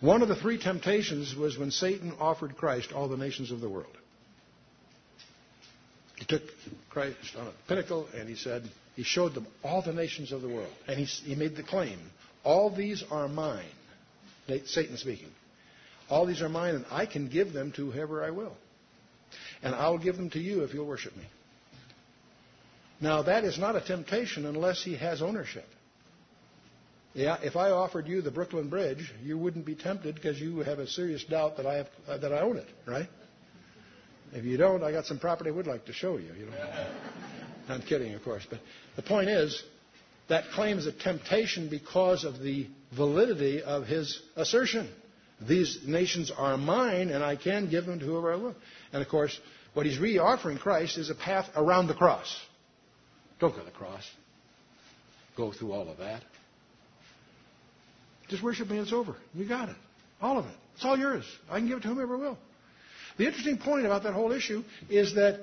One 0.00 0.22
of 0.22 0.28
the 0.28 0.36
three 0.36 0.58
temptations 0.58 1.34
was 1.34 1.58
when 1.58 1.70
Satan 1.70 2.14
offered 2.20 2.56
Christ 2.56 2.92
all 2.92 3.08
the 3.08 3.16
nations 3.16 3.50
of 3.50 3.60
the 3.60 3.68
world. 3.68 3.96
He 6.18 6.24
took 6.24 6.42
Christ 6.90 7.16
on 7.38 7.46
a 7.46 7.52
pinnacle 7.68 8.08
and 8.18 8.28
he 8.28 8.34
said, 8.34 8.68
he 8.96 9.04
showed 9.04 9.34
them 9.34 9.46
all 9.62 9.82
the 9.82 9.92
nations 9.92 10.32
of 10.32 10.42
the 10.42 10.48
world. 10.48 10.72
And 10.88 10.98
he, 10.98 11.04
he 11.04 11.36
made 11.36 11.54
the 11.54 11.62
claim, 11.62 11.98
all 12.42 12.74
these 12.74 13.04
are 13.10 13.28
mine. 13.28 13.64
Satan 14.66 14.96
speaking. 14.96 15.28
All 16.10 16.26
these 16.26 16.42
are 16.42 16.48
mine 16.48 16.74
and 16.74 16.86
I 16.90 17.06
can 17.06 17.28
give 17.28 17.52
them 17.52 17.70
to 17.72 17.90
whoever 17.90 18.24
I 18.24 18.30
will. 18.30 18.56
And 19.62 19.74
I'll 19.74 19.98
give 19.98 20.16
them 20.16 20.30
to 20.30 20.40
you 20.40 20.62
if 20.64 20.74
you'll 20.74 20.86
worship 20.86 21.16
me. 21.16 21.24
Now 23.00 23.22
that 23.22 23.44
is 23.44 23.58
not 23.58 23.76
a 23.76 23.80
temptation 23.80 24.44
unless 24.44 24.82
he 24.82 24.96
has 24.96 25.22
ownership. 25.22 25.66
Yeah, 27.14 27.38
if 27.42 27.56
I 27.56 27.70
offered 27.70 28.08
you 28.08 28.22
the 28.22 28.30
Brooklyn 28.30 28.68
Bridge, 28.68 29.12
you 29.22 29.38
wouldn't 29.38 29.64
be 29.64 29.74
tempted 29.74 30.16
because 30.16 30.40
you 30.40 30.58
have 30.60 30.78
a 30.78 30.86
serious 30.86 31.24
doubt 31.24 31.56
that 31.58 31.66
I 31.66 31.74
have 31.74 31.88
uh, 32.08 32.18
that 32.18 32.32
I 32.32 32.40
own 32.40 32.56
it, 32.56 32.68
right? 32.86 33.08
If 34.32 34.44
you 34.44 34.56
don't, 34.56 34.82
I 34.82 34.92
got 34.92 35.06
some 35.06 35.18
property 35.18 35.50
I 35.50 35.52
would 35.52 35.66
like 35.66 35.86
to 35.86 35.92
show 35.92 36.16
you. 36.16 36.32
You 36.38 36.46
know, 36.46 36.52
I'm 37.68 37.82
kidding, 37.82 38.14
of 38.14 38.22
course, 38.22 38.46
but 38.48 38.60
the 38.96 39.02
point 39.02 39.28
is 39.28 39.62
that 40.28 40.44
claim 40.54 40.78
is 40.78 40.86
a 40.86 40.92
temptation 40.92 41.68
because 41.68 42.24
of 42.24 42.40
the 42.40 42.68
validity 42.94 43.62
of 43.62 43.86
his 43.86 44.20
assertion. 44.36 44.88
These 45.40 45.80
nations 45.86 46.32
are 46.36 46.56
mine, 46.56 47.10
and 47.10 47.22
I 47.22 47.36
can 47.36 47.70
give 47.70 47.86
them 47.86 48.00
to 48.00 48.04
whoever 48.04 48.32
I 48.32 48.36
will. 48.36 48.56
And 48.92 49.02
of 49.02 49.08
course, 49.08 49.38
what 49.74 49.86
he's 49.86 49.98
really 49.98 50.18
offering 50.18 50.58
Christ 50.58 50.98
is 50.98 51.10
a 51.10 51.14
path 51.14 51.48
around 51.54 51.86
the 51.86 51.94
cross. 51.94 52.34
Don't 53.38 53.52
go 53.52 53.60
to 53.60 53.64
the 53.64 53.70
cross. 53.70 54.02
Go 55.36 55.52
through 55.52 55.72
all 55.72 55.88
of 55.88 55.98
that. 55.98 56.22
Just 58.28 58.42
worship 58.42 58.68
me 58.68 58.78
and 58.78 58.84
it's 58.84 58.92
over. 58.92 59.16
You 59.34 59.48
got 59.48 59.68
it. 59.68 59.76
All 60.20 60.38
of 60.38 60.46
it. 60.46 60.54
It's 60.74 60.84
all 60.84 60.98
yours. 60.98 61.24
I 61.48 61.58
can 61.58 61.68
give 61.68 61.78
it 61.78 61.82
to 61.82 61.88
whomever 61.88 62.18
will. 62.18 62.36
The 63.18 63.26
interesting 63.26 63.58
point 63.58 63.84
about 63.84 64.04
that 64.04 64.14
whole 64.14 64.32
issue 64.32 64.62
is 64.88 65.14
that 65.16 65.40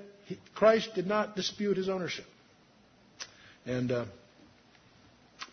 Christ 0.56 0.96
did 0.96 1.08
not 1.08 1.36
dispute 1.36 1.78
his 1.78 1.90
ownership. 1.90 2.26
And, 3.66 3.92
uh, 3.92 4.06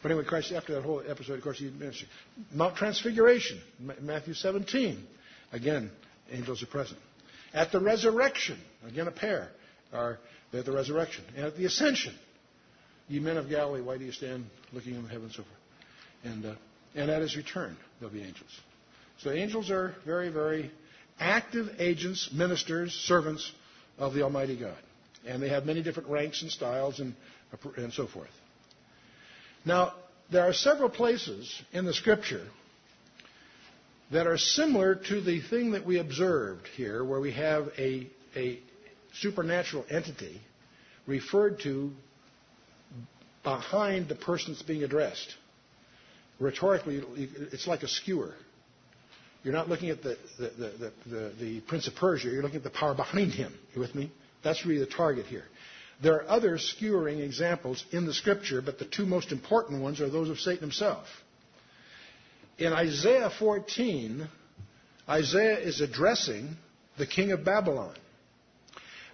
but 0.02 0.10
anyway, 0.10 0.24
Christ, 0.24 0.52
after 0.52 0.74
that 0.74 0.82
whole 0.82 1.02
episode, 1.06 1.34
of 1.34 1.42
course, 1.42 1.58
he 1.58 1.68
mentioned 1.70 2.08
Mount 2.52 2.76
Transfiguration, 2.76 3.60
Matthew 4.00 4.34
17. 4.34 5.04
Again, 5.52 5.90
angels 6.30 6.62
are 6.62 6.66
present. 6.66 7.00
At 7.52 7.72
the 7.72 7.80
resurrection, 7.80 8.58
again, 8.86 9.08
a 9.08 9.12
pair 9.12 9.50
are 9.92 10.18
at 10.52 10.64
the 10.64 10.72
resurrection. 10.72 11.24
And 11.36 11.46
at 11.46 11.56
the 11.56 11.64
ascension, 11.64 12.14
ye 13.08 13.18
men 13.18 13.36
of 13.36 13.48
Galilee, 13.48 13.82
why 13.82 13.98
do 13.98 14.04
you 14.04 14.12
stand 14.12 14.46
looking 14.72 14.94
in 14.94 15.02
heaven 15.06 15.24
and 15.24 15.32
so 15.32 15.42
forth? 15.42 15.48
And, 16.24 16.46
uh, 16.46 16.54
and 16.94 17.10
at 17.10 17.20
his 17.20 17.36
return, 17.36 17.76
there'll 17.98 18.14
be 18.14 18.22
angels. 18.22 18.50
So 19.18 19.30
angels 19.30 19.70
are 19.70 19.94
very, 20.04 20.28
very 20.30 20.70
active 21.22 21.68
agents, 21.78 22.30
ministers, 22.32 22.92
servants 22.92 23.50
of 23.98 24.14
the 24.14 24.22
Almighty 24.22 24.56
God. 24.56 24.78
And 25.26 25.42
they 25.42 25.48
have 25.48 25.64
many 25.64 25.82
different 25.82 26.08
ranks 26.08 26.42
and 26.42 26.50
styles 26.50 27.00
and, 27.00 27.14
and 27.76 27.92
so 27.92 28.06
forth. 28.06 28.30
Now, 29.64 29.94
there 30.30 30.42
are 30.42 30.52
several 30.52 30.90
places 30.90 31.62
in 31.72 31.84
the 31.84 31.94
Scripture 31.94 32.46
that 34.10 34.26
are 34.26 34.38
similar 34.38 34.96
to 34.96 35.20
the 35.20 35.40
thing 35.40 35.72
that 35.72 35.86
we 35.86 35.98
observed 35.98 36.66
here, 36.76 37.04
where 37.04 37.20
we 37.20 37.32
have 37.32 37.68
a, 37.78 38.08
a 38.36 38.58
supernatural 39.14 39.86
entity 39.88 40.40
referred 41.06 41.60
to 41.60 41.92
behind 43.42 44.08
the 44.08 44.14
person 44.14 44.52
that's 44.52 44.62
being 44.62 44.82
addressed 44.82 45.34
rhetorically, 46.42 47.02
it's 47.52 47.66
like 47.66 47.82
a 47.82 47.88
skewer. 47.88 48.34
You're 49.42 49.54
not 49.54 49.68
looking 49.68 49.90
at 49.90 50.02
the, 50.02 50.16
the, 50.38 50.92
the, 51.06 51.32
the, 51.40 51.60
Prince 51.62 51.88
of 51.88 51.96
Persia, 51.96 52.28
you're 52.28 52.42
looking 52.42 52.58
at 52.58 52.62
the 52.62 52.70
power 52.70 52.94
behind 52.94 53.32
him. 53.32 53.52
You 53.74 53.80
with 53.80 53.94
me? 53.94 54.12
That's 54.44 54.64
really 54.64 54.80
the 54.80 54.86
target 54.86 55.26
here. 55.26 55.44
There 56.02 56.14
are 56.14 56.28
other 56.28 56.58
skewering 56.58 57.20
examples 57.20 57.84
in 57.92 58.06
the 58.06 58.14
scripture, 58.14 58.62
but 58.62 58.78
the 58.78 58.84
two 58.84 59.06
most 59.06 59.32
important 59.32 59.82
ones 59.82 60.00
are 60.00 60.08
those 60.08 60.30
of 60.30 60.38
Satan 60.38 60.60
himself. 60.60 61.06
In 62.58 62.72
Isaiah 62.72 63.30
14, 63.36 64.28
Isaiah 65.08 65.58
is 65.58 65.80
addressing 65.80 66.56
the 66.98 67.06
king 67.06 67.32
of 67.32 67.44
Babylon. 67.44 67.94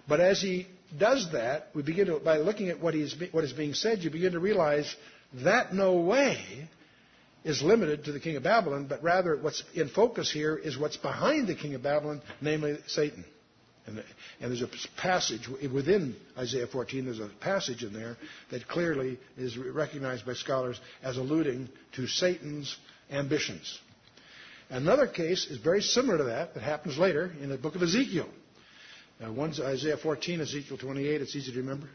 But 0.07 0.19
as 0.19 0.41
he 0.41 0.67
does 0.97 1.31
that, 1.31 1.67
we 1.73 1.83
begin 1.83 2.07
to, 2.07 2.19
by 2.19 2.37
looking 2.37 2.69
at 2.69 2.79
what, 2.79 2.95
what 3.31 3.43
is 3.43 3.53
being 3.53 3.73
said, 3.73 3.99
you 3.99 4.09
begin 4.09 4.33
to 4.33 4.39
realize 4.39 4.95
that 5.43 5.73
no 5.73 5.97
way 5.97 6.67
is 7.43 7.61
limited 7.61 8.05
to 8.05 8.11
the 8.11 8.19
king 8.19 8.35
of 8.35 8.43
Babylon, 8.43 8.87
but 8.87 9.01
rather 9.01 9.37
what's 9.37 9.63
in 9.73 9.89
focus 9.89 10.31
here 10.31 10.55
is 10.55 10.77
what's 10.77 10.97
behind 10.97 11.47
the 11.47 11.55
king 11.55 11.73
of 11.73 11.83
Babylon, 11.83 12.21
namely 12.41 12.77
Satan. 12.87 13.23
And, 13.85 14.03
and, 14.39 14.51
there's 14.51 14.61
a 14.61 14.69
passage 14.97 15.47
within 15.47 16.15
Isaiah 16.37 16.67
14, 16.67 17.05
there's 17.05 17.19
a 17.19 17.29
passage 17.39 17.83
in 17.83 17.91
there 17.91 18.17
that 18.51 18.67
clearly 18.67 19.17
is 19.35 19.57
recognized 19.57 20.25
by 20.25 20.33
scholars 20.33 20.79
as 21.01 21.17
alluding 21.17 21.69
to 21.93 22.05
Satan's 22.05 22.75
ambitions. 23.09 23.79
Another 24.69 25.07
case 25.07 25.47
is 25.47 25.57
very 25.57 25.81
similar 25.81 26.19
to 26.19 26.25
that 26.25 26.53
that 26.53 26.61
happens 26.61 26.99
later 26.99 27.31
in 27.41 27.49
the 27.49 27.57
book 27.57 27.75
of 27.75 27.81
Ezekiel. 27.81 28.29
Uh, 29.23 29.31
one's 29.33 29.59
Isaiah 29.59 29.97
14, 29.97 30.41
Ezekiel 30.41 30.77
28, 30.77 31.21
it's 31.21 31.35
easy 31.35 31.51
to 31.51 31.57
remember. 31.57 31.89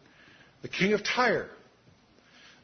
The 0.63 0.69
king 0.69 0.95
of 0.95 1.05
Tyre 1.05 1.49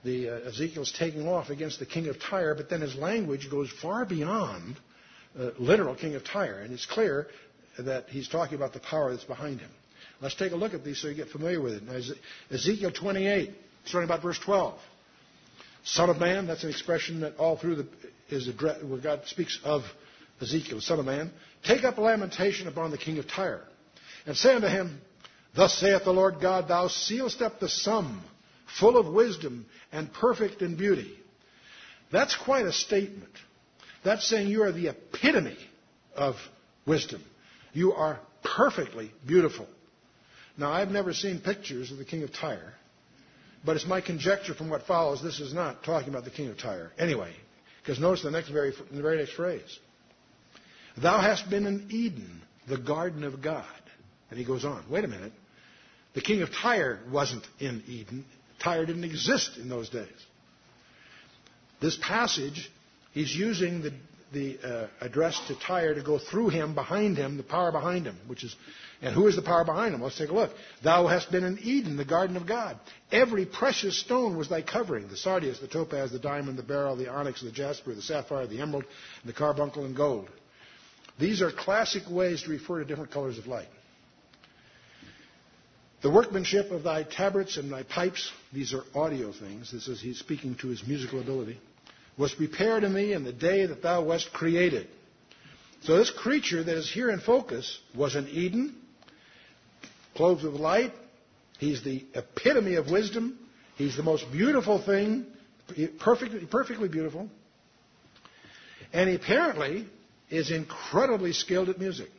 the 0.05 0.29
uh, 0.29 0.49
Ezekiel's 0.49 0.93
taking 0.99 1.29
off 1.29 1.51
against 1.51 1.79
the 1.79 1.87
king 1.87 2.09
of 2.09 2.19
Tyre, 2.21 2.55
but 2.55 2.71
then 2.71 2.81
his 2.81 2.95
language 2.95 3.51
goes 3.51 3.71
far 3.83 4.05
beyond 4.05 4.77
uh, 5.39 5.51
literal 5.59 5.95
king 5.95 6.15
of 6.15 6.25
Tyre, 6.25 6.61
and 6.61 6.73
it's 6.73 6.87
clear 6.87 7.29
that 7.79 8.09
he's 8.09 8.29
talking 8.29 8.57
about 8.57 8.73
the 8.73 8.81
power 8.81 9.11
that's 9.11 9.25
behind 9.25 9.61
him. 9.61 9.71
Let's 10.21 10.35
take 10.35 10.53
a 10.53 10.57
look 10.57 10.75
at 10.75 10.85
these 10.85 11.01
so 11.01 11.09
you 11.09 11.15
get 11.15 11.29
familiar 11.29 11.61
with 11.61 11.75
it. 11.75 11.83
Now, 11.83 11.99
Ezekiel 12.51 12.91
28, 12.93 13.53
starting 13.85 14.09
about 14.09 14.23
verse 14.23 14.39
12. 14.45 14.79
Son 15.85 16.11
of 16.11 16.19
man, 16.19 16.47
that's 16.47 16.63
an 16.63 16.71
expression 16.71 17.21
that 17.21 17.37
all 17.37 17.57
through 17.57 17.77
the 17.77 17.89
is 18.29 18.49
address, 18.49 18.83
where 18.83 19.01
God 19.01 19.23
speaks 19.27 19.59
of 19.65 19.83
Ezekiel, 20.41 20.81
son 20.81 21.01
of 21.01 21.07
man. 21.07 21.31
Take 21.65 21.85
up 21.85 21.99
lamentation 21.99 22.69
upon 22.69 22.91
the 22.91 22.99
king 22.99 23.19
of 23.19 23.27
Tyre, 23.29 23.63
and 24.27 24.37
say 24.37 24.55
unto 24.55 24.69
him, 24.69 25.01
Thus 25.55 25.75
saith 25.79 26.05
the 26.05 26.13
Lord 26.13 26.37
God, 26.41 26.69
Thou 26.69 26.89
sealest 26.89 27.43
up 27.43 27.61
the 27.61 27.69
sum 27.69 28.23
full 28.79 28.97
of 28.97 29.13
wisdom 29.13 29.67
and 29.93 30.13
perfect 30.13 30.63
in 30.63 30.77
beauty. 30.77 31.13
That's 32.13 32.37
quite 32.37 32.67
a 32.67 32.73
statement. 32.73 33.33
That's 34.05 34.27
saying 34.29 34.49
you 34.49 34.63
are 34.63 34.73
the 34.73 34.89
epitome 34.89 35.59
of 36.15 36.37
wisdom. 36.87 37.23
You 37.73 37.93
are 37.93 38.21
perfectly 38.43 39.13
beautiful. 39.27 39.67
Now, 40.57 40.73
I've 40.73 40.91
never 40.91 41.13
seen 41.13 41.41
pictures 41.41 41.93
of 41.93 41.99
the 41.99 42.05
king 42.05 42.23
of 42.23 42.33
Tyre, 42.33 42.75
but 43.65 43.77
it's 43.77 43.87
my 43.87 44.01
conjecture 44.01 44.55
from 44.55 44.69
what 44.69 44.83
follows 44.83 45.23
this 45.23 45.41
is 45.41 45.55
not 45.55 45.85
talking 45.85 46.09
about 46.09 46.25
the 46.25 46.31
king 46.31 46.49
of 46.49 46.59
Tyre. 46.59 46.93
Anyway, 46.99 47.33
because 47.83 48.01
notice 48.01 48.23
the 48.23 48.31
next 48.31 48.49
very, 48.49 48.73
the 48.91 49.03
very 49.03 49.19
next 49.19 49.33
phrase. 49.33 49.79
Thou 51.01 51.21
hast 51.21 51.49
been 51.49 51.67
in 51.67 51.89
Eden, 51.91 52.43
the 52.69 52.79
garden 52.79 53.25
of 53.25 53.43
God. 53.43 53.65
And 54.31 54.39
he 54.39 54.45
goes 54.45 54.65
on. 54.65 54.85
Wait 54.91 55.05
a 55.05 55.09
minute. 55.09 55.33
The 56.15 56.21
king 56.21 56.43
of 56.43 56.51
Tyre 56.51 57.01
wasn't 57.11 57.47
in 57.59 57.83
Eden. 57.87 58.25
Tyre 58.63 58.87
didn't 58.87 59.05
exist 59.05 59.57
in 59.57 59.69
those 59.69 59.89
days. 59.89 60.09
This 61.81 61.97
passage, 61.97 62.71
he's 63.13 63.35
using 63.35 63.83
the, 63.83 63.93
the 64.33 64.59
uh, 64.63 64.87
address 65.01 65.41
to 65.49 65.59
Tyre 65.59 65.95
to 65.95 66.03
go 66.03 66.19
through 66.19 66.51
him, 66.51 66.75
behind 66.75 67.17
him, 67.17 67.37
the 67.37 67.43
power 67.43 67.73
behind 67.73 68.07
him, 68.07 68.19
which 68.27 68.45
is, 68.45 68.55
and 69.01 69.15
who 69.15 69.27
is 69.29 69.37
the 69.37 69.43
power 69.43 69.65
behind 69.65 69.95
him? 69.95 70.03
Let's 70.03 70.19
take 70.19 70.29
a 70.29 70.35
look. 70.35 70.51
Thou 70.85 71.07
hast 71.07 71.33
been 71.33 71.43
in 71.43 71.59
Eden, 71.61 71.97
the 71.97 72.05
garden 72.05 72.37
of 72.37 72.47
God. 72.47 72.79
Every 73.11 73.47
precious 73.47 73.99
stone 73.99 74.37
was 74.37 74.51
thy 74.51 74.61
covering: 74.61 75.09
the 75.09 75.17
sardius, 75.17 75.59
the 75.59 75.69
topaz, 75.69 76.13
the 76.13 76.19
diamond, 76.19 76.59
the 76.59 76.63
beryl, 76.63 76.97
the 76.97 77.11
onyx, 77.11 77.41
the 77.41 77.51
jasper, 77.51 77.95
the 77.95 78.03
sapphire, 78.03 78.47
the 78.47 78.61
emerald, 78.61 78.85
and 79.23 79.33
the 79.33 79.37
carbuncle 79.37 79.87
and 79.87 79.97
gold. 79.97 80.29
These 81.19 81.41
are 81.41 81.51
classic 81.51 82.03
ways 82.11 82.43
to 82.43 82.51
refer 82.51 82.81
to 82.81 82.85
different 82.85 83.11
colors 83.11 83.39
of 83.39 83.47
light. 83.47 83.69
The 86.03 86.11
workmanship 86.11 86.71
of 86.71 86.83
thy 86.83 87.03
tabrets 87.03 87.57
and 87.57 87.71
thy 87.71 87.83
pipes, 87.83 88.33
these 88.53 88.73
are 88.73 88.85
audio 88.95 89.33
things. 89.33 89.71
This 89.73 89.87
is 89.87 90.01
he's 90.01 90.19
speaking 90.19 90.55
to 90.57 90.69
his 90.69 90.87
musical 90.87 91.21
ability 91.21 91.61
was 92.21 92.35
prepared 92.35 92.85
in 92.85 92.95
thee 92.95 93.15
in 93.15 93.25
the 93.25 93.33
day 93.33 93.67
that 93.67 93.83
thou 93.83 94.03
wast 94.05 94.31
created. 94.33 94.87
So 95.83 95.97
this 95.97 96.11
creature 96.11 96.63
that 96.63 96.77
is 96.77 96.91
here 96.93 97.11
in 97.11 97.19
focus 97.19 97.79
was 97.97 98.15
in 98.15 98.29
Eden, 98.29 98.77
clothed 100.15 100.45
with 100.45 100.55
light. 100.55 100.93
He's 101.59 101.83
the 101.83 102.05
epitome 102.15 102.75
of 102.75 102.91
wisdom. 102.91 103.39
He's 103.77 103.97
the 103.97 104.03
most 104.03 104.31
beautiful 104.31 104.83
thing, 104.85 105.25
perfectly, 105.99 106.45
perfectly 106.45 106.89
beautiful. 106.89 107.31
And 108.93 109.09
he 109.09 109.17
apparently 109.17 109.87
is 110.29 110.51
incredibly 110.51 111.33
skilled 111.33 111.71
at 111.71 111.79
music. 111.79 112.11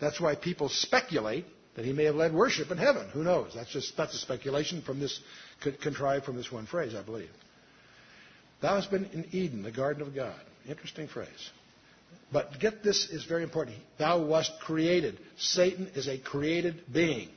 That's 0.00 0.20
why 0.20 0.34
people 0.34 0.68
speculate 0.68 1.46
that 1.78 1.84
he 1.84 1.92
may 1.92 2.04
have 2.04 2.16
led 2.16 2.34
worship 2.34 2.72
in 2.72 2.76
heaven. 2.76 3.08
Who 3.10 3.22
knows? 3.22 3.52
That's 3.54 3.70
just 3.70 3.96
that's 3.96 4.12
a 4.12 4.18
speculation 4.18 4.82
from 4.82 4.98
this 4.98 5.20
could 5.62 5.80
contrived 5.80 6.24
from 6.24 6.36
this 6.36 6.50
one 6.50 6.66
phrase, 6.66 6.92
I 6.92 7.02
believe. 7.04 7.30
Thou 8.60 8.74
hast 8.74 8.90
been 8.90 9.04
in 9.12 9.26
Eden, 9.30 9.62
the 9.62 9.70
garden 9.70 10.02
of 10.02 10.12
God. 10.12 10.34
Interesting 10.68 11.06
phrase. 11.06 11.50
But 12.32 12.58
get 12.58 12.82
this 12.82 13.08
is 13.10 13.26
very 13.26 13.44
important. 13.44 13.76
Thou 13.96 14.24
wast 14.24 14.50
created. 14.60 15.20
Satan 15.36 15.86
is 15.94 16.08
a 16.08 16.18
created 16.18 16.82
being. 16.92 17.28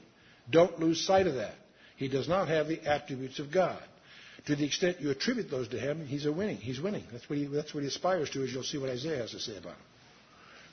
Don't 0.50 0.80
lose 0.80 1.06
sight 1.06 1.28
of 1.28 1.36
that. 1.36 1.54
He 1.98 2.08
does 2.08 2.28
not 2.28 2.48
have 2.48 2.68
the 2.68 2.82
attributes 2.82 3.38
of 3.38 3.52
God. 3.52 3.80
To 4.48 4.56
the 4.56 4.66
extent 4.66 5.02
you 5.02 5.12
attribute 5.12 5.52
those 5.52 5.68
to 5.68 5.80
him, 5.80 6.08
he's 6.08 6.26
a 6.26 6.32
winning. 6.32 6.58
He's 6.58 6.82
winning. 6.82 7.04
That's 7.12 7.30
what 7.30 7.38
he, 7.38 7.46
that's 7.46 7.76
what 7.76 7.82
he 7.82 7.88
aspires 7.88 8.32
to, 8.32 8.44
as 8.44 8.52
you'll 8.52 8.64
see 8.64 8.80
what 8.80 8.90
Isaiah 8.90 9.20
has 9.20 9.32
to 9.32 9.40
say 9.40 9.56
about 9.56 9.74
him. 9.74 9.86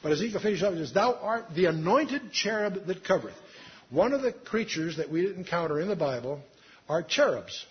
But 0.02 0.12
Ezekiel 0.12 0.40
finishes 0.40 0.62
up 0.62 0.72
and 0.72 0.80
says, 0.80 0.94
Thou 0.94 1.18
art 1.20 1.54
the 1.54 1.66
anointed 1.66 2.32
cherub 2.32 2.86
that 2.86 3.04
covereth. 3.04 3.34
One 3.90 4.12
of 4.12 4.22
the 4.22 4.32
creatures 4.32 4.98
that 4.98 5.10
we 5.10 5.26
encounter 5.26 5.80
in 5.80 5.88
the 5.88 5.96
Bible 5.96 6.40
are 6.88 7.02
cherubs. 7.02 7.64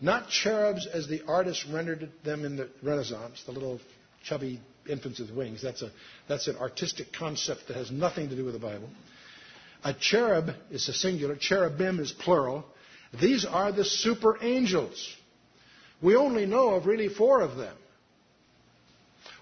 Not 0.00 0.28
cherubs 0.28 0.86
as 0.86 1.06
the 1.06 1.22
artists 1.28 1.66
rendered 1.66 2.10
them 2.24 2.44
in 2.44 2.56
the 2.56 2.68
Renaissance, 2.82 3.42
the 3.44 3.52
little 3.52 3.80
chubby 4.24 4.60
infants 4.88 5.20
with 5.20 5.30
wings. 5.30 5.62
That's, 5.62 5.82
a, 5.82 5.90
that's 6.28 6.48
an 6.48 6.56
artistic 6.56 7.12
concept 7.12 7.68
that 7.68 7.76
has 7.76 7.90
nothing 7.90 8.30
to 8.30 8.36
do 8.36 8.44
with 8.44 8.54
the 8.54 8.60
Bible. 8.60 8.88
A 9.84 9.94
cherub 9.94 10.50
is 10.70 10.88
a 10.88 10.92
singular, 10.92 11.36
cherubim 11.36 12.00
is 12.00 12.12
plural. 12.12 12.64
These 13.20 13.44
are 13.44 13.72
the 13.72 13.84
super 13.84 14.38
angels. 14.42 15.16
We 16.02 16.16
only 16.16 16.46
know 16.46 16.70
of 16.70 16.86
really 16.86 17.08
four 17.08 17.40
of 17.40 17.56
them. 17.56 17.76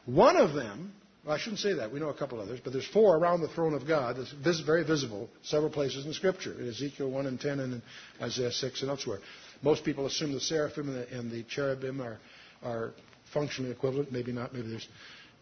One 0.07 0.37
of 0.37 0.55
them, 0.55 0.93
well, 1.29 1.37
I 1.37 1.41
shouldn't 1.41 1.61
say 1.61 1.75
that, 1.75 1.93
we 1.93 2.01
know 2.01 2.09
a 2.09 2.15
couple 2.15 2.41
others, 2.41 2.59
but 2.65 2.73
there's 2.73 2.87
four 2.87 3.15
around 3.15 3.43
the 3.43 3.49
throne 3.49 3.75
of 3.75 3.87
God 3.87 4.17
that's 4.43 4.61
very 4.61 4.83
visible 4.83 5.29
several 5.43 5.71
places 5.71 6.07
in 6.07 6.15
Scripture, 6.15 6.59
in 6.59 6.67
Ezekiel 6.67 7.11
1 7.11 7.27
and 7.27 7.39
10 7.39 7.61
and 7.61 7.73
in 7.75 7.83
Isaiah 8.23 8.51
6 8.51 8.81
and 8.81 8.89
elsewhere. 8.91 9.19
Most 9.61 9.85
people 9.85 10.07
assume 10.07 10.33
the 10.33 10.41
seraphim 10.41 10.89
and 10.89 10.97
the, 10.97 11.19
and 11.19 11.31
the 11.31 11.43
cherubim 11.43 12.01
are, 12.01 12.19
are 12.63 12.93
functionally 13.35 13.71
equivalent. 13.71 14.11
Maybe 14.11 14.33
not. 14.33 14.55
Maybe 14.55 14.69
there's 14.71 14.89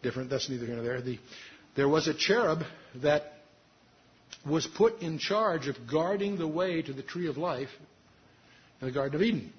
different. 0.03 0.29
That's 0.29 0.49
neither 0.49 0.65
here 0.65 0.75
nor 0.75 0.83
there. 0.83 0.99
The, 0.99 1.19
there 1.77 1.87
was 1.87 2.09
a 2.09 2.13
cherub 2.13 2.63
that 2.95 3.35
was 4.45 4.67
put 4.67 5.01
in 5.01 5.19
charge 5.19 5.69
of 5.69 5.77
guarding 5.89 6.37
the 6.37 6.49
way 6.49 6.81
to 6.81 6.91
the 6.91 7.01
tree 7.01 7.29
of 7.29 7.37
life 7.37 7.69
in 8.81 8.87
the 8.87 8.93
Garden 8.93 9.15
of 9.15 9.21
Eden. 9.21 9.53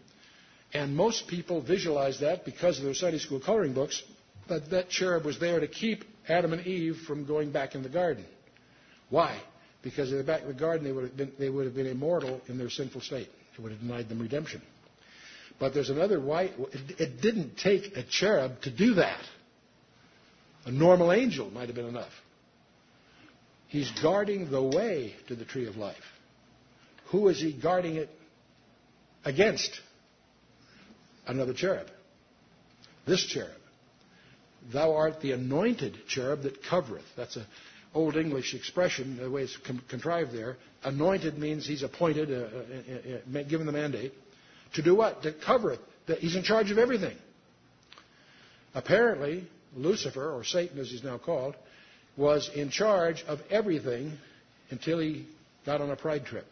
And 0.75 0.95
most 0.95 1.27
people 1.27 1.63
visualize 1.63 2.21
that 2.21 2.45
because 2.45 2.77
of 2.77 2.85
their 2.85 2.93
Sunday 2.93 3.19
school 3.19 3.41
coloring 3.41 3.73
books, 3.73 4.03
that 4.49 4.71
that 4.71 4.91
cherub 4.91 5.25
was 5.25 5.39
there 5.39 5.61
to 5.61 5.67
keep 5.69 6.05
Adam 6.29 6.53
and 6.53 6.67
Eve 6.67 6.97
from 7.07 7.27
going 7.27 7.51
back 7.51 7.75
in 7.75 7.83
the 7.83 7.89
garden. 7.89 8.25
Why? 9.11 9.41
Because 9.83 10.11
in 10.11 10.19
the 10.19 10.25
back 10.25 10.43
of 10.43 10.49
the 10.49 10.55
garden, 10.55 10.85
they 10.85 10.93
would 10.93 11.05
have 11.05 11.17
been, 11.17 11.33
they 11.39 11.49
would 11.49 11.65
have 11.65 11.75
been 11.75 11.87
immortal 11.87 12.41
in 12.49 12.59
their 12.59 12.71
sinful 12.71 13.01
state. 13.01 13.29
It 13.55 13.61
would 13.61 13.73
have 13.73 13.81
denied 13.81 14.09
them 14.09 14.21
redemption. 14.21 14.63
But 15.59 15.75
there's 15.75 15.91
another 15.91 16.21
why 16.21 16.51
it 16.73 17.21
didn't 17.21 17.57
take 17.57 17.97
a 17.97 18.05
cherub 18.05 18.61
to 18.63 18.71
do 18.71 18.95
that. 18.95 19.21
A 20.67 20.71
normal 20.71 21.13
angel 21.13 21.51
might 21.51 21.67
have 21.67 21.75
been 21.75 21.89
enough. 21.89 22.13
He's 23.69 23.91
guarding 24.03 24.51
the 24.51 24.63
way 24.63 25.15
to 25.29 25.35
the 25.35 25.45
tree 25.45 25.67
of 25.67 25.77
life. 25.77 25.97
Who 27.11 27.29
is 27.29 27.41
he 27.41 27.53
guarding 27.53 27.97
it 27.97 28.11
against? 29.25 29.71
Another 31.27 31.55
cherub. 31.55 31.89
This 33.07 33.25
cherub. 33.25 33.58
Thou 34.73 34.95
art 34.95 35.21
the 35.21 35.33
anointed 35.33 35.97
cherub 36.09 36.43
that 36.43 36.63
covereth. 36.63 37.05
That's 37.17 37.37
an 37.37 37.47
Old 37.95 38.17
English 38.17 38.55
expression, 38.55 39.17
the 39.17 39.31
way 39.31 39.43
it's 39.43 39.57
contrived 39.89 40.33
there. 40.33 40.57
Anointed 40.85 41.39
means 41.39 41.67
he's 41.67 41.83
appointed, 41.83 42.31
uh, 42.31 42.47
uh, 43.37 43.39
uh, 43.39 43.43
given 43.45 43.67
the 43.67 43.73
mandate. 43.73 44.13
To 44.75 44.83
do 44.83 44.95
what? 44.95 45.23
To 45.23 45.33
cover 45.33 45.73
it. 45.73 45.81
That 46.07 46.19
he's 46.19 46.37
in 46.37 46.43
charge 46.43 46.71
of 46.71 46.79
everything. 46.79 47.17
Apparently, 48.75 49.47
Lucifer, 49.75 50.33
or 50.33 50.45
Satan 50.45 50.79
as 50.79 50.91
he's 50.91 51.03
now 51.03 51.19
called, 51.19 51.57
was 52.17 52.51
in 52.55 52.71
charge 52.71 53.23
of 53.27 53.41
everything 53.51 54.13
until 54.71 54.99
he 54.99 55.27
got 55.65 55.81
on 55.81 55.91
a 55.91 55.97
pride 55.97 56.27
trip. 56.27 56.47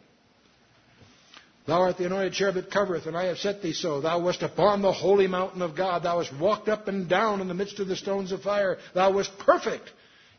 Thou 1.67 1.81
art 1.81 1.97
the 1.97 2.05
anointed 2.05 2.33
cherub 2.33 2.55
that 2.55 2.71
covereth, 2.71 3.07
and 3.07 3.17
I 3.17 3.25
have 3.25 3.37
set 3.39 3.61
thee 3.61 3.73
so. 3.73 3.99
Thou 3.99 4.19
wast 4.19 4.41
upon 4.41 4.81
the 4.81 4.93
holy 4.93 5.27
mountain 5.27 5.61
of 5.61 5.75
God. 5.75 6.03
Thou 6.03 6.17
wast 6.17 6.33
walked 6.39 6.69
up 6.69 6.87
and 6.87 7.09
down 7.09 7.41
in 7.41 7.49
the 7.49 7.53
midst 7.53 7.79
of 7.79 7.87
the 7.87 7.97
stones 7.97 8.31
of 8.31 8.41
fire. 8.41 8.77
Thou 8.93 9.11
wast 9.13 9.31
perfect 9.39 9.91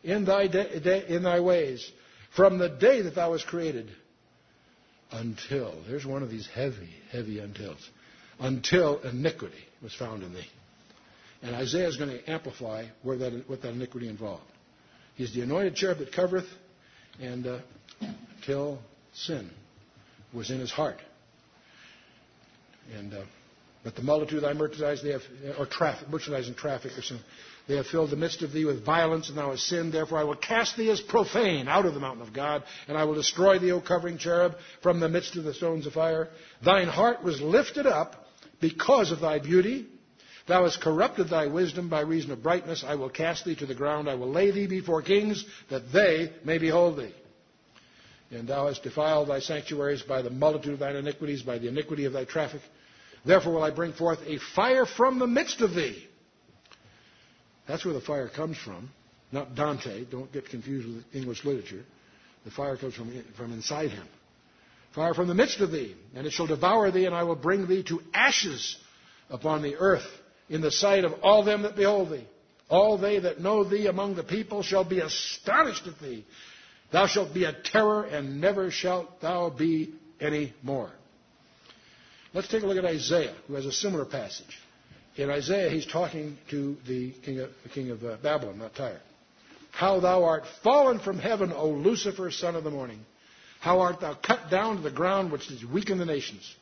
in 0.03 0.25
thy, 0.25 0.47
de- 0.47 0.79
de- 0.79 1.15
in 1.15 1.21
thy 1.21 1.39
ways 1.39 1.89
from 2.35 2.57
the 2.57 2.69
day 2.69 3.03
that 3.03 3.13
thou 3.13 3.31
was 3.31 3.43
created 3.43 3.91
until, 5.11 5.75
there's 5.87 6.05
one 6.05 6.23
of 6.23 6.31
these 6.31 6.47
heavy, 6.47 6.89
heavy 7.11 7.37
untils, 7.37 7.87
until 8.39 8.99
iniquity 9.01 9.63
was 9.83 9.93
found 9.93 10.23
in 10.23 10.33
thee. 10.33 10.47
And 11.43 11.55
Isaiah 11.55 11.87
is 11.87 11.97
going 11.97 12.09
to 12.09 12.29
amplify 12.29 12.85
where 13.03 13.17
that, 13.17 13.47
what 13.47 13.61
that 13.61 13.73
iniquity 13.73 14.09
involved. 14.09 14.43
He's 15.15 15.33
the 15.33 15.41
anointed 15.41 15.75
cherub 15.75 15.99
that 15.99 16.11
covereth, 16.11 16.47
and 17.21 17.45
uh, 17.45 17.59
sin 19.13 19.49
was 20.33 20.49
in 20.49 20.59
his 20.59 20.71
heart. 20.71 20.97
And 22.97 23.13
uh, 23.13 23.23
but 23.83 23.95
the 23.95 24.01
multitude 24.01 24.37
of 24.37 24.43
thy 24.43 24.53
merchandise, 24.53 25.01
they 25.01 25.11
have, 25.11 25.21
or 25.57 25.65
traffic, 25.65 26.09
merchandise 26.09 26.47
and 26.47 26.57
traffic 26.57 26.97
or 26.97 27.01
something. 27.01 27.25
They 27.67 27.75
have 27.75 27.85
filled 27.85 28.09
the 28.09 28.17
midst 28.17 28.41
of 28.41 28.51
thee 28.51 28.65
with 28.65 28.83
violence, 28.83 29.29
and 29.29 29.37
thou 29.37 29.51
hast 29.51 29.67
sinned. 29.67 29.93
Therefore 29.93 30.17
I 30.17 30.23
will 30.23 30.35
cast 30.35 30.75
thee 30.75 30.89
as 30.89 30.99
profane 30.99 31.67
out 31.67 31.85
of 31.85 31.93
the 31.93 31.99
mountain 31.99 32.27
of 32.27 32.33
God, 32.33 32.63
and 32.87 32.97
I 32.97 33.03
will 33.03 33.13
destroy 33.13 33.59
thee, 33.59 33.71
O 33.71 33.79
covering 33.79 34.17
cherub, 34.17 34.55
from 34.81 34.99
the 34.99 35.07
midst 35.07 35.35
of 35.37 35.43
the 35.43 35.53
stones 35.53 35.85
of 35.85 35.93
fire. 35.93 36.29
Thine 36.65 36.87
heart 36.87 37.23
was 37.23 37.39
lifted 37.39 37.85
up 37.85 38.25
because 38.59 39.11
of 39.11 39.19
thy 39.19 39.39
beauty. 39.39 39.85
Thou 40.47 40.63
hast 40.63 40.81
corrupted 40.81 41.29
thy 41.29 41.45
wisdom 41.45 41.89
by 41.89 42.01
reason 42.01 42.31
of 42.31 42.41
brightness. 42.41 42.83
I 42.85 42.95
will 42.95 43.09
cast 43.09 43.45
thee 43.45 43.55
to 43.57 43.67
the 43.67 43.75
ground. 43.75 44.09
I 44.09 44.15
will 44.15 44.31
lay 44.31 44.49
thee 44.49 44.65
before 44.65 45.03
kings, 45.03 45.45
that 45.69 45.93
they 45.93 46.33
may 46.43 46.57
behold 46.57 46.97
thee. 46.97 47.13
And 48.31 48.47
thou 48.47 48.67
hast 48.67 48.83
defiled 48.83 49.29
thy 49.29 49.39
sanctuaries 49.39 50.03
by 50.03 50.21
the 50.21 50.29
multitude 50.29 50.73
of 50.73 50.79
thine 50.79 50.95
iniquities, 50.95 51.41
by 51.41 51.57
the 51.57 51.67
iniquity 51.67 52.05
of 52.05 52.13
thy 52.13 52.25
traffic. 52.25 52.61
Therefore 53.25 53.53
will 53.53 53.63
I 53.63 53.71
bring 53.71 53.93
forth 53.93 54.19
a 54.25 54.37
fire 54.55 54.85
from 54.85 55.19
the 55.19 55.27
midst 55.27 55.61
of 55.61 55.73
thee 55.73 56.09
that's 57.69 57.85
where 57.85 57.93
the 57.93 58.01
fire 58.01 58.27
comes 58.27 58.57
from, 58.57 58.89
not 59.31 59.53
Dante. 59.53 60.03
Don't 60.05 60.33
get 60.33 60.49
confused 60.49 60.87
with 60.87 61.05
English 61.13 61.45
literature. 61.45 61.83
The 62.43 62.49
fire 62.49 62.75
comes 62.75 62.95
from, 62.95 63.23
from 63.37 63.53
inside 63.53 63.91
him. 63.91 64.07
Fire 64.95 65.13
from 65.13 65.27
the 65.27 65.35
midst 65.35 65.59
of 65.59 65.71
thee, 65.71 65.95
and 66.15 66.25
it 66.25 66.31
shall 66.31 66.47
devour 66.47 66.89
thee, 66.89 67.05
and 67.05 67.13
I 67.13 67.23
will 67.23 67.35
bring 67.35 67.67
thee 67.67 67.83
to 67.83 68.01
ashes 68.11 68.75
upon 69.29 69.61
the 69.61 69.75
earth 69.75 70.07
in 70.49 70.61
the 70.61 70.71
sight 70.71 71.05
of 71.05 71.13
all 71.21 71.43
them 71.43 71.61
that 71.61 71.75
behold 71.75 72.09
thee. 72.09 72.27
All 72.69 72.97
they 72.97 73.19
that 73.19 73.39
know 73.39 73.63
thee 73.63 73.85
among 73.85 74.15
the 74.15 74.23
people 74.23 74.63
shall 74.63 74.83
be 74.83 74.99
astonished 74.99 75.85
at 75.85 75.99
thee. 75.99 76.25
Thou 76.91 77.07
shalt 77.07 77.33
be 77.33 77.43
a 77.45 77.53
terror, 77.53 78.03
and 78.03 78.41
never 78.41 78.71
shalt 78.71 79.21
thou 79.21 79.49
be 79.49 79.93
any 80.19 80.53
more. 80.63 80.91
Let's 82.33 82.47
take 82.47 82.63
a 82.63 82.67
look 82.67 82.77
at 82.77 82.85
Isaiah, 82.85 83.35
who 83.47 83.55
has 83.55 83.65
a 83.65 83.71
similar 83.71 84.05
passage. 84.05 84.59
In 85.15 85.29
Isaiah, 85.29 85.69
he's 85.69 85.85
talking 85.85 86.37
to 86.49 86.77
the 86.87 87.11
king 87.23 87.39
of, 87.39 87.49
the 87.63 87.69
king 87.69 87.91
of 87.91 88.03
uh, 88.03 88.17
Babylon, 88.23 88.59
not 88.59 88.75
Tyre. 88.75 89.01
How 89.71 89.99
thou 89.99 90.23
art 90.23 90.43
fallen 90.63 90.99
from 90.99 91.19
heaven, 91.19 91.51
O 91.51 91.69
Lucifer, 91.69 92.31
son 92.31 92.55
of 92.55 92.63
the 92.63 92.71
morning. 92.71 92.99
How 93.59 93.81
art 93.81 93.99
thou 93.99 94.13
cut 94.13 94.49
down 94.49 94.77
to 94.77 94.81
the 94.81 94.91
ground, 94.91 95.31
which 95.31 95.49
is 95.51 95.65
weaken 95.65 95.97
the 95.97 96.05
nations. 96.05 96.55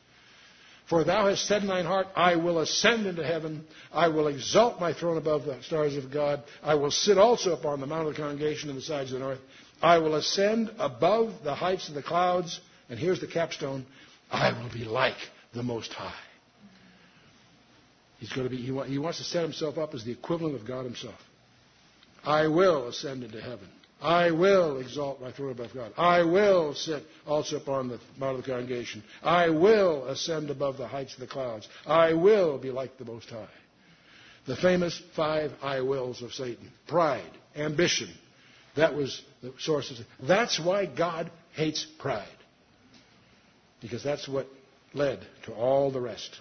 For 0.89 1.03
thou 1.03 1.28
hast 1.28 1.45
said 1.45 1.63
in 1.63 1.67
thine 1.67 1.86
heart, 1.86 2.07
I 2.15 2.38
will 2.38 2.59
ascend 2.59 3.05
into 3.07 3.23
heaven. 3.23 3.65
I 3.91 4.07
will 4.07 4.28
exalt 4.28 4.80
my 4.80 4.93
throne 4.93 5.17
above 5.17 5.43
the 5.43 5.61
stars 5.63 5.97
of 5.97 6.11
God. 6.11 6.43
I 6.63 6.75
will 6.75 6.91
sit 6.91 7.17
also 7.17 7.53
upon 7.53 7.82
the 7.82 7.86
mount 7.88 8.07
of 8.07 8.15
the 8.15 8.21
congregation 8.21 8.69
in 8.69 8.78
the 8.78 8.82
sides 8.82 9.11
of 9.11 9.19
the 9.19 9.25
north. 9.25 9.39
I 9.82 9.99
will 9.99 10.15
ascend 10.15 10.71
above 10.80 11.34
the 11.43 11.55
heights 11.55 11.89
of 11.89 11.95
the 11.95 12.03
clouds. 12.03 12.59
And 12.89 12.97
here's 12.97 13.19
the 13.19 13.28
capstone 13.28 13.86
I 14.32 14.51
will 14.51 14.69
be 14.69 14.86
like 14.86 15.17
the 15.53 15.63
Most 15.63 15.93
High. 15.93 16.13
He's 18.19 18.32
going 18.32 18.49
to 18.49 18.55
be, 18.55 18.57
he 18.57 18.97
wants 18.97 19.19
to 19.19 19.23
set 19.23 19.43
himself 19.43 19.78
up 19.78 19.93
as 19.93 20.03
the 20.03 20.11
equivalent 20.11 20.55
of 20.55 20.65
God 20.65 20.86
himself. 20.86 21.19
I 22.23 22.47
will 22.47 22.88
ascend 22.88 23.23
into 23.23 23.39
heaven. 23.39 23.67
I 24.01 24.32
will 24.32 24.78
exalt 24.78 25.21
my 25.21 25.32
throne 25.32 25.51
above 25.51 25.73
God. 25.73 25.91
I 25.97 26.23
will 26.23 26.75
sit 26.75 27.03
also 27.25 27.57
upon 27.57 27.88
the 27.88 27.99
mount 28.17 28.38
of 28.38 28.45
the 28.45 28.51
congregation. 28.51 29.03
I 29.23 29.49
will 29.49 30.05
ascend 30.05 30.49
above 30.49 30.78
the 30.78 30.88
heights 30.88 31.13
of 31.15 31.19
the 31.19 31.28
clouds. 31.28 31.67
I 31.86 32.13
will 32.13 32.57
be 32.59 32.69
like 32.69 32.97
the 32.97 33.05
Most 33.05 33.30
High. 33.30 33.47
The 34.45 34.55
famous 34.55 35.01
five 35.15 35.51
I 35.61 35.82
wills 35.82 36.21
of 36.21 36.34
Satan 36.34 36.71
pride, 36.88 37.32
ambition. 37.55 38.09
That 38.75 38.95
was 38.95 39.21
the 39.52 39.62
source 39.62 39.91
of. 39.91 39.98
That's 40.28 40.60
why 40.60 40.86
God 40.86 41.32
hates 41.54 41.86
pride. 42.00 42.28
Because 43.82 44.04
that's 44.04 44.28
what 44.28 44.48
led 44.93 45.20
to 45.45 45.54
all 45.54 45.91
the 45.91 46.02
rest. 46.02 46.39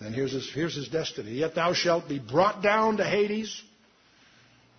Then 0.00 0.12
here's 0.12 0.32
his, 0.32 0.50
here's 0.52 0.76
his 0.76 0.88
destiny. 0.88 1.32
Yet 1.32 1.54
thou 1.54 1.72
shalt 1.72 2.08
be 2.08 2.18
brought 2.18 2.62
down 2.62 2.98
to 2.98 3.04
Hades 3.04 3.62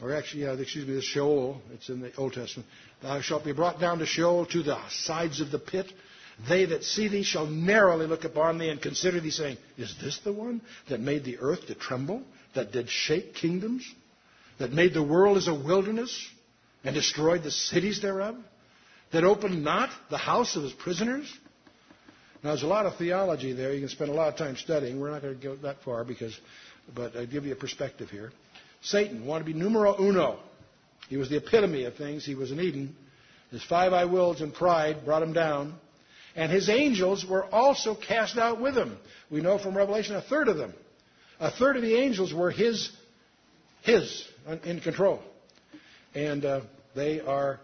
or 0.01 0.15
actually, 0.15 0.47
uh, 0.47 0.53
excuse 0.53 0.87
me, 0.87 0.95
the 0.95 1.01
Sheol, 1.01 1.61
it's 1.73 1.89
in 1.89 1.99
the 1.99 2.15
Old 2.15 2.33
Testament. 2.33 2.67
Thou 3.01 3.21
shalt 3.21 3.43
be 3.43 3.51
brought 3.51 3.79
down 3.79 3.99
to 3.99 4.05
Sheol 4.05 4.45
to 4.47 4.63
the 4.63 4.77
sides 4.89 5.41
of 5.41 5.51
the 5.51 5.59
pit. 5.59 5.91
They 6.47 6.65
that 6.65 6.85
see 6.85 7.09
thee 7.09 7.23
shall 7.23 7.45
narrowly 7.45 8.07
look 8.07 8.23
upon 8.23 8.59
thee 8.59 8.69
and 8.69 8.81
consider 8.81 9.19
thee, 9.19 9.31
saying, 9.31 9.57
Is 9.77 9.93
this 10.01 10.19
the 10.23 10.31
one 10.31 10.61
that 10.87 11.01
made 11.01 11.25
the 11.25 11.39
earth 11.39 11.67
to 11.67 11.75
tremble, 11.75 12.23
that 12.55 12.71
did 12.71 12.89
shake 12.89 13.33
kingdoms, 13.33 13.83
that 14.59 14.71
made 14.71 14.93
the 14.93 15.03
world 15.03 15.37
as 15.37 15.47
a 15.47 15.53
wilderness, 15.53 16.27
and 16.83 16.95
destroyed 16.95 17.43
the 17.43 17.51
cities 17.51 18.01
thereof, 18.01 18.35
that 19.11 19.23
opened 19.23 19.63
not 19.63 19.89
the 20.09 20.17
house 20.17 20.55
of 20.55 20.63
his 20.63 20.73
prisoners? 20.73 21.31
Now, 22.43 22.51
there's 22.51 22.63
a 22.63 22.67
lot 22.67 22.85
of 22.85 22.95
theology 22.95 23.51
there. 23.51 23.73
You 23.73 23.81
can 23.81 23.89
spend 23.89 24.09
a 24.09 24.13
lot 24.13 24.29
of 24.29 24.37
time 24.37 24.55
studying. 24.55 24.99
We're 24.99 25.11
not 25.11 25.21
going 25.21 25.37
to 25.37 25.43
go 25.43 25.55
that 25.57 25.81
far 25.83 26.05
because, 26.05 26.37
but 26.95 27.17
I 27.17 27.25
give 27.25 27.45
you 27.45 27.51
a 27.51 27.57
perspective 27.57 28.09
here. 28.09 28.31
Satan 28.81 29.25
wanted 29.25 29.45
to 29.45 29.53
be 29.53 29.59
numero 29.59 29.99
uno. 29.99 30.39
He 31.09 31.17
was 31.17 31.29
the 31.29 31.37
epitome 31.37 31.83
of 31.83 31.95
things. 31.95 32.25
He 32.25 32.35
was 32.35 32.51
in 32.51 32.59
Eden. 32.61 32.95
His 33.51 33.63
five 33.63 33.91
I 33.91 34.05
wills 34.05 34.41
and 34.41 34.53
pride 34.53 35.03
brought 35.03 35.23
him 35.23 35.33
down. 35.33 35.75
And 36.35 36.51
his 36.51 36.69
angels 36.69 37.25
were 37.25 37.43
also 37.45 37.95
cast 37.95 38.37
out 38.37 38.61
with 38.61 38.77
him. 38.77 38.97
We 39.29 39.41
know 39.41 39.57
from 39.57 39.75
Revelation 39.75 40.15
a 40.15 40.21
third 40.21 40.47
of 40.47 40.57
them. 40.57 40.73
A 41.39 41.51
third 41.51 41.75
of 41.75 41.81
the 41.81 41.95
angels 41.95 42.33
were 42.33 42.51
his, 42.51 42.89
his 43.81 44.25
in 44.63 44.79
control. 44.79 45.21
And 46.13 46.43
uh, 46.45 46.61
they 46.95 47.19
are 47.21 47.59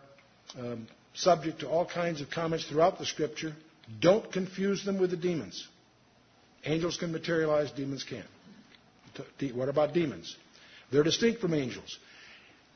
um, 0.58 0.88
subject 1.14 1.60
to 1.62 1.70
all 1.70 1.86
kinds 1.86 2.22
of 2.22 2.30
comments 2.30 2.66
throughout 2.66 3.00
the 3.00 3.06
scripture. 3.06 3.54
Don't 4.00 4.32
confuse 4.32 4.84
them 4.84 5.00
with 5.00 5.12
the 5.12 5.18
demons. 5.18 5.68
Angels 6.66 6.98
can 6.98 7.12
materialize, 7.12 7.72
demons 7.72 8.04
can't. 8.04 8.26
What 9.56 9.70
about 9.70 9.94
demons? 9.94 10.36
They're 10.92 11.04
distinct 11.04 11.40
from 11.40 11.54
angels. 11.54 11.98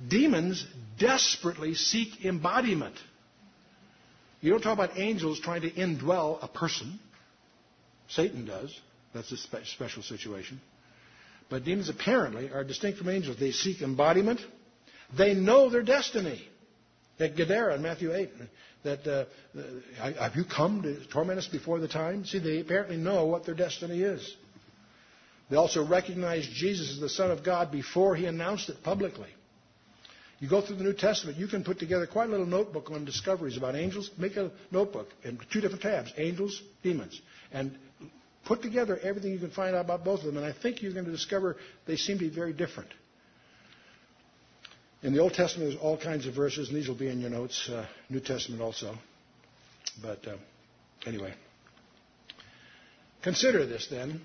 Demons 0.08 0.66
desperately 0.98 1.74
seek 1.74 2.26
embodiment. 2.26 2.96
You 4.42 4.52
don't 4.52 4.62
talk 4.62 4.74
about 4.74 4.98
angels 4.98 5.40
trying 5.40 5.62
to 5.62 5.72
indwell 5.72 6.42
a 6.42 6.48
person. 6.48 7.00
Satan 8.08 8.46
does. 8.46 8.80
That's 9.14 9.32
a 9.32 9.38
spe- 9.38 9.66
special 9.66 10.02
situation. 10.04 10.62
But 11.50 11.66
demons 11.66 11.90
apparently 11.90 12.52
are 12.52 12.64
distinct 12.64 13.00
from 13.00 13.10
angels. 13.10 13.38
They 13.40 13.52
seek 13.52 13.82
embodiment. 13.82 14.40
They 15.18 15.34
know 15.34 15.70
their 15.70 15.84
destiny. 15.84 16.48
At 17.20 17.36
Gadara 17.36 17.76
in 17.76 17.82
Matthew 17.82 18.14
8, 18.14 18.30
that 18.84 19.06
uh, 19.06 19.26
have 20.22 20.36
you 20.38 20.46
come 20.46 20.84
to 20.84 21.06
torment 21.08 21.38
us 21.38 21.48
before 21.48 21.80
the 21.80 21.88
time? 21.88 22.24
See, 22.26 22.40
they 22.40 22.62
apparently 22.62 22.96
know 22.96 23.26
what 23.26 23.46
their 23.46 23.56
destiny 23.56 24.02
is. 24.02 24.36
They 25.50 25.58
also 25.58 25.86
recognized 25.86 26.50
Jesus 26.54 26.94
as 26.94 27.00
the 27.00 27.10
Son 27.10 27.32
of 27.32 27.44
God 27.44 27.72
before 27.72 28.16
he 28.16 28.26
announced 28.26 28.70
it 28.70 28.84
publicly. 28.84 29.30
You 30.40 30.48
go 30.48 30.62
through 30.62 30.78
the 30.78 30.84
New 30.84 30.94
Testament, 30.94 31.38
you 31.38 31.48
can 31.48 31.66
put 31.66 31.80
together 31.80 32.08
quite 32.08 32.30
a 32.30 32.32
little 32.32 32.46
notebook 32.46 32.90
on 32.92 33.04
discoveries 33.04 33.58
about 33.58 33.76
angels. 33.76 34.10
Make 34.18 34.38
a 34.38 34.52
notebook 34.72 35.10
in 35.24 35.38
two 35.52 35.60
different 35.60 35.82
tabs 35.82 36.14
angels, 36.18 36.62
demons. 36.82 37.20
And 37.52 37.78
put 38.50 38.64
together 38.64 39.00
everything 39.04 39.32
you 39.32 39.38
can 39.38 39.52
find 39.52 39.76
out 39.76 39.86
about 39.86 40.04
both 40.04 40.22
of 40.22 40.26
them. 40.26 40.38
And 40.38 40.46
I 40.46 40.52
think 40.52 40.82
you're 40.82 40.92
going 40.92 41.06
to 41.06 41.12
discover 41.12 41.56
they 41.86 41.96
seem 41.96 42.18
to 42.18 42.28
be 42.28 42.36
very 42.36 42.52
different. 42.52 42.90
In 45.04 45.14
the 45.14 45.20
Old 45.20 45.36
Testament, 45.36 45.70
there's 45.70 45.82
all 45.82 45.98
kinds 45.98 46.26
of 46.26 46.34
verses, 46.34 46.68
and 46.68 46.76
these 46.76 46.88
will 46.88 46.96
be 46.96 47.08
in 47.08 47.22
your 47.22 47.30
notes. 47.30 47.70
Uh, 47.72 47.86
New 48.10 48.20
Testament 48.20 48.62
also. 48.62 48.96
But 50.02 50.28
uh, 50.28 50.38
anyway. 51.06 51.36
Consider 53.22 53.68
this 53.68 53.88
then. 53.90 54.20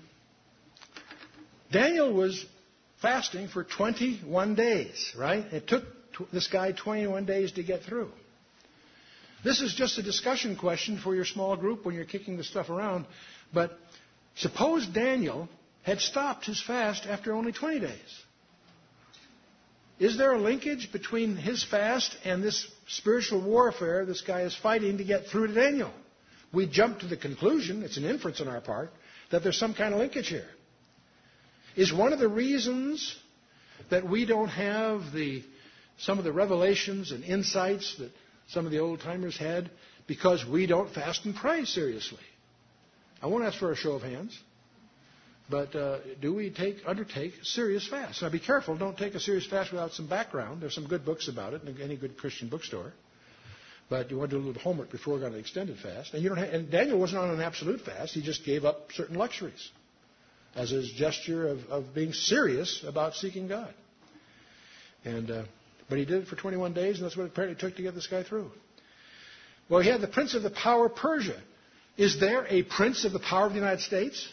Daniel 1.71 2.11
was 2.11 2.45
fasting 3.03 3.47
for 3.47 3.63
21 3.63 4.55
days, 4.55 5.13
right? 5.15 5.45
It 5.53 5.67
took 5.67 5.83
this 6.33 6.47
guy 6.47 6.71
21 6.71 7.25
days 7.25 7.51
to 7.53 7.63
get 7.63 7.83
through. 7.83 8.09
This 9.43 9.61
is 9.61 9.75
just 9.75 9.99
a 9.99 10.03
discussion 10.03 10.55
question 10.55 10.97
for 10.97 11.13
your 11.13 11.25
small 11.25 11.55
group 11.55 11.85
when 11.85 11.93
you're 11.93 12.05
kicking 12.05 12.37
the 12.37 12.43
stuff 12.43 12.71
around. 12.71 13.05
But 13.53 13.77
suppose 14.35 14.85
Daniel 14.87 15.49
had 15.83 15.99
stopped 15.99 16.45
his 16.45 16.61
fast 16.61 17.05
after 17.05 17.33
only 17.33 17.51
20 17.51 17.79
days. 17.79 18.21
Is 19.97 20.17
there 20.17 20.33
a 20.33 20.39
linkage 20.41 20.91
between 20.91 21.37
his 21.37 21.63
fast 21.63 22.15
and 22.25 22.43
this 22.43 22.67
spiritual 22.87 23.41
warfare 23.41 24.05
this 24.05 24.21
guy 24.21 24.41
is 24.41 24.55
fighting 24.55 24.97
to 24.97 25.03
get 25.03 25.27
through 25.27 25.47
to 25.47 25.53
Daniel? 25.53 25.91
We 26.51 26.65
jump 26.67 26.99
to 26.99 27.07
the 27.07 27.17
conclusion, 27.17 27.83
it's 27.83 27.97
an 27.97 28.05
inference 28.05 28.41
on 28.41 28.47
our 28.47 28.61
part, 28.61 28.91
that 29.31 29.43
there's 29.43 29.57
some 29.57 29.73
kind 29.73 29.93
of 29.93 29.99
linkage 29.99 30.27
here 30.27 30.47
is 31.75 31.93
one 31.93 32.13
of 32.13 32.19
the 32.19 32.27
reasons 32.27 33.15
that 33.89 34.07
we 34.07 34.25
don't 34.25 34.47
have 34.49 35.11
the, 35.13 35.43
some 35.97 36.17
of 36.17 36.23
the 36.23 36.31
revelations 36.31 37.11
and 37.11 37.23
insights 37.23 37.95
that 37.99 38.11
some 38.47 38.65
of 38.65 38.71
the 38.71 38.79
old 38.79 39.01
timers 39.01 39.37
had 39.37 39.69
because 40.07 40.45
we 40.45 40.65
don't 40.65 40.93
fast 40.93 41.25
and 41.25 41.35
pray 41.35 41.65
seriously. 41.65 42.19
I 43.21 43.27
won't 43.27 43.43
ask 43.43 43.57
for 43.57 43.71
a 43.71 43.75
show 43.75 43.93
of 43.93 44.01
hands, 44.01 44.37
but 45.49 45.75
uh, 45.75 45.99
do 46.21 46.33
we 46.33 46.49
take 46.49 46.77
undertake 46.85 47.33
serious 47.43 47.87
fast? 47.87 48.21
Now, 48.21 48.29
be 48.29 48.39
careful. 48.39 48.77
Don't 48.77 48.97
take 48.97 49.13
a 49.15 49.19
serious 49.19 49.45
fast 49.45 49.71
without 49.71 49.93
some 49.93 50.07
background. 50.07 50.61
There's 50.61 50.75
some 50.75 50.87
good 50.87 51.05
books 51.05 51.27
about 51.27 51.53
it 51.53 51.63
in 51.63 51.81
any 51.81 51.95
good 51.95 52.17
Christian 52.17 52.49
bookstore. 52.49 52.93
But 53.87 54.09
you 54.09 54.17
want 54.17 54.31
to 54.31 54.37
do 54.37 54.43
a 54.43 54.45
little 54.45 54.61
homework 54.61 54.91
before 54.91 55.19
going 55.19 55.31
to 55.31 55.37
an 55.37 55.43
extended 55.43 55.77
fast. 55.77 56.13
And, 56.13 56.23
you 56.23 56.29
don't 56.29 56.39
have, 56.39 56.49
and 56.49 56.71
Daniel 56.71 56.99
wasn't 56.99 57.21
on 57.21 57.29
an 57.29 57.41
absolute 57.41 57.81
fast. 57.81 58.13
He 58.13 58.21
just 58.21 58.43
gave 58.43 58.65
up 58.65 58.91
certain 58.93 59.15
luxuries 59.15 59.69
as 60.55 60.71
his 60.71 60.89
gesture 60.91 61.47
of, 61.47 61.59
of 61.65 61.93
being 61.93 62.13
serious 62.13 62.83
about 62.87 63.13
seeking 63.13 63.47
God. 63.47 63.73
And, 65.03 65.29
uh, 65.29 65.43
but 65.87 65.99
he 65.99 66.05
did 66.05 66.23
it 66.23 66.27
for 66.27 66.35
21 66.35 66.73
days, 66.73 66.95
and 66.97 67.05
that's 67.05 67.15
what 67.15 67.25
it 67.25 67.31
apparently 67.33 67.59
took 67.59 67.75
to 67.75 67.83
get 67.83 67.93
this 67.93 68.07
guy 68.07 68.23
through. 68.23 68.49
Well, 69.69 69.81
he 69.81 69.89
had 69.89 70.01
the 70.01 70.07
prince 70.07 70.33
of 70.33 70.41
the 70.41 70.49
power 70.49 70.87
of 70.87 70.95
Persia. 70.95 71.39
Is 71.97 72.19
there 72.19 72.45
a 72.49 72.63
prince 72.63 73.05
of 73.05 73.13
the 73.13 73.19
power 73.19 73.45
of 73.45 73.53
the 73.53 73.59
United 73.59 73.81
States? 73.81 74.27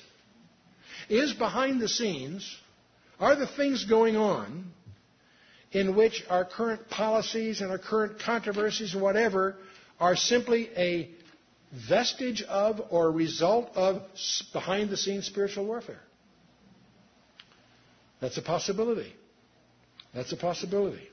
Is 1.09 1.33
behind 1.33 1.81
the 1.81 1.89
scenes, 1.89 2.57
are 3.21 3.37
the 3.37 3.47
things 3.47 3.85
going 3.85 4.17
on 4.17 4.73
in 5.71 5.95
which 5.95 6.25
our 6.29 6.45
current 6.45 6.89
policies 6.91 7.61
and 7.61 7.71
our 7.71 7.79
current 7.79 8.19
controversies 8.21 8.95
and 8.95 9.03
whatever 9.03 9.57
are 10.01 10.17
simply 10.17 10.71
a 10.77 11.11
vestige 11.89 12.43
of 12.43 12.81
or 12.91 13.11
result 13.11 13.71
of 13.77 14.03
behind 14.53 14.91
the 14.91 14.97
scenes 14.97 15.27
spiritual 15.27 15.65
warfare? 15.65 16.03
That's 18.21 18.39
a 18.39 18.43
possibility. 18.43 19.13
That's 20.15 20.33
a 20.33 20.37
possibility. 20.37 21.09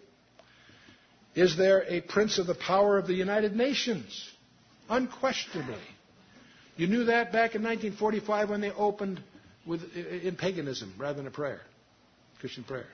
Is 1.35 1.55
there 1.57 1.85
a 1.87 2.01
prince 2.01 2.37
of 2.37 2.47
the 2.47 2.55
power 2.55 2.97
of 2.97 3.07
the 3.07 3.13
United 3.13 3.55
Nations? 3.55 4.29
Unquestionably. 4.89 5.77
You 6.79 6.87
knew 6.87 7.03
that 7.05 7.33
back 7.33 7.55
in 7.55 7.61
1945 7.61 8.49
when 8.51 8.61
they 8.61 8.71
opened 8.71 9.21
with, 9.67 9.81
in 9.93 10.37
paganism 10.37 10.93
rather 10.97 11.17
than 11.17 11.27
a 11.27 11.31
prayer, 11.31 11.59
Christian 12.39 12.63
prayer. 12.63 12.85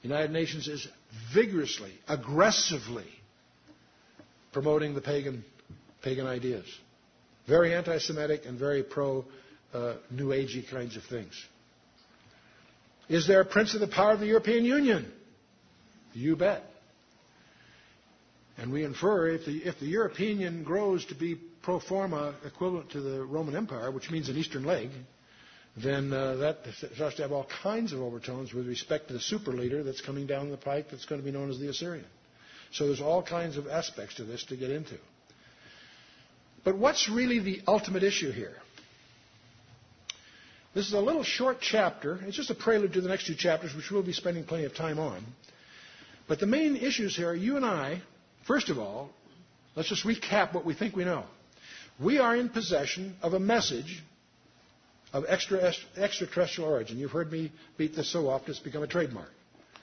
United 0.00 0.30
Nations 0.30 0.66
is 0.68 0.88
vigorously, 1.34 1.92
aggressively 2.08 3.04
promoting 4.54 4.94
the 4.94 5.02
pagan, 5.02 5.44
pagan 6.00 6.26
ideas. 6.26 6.64
Very 7.46 7.74
anti 7.74 7.98
Semitic 7.98 8.46
and 8.46 8.58
very 8.58 8.82
pro 8.82 9.26
uh, 9.74 9.96
New 10.10 10.28
Agey 10.28 10.66
kinds 10.70 10.96
of 10.96 11.02
things. 11.04 11.34
Is 13.10 13.26
there 13.26 13.42
a 13.42 13.44
prince 13.44 13.74
of 13.74 13.80
the 13.80 13.88
power 13.88 14.12
of 14.12 14.20
the 14.20 14.26
European 14.26 14.64
Union? 14.64 15.12
You 16.14 16.36
bet. 16.36 16.64
And 18.56 18.72
we 18.72 18.82
infer 18.82 19.28
if 19.28 19.44
the, 19.44 19.58
if 19.58 19.78
the 19.78 19.86
European 19.86 20.40
Union 20.40 20.64
grows 20.64 21.04
to 21.06 21.14
be 21.14 21.38
pro 21.62 21.80
forma 21.80 22.34
equivalent 22.44 22.90
to 22.90 23.00
the 23.00 23.24
Roman 23.24 23.56
Empire, 23.56 23.90
which 23.90 24.10
means 24.10 24.28
an 24.28 24.36
eastern 24.36 24.64
leg, 24.64 24.90
then 25.76 26.12
uh, 26.12 26.36
that 26.36 26.58
starts 26.94 27.16
to 27.16 27.22
have 27.22 27.32
all 27.32 27.46
kinds 27.62 27.92
of 27.92 28.00
overtones 28.00 28.52
with 28.52 28.66
respect 28.66 29.08
to 29.08 29.14
the 29.14 29.20
super 29.20 29.52
leader 29.52 29.82
that's 29.82 30.00
coming 30.00 30.26
down 30.26 30.50
the 30.50 30.56
pike 30.56 30.86
that's 30.90 31.04
going 31.04 31.20
to 31.20 31.24
be 31.24 31.30
known 31.30 31.50
as 31.50 31.58
the 31.58 31.68
Assyrian. 31.68 32.06
So 32.72 32.86
there's 32.86 33.00
all 33.00 33.22
kinds 33.22 33.56
of 33.56 33.66
aspects 33.68 34.16
to 34.16 34.24
this 34.24 34.44
to 34.44 34.56
get 34.56 34.70
into. 34.70 34.96
But 36.64 36.76
what's 36.76 37.08
really 37.08 37.38
the 37.38 37.62
ultimate 37.66 38.02
issue 38.02 38.30
here? 38.30 38.56
This 40.74 40.86
is 40.86 40.92
a 40.92 41.00
little 41.00 41.22
short 41.24 41.58
chapter. 41.60 42.18
It's 42.26 42.36
just 42.36 42.50
a 42.50 42.54
prelude 42.54 42.92
to 42.92 43.00
the 43.00 43.08
next 43.08 43.26
two 43.26 43.34
chapters, 43.34 43.74
which 43.74 43.90
we'll 43.90 44.02
be 44.02 44.12
spending 44.12 44.44
plenty 44.44 44.64
of 44.64 44.74
time 44.74 44.98
on. 44.98 45.24
But 46.28 46.40
the 46.40 46.46
main 46.46 46.76
issues 46.76 47.16
here, 47.16 47.32
you 47.32 47.56
and 47.56 47.64
I, 47.64 48.02
first 48.46 48.68
of 48.68 48.78
all, 48.78 49.10
let's 49.76 49.88
just 49.88 50.04
recap 50.04 50.52
what 50.52 50.66
we 50.66 50.74
think 50.74 50.94
we 50.94 51.04
know. 51.04 51.24
We 52.00 52.18
are 52.18 52.36
in 52.36 52.48
possession 52.48 53.16
of 53.22 53.34
a 53.34 53.40
message 53.40 54.02
of 55.12 55.24
extra, 55.28 55.72
extraterrestrial 55.96 56.70
origin. 56.70 56.98
You've 56.98 57.10
heard 57.10 57.32
me 57.32 57.50
beat 57.76 57.96
this 57.96 58.10
so 58.10 58.28
often, 58.28 58.50
it's 58.50 58.60
become 58.60 58.82
a 58.82 58.86
trademark. 58.86 59.30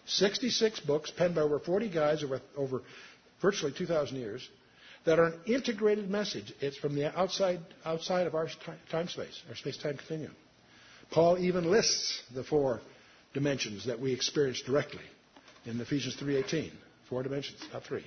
66 0.05 0.81
books 0.81 1.11
penned 1.11 1.35
by 1.35 1.41
over 1.41 1.59
40 1.59 1.89
guys 1.89 2.23
over, 2.23 2.41
over 2.55 2.81
virtually 3.41 3.73
2,000 3.75 4.17
years 4.17 4.47
that 5.05 5.19
are 5.19 5.25
an 5.25 5.39
integrated 5.45 6.09
message. 6.09 6.53
It's 6.61 6.77
from 6.77 6.95
the 6.95 7.17
outside, 7.17 7.59
outside 7.83 8.27
of 8.27 8.35
our 8.35 8.47
time 8.91 9.07
space, 9.07 9.41
our 9.49 9.55
space 9.55 9.77
time 9.77 9.97
continuum. 9.97 10.35
Paul 11.11 11.37
even 11.39 11.69
lists 11.69 12.21
the 12.33 12.43
four 12.43 12.81
dimensions 13.33 13.85
that 13.85 13.99
we 13.99 14.13
experience 14.13 14.61
directly 14.61 15.03
in 15.65 15.79
Ephesians 15.81 16.15
3.18. 16.15 16.71
Four 17.09 17.23
dimensions, 17.23 17.59
not 17.73 17.83
three. 17.83 18.05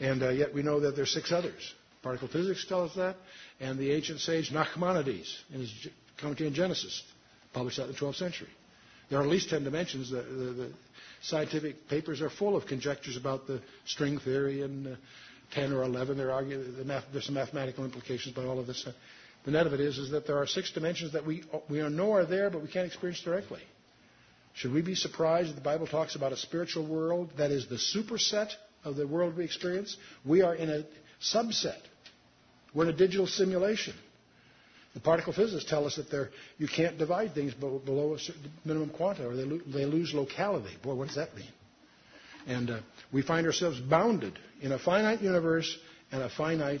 And 0.00 0.22
uh, 0.22 0.30
yet 0.30 0.54
we 0.54 0.62
know 0.62 0.80
that 0.80 0.96
there's 0.96 1.12
six 1.12 1.30
others. 1.30 1.74
Particle 2.02 2.28
physics 2.28 2.64
tells 2.66 2.90
us 2.92 2.96
that, 2.96 3.16
and 3.60 3.78
the 3.78 3.92
ancient 3.92 4.20
sage 4.20 4.50
Nachmanides 4.50 5.36
in 5.52 5.60
his 5.60 5.88
commentary 6.18 6.48
on 6.48 6.54
Genesis 6.54 7.02
published 7.52 7.76
that 7.78 7.84
in 7.88 7.92
the 7.92 7.98
12th 7.98 8.16
century. 8.16 8.48
There 9.10 9.18
are 9.18 9.22
at 9.22 9.28
least 9.28 9.50
10 9.50 9.64
dimensions. 9.64 10.10
The, 10.10 10.22
the, 10.22 10.44
the 10.52 10.72
scientific 11.22 11.88
papers 11.88 12.22
are 12.22 12.30
full 12.30 12.56
of 12.56 12.66
conjectures 12.66 13.16
about 13.16 13.46
the 13.46 13.60
string 13.84 14.18
theory 14.18 14.62
and 14.62 14.86
uh, 14.86 14.96
10 15.52 15.72
or 15.72 15.82
11. 15.82 16.16
There 16.16 16.30
are 16.30 16.44
the 16.44 16.84
math, 16.84 17.04
there's 17.12 17.26
some 17.26 17.34
mathematical 17.34 17.84
implications 17.84 18.34
by 18.34 18.44
all 18.44 18.58
of 18.60 18.66
this. 18.66 18.86
The 19.44 19.50
net 19.50 19.66
of 19.66 19.72
it 19.72 19.80
is, 19.80 19.98
is 19.98 20.10
that 20.10 20.26
there 20.26 20.38
are 20.38 20.46
six 20.46 20.70
dimensions 20.72 21.12
that 21.12 21.26
we, 21.26 21.42
we 21.68 21.80
know 21.88 22.12
are 22.12 22.24
there, 22.24 22.50
but 22.50 22.62
we 22.62 22.68
can't 22.68 22.86
experience 22.86 23.20
directly. 23.22 23.60
Should 24.54 24.72
we 24.72 24.82
be 24.82 24.94
surprised 24.94 25.50
that 25.50 25.54
the 25.54 25.60
Bible 25.60 25.86
talks 25.86 26.14
about 26.14 26.32
a 26.32 26.36
spiritual 26.36 26.86
world 26.86 27.30
that 27.36 27.50
is 27.50 27.66
the 27.68 27.76
superset 27.76 28.50
of 28.84 28.96
the 28.96 29.06
world 29.06 29.36
we 29.36 29.44
experience? 29.44 29.96
We 30.24 30.42
are 30.42 30.54
in 30.54 30.70
a 30.70 30.84
subset. 31.20 31.78
We're 32.74 32.84
in 32.84 32.90
a 32.90 32.96
digital 32.96 33.26
simulation. 33.26 33.94
The 34.94 35.00
particle 35.00 35.32
physicists 35.32 35.70
tell 35.70 35.86
us 35.86 35.96
that 35.96 36.30
you 36.58 36.66
can't 36.66 36.98
divide 36.98 37.34
things 37.34 37.54
below 37.54 38.16
a 38.16 38.18
minimum 38.66 38.90
quanta 38.90 39.28
or 39.28 39.36
they, 39.36 39.44
lo- 39.44 39.60
they 39.66 39.84
lose 39.84 40.12
locality. 40.12 40.74
Boy, 40.82 40.94
what 40.94 41.06
does 41.08 41.16
that 41.16 41.34
mean? 41.36 41.46
And 42.46 42.70
uh, 42.70 42.80
we 43.12 43.22
find 43.22 43.46
ourselves 43.46 43.78
bounded 43.78 44.38
in 44.60 44.72
a 44.72 44.78
finite 44.78 45.20
universe 45.20 45.76
and 46.10 46.22
a 46.22 46.30
finite 46.30 46.80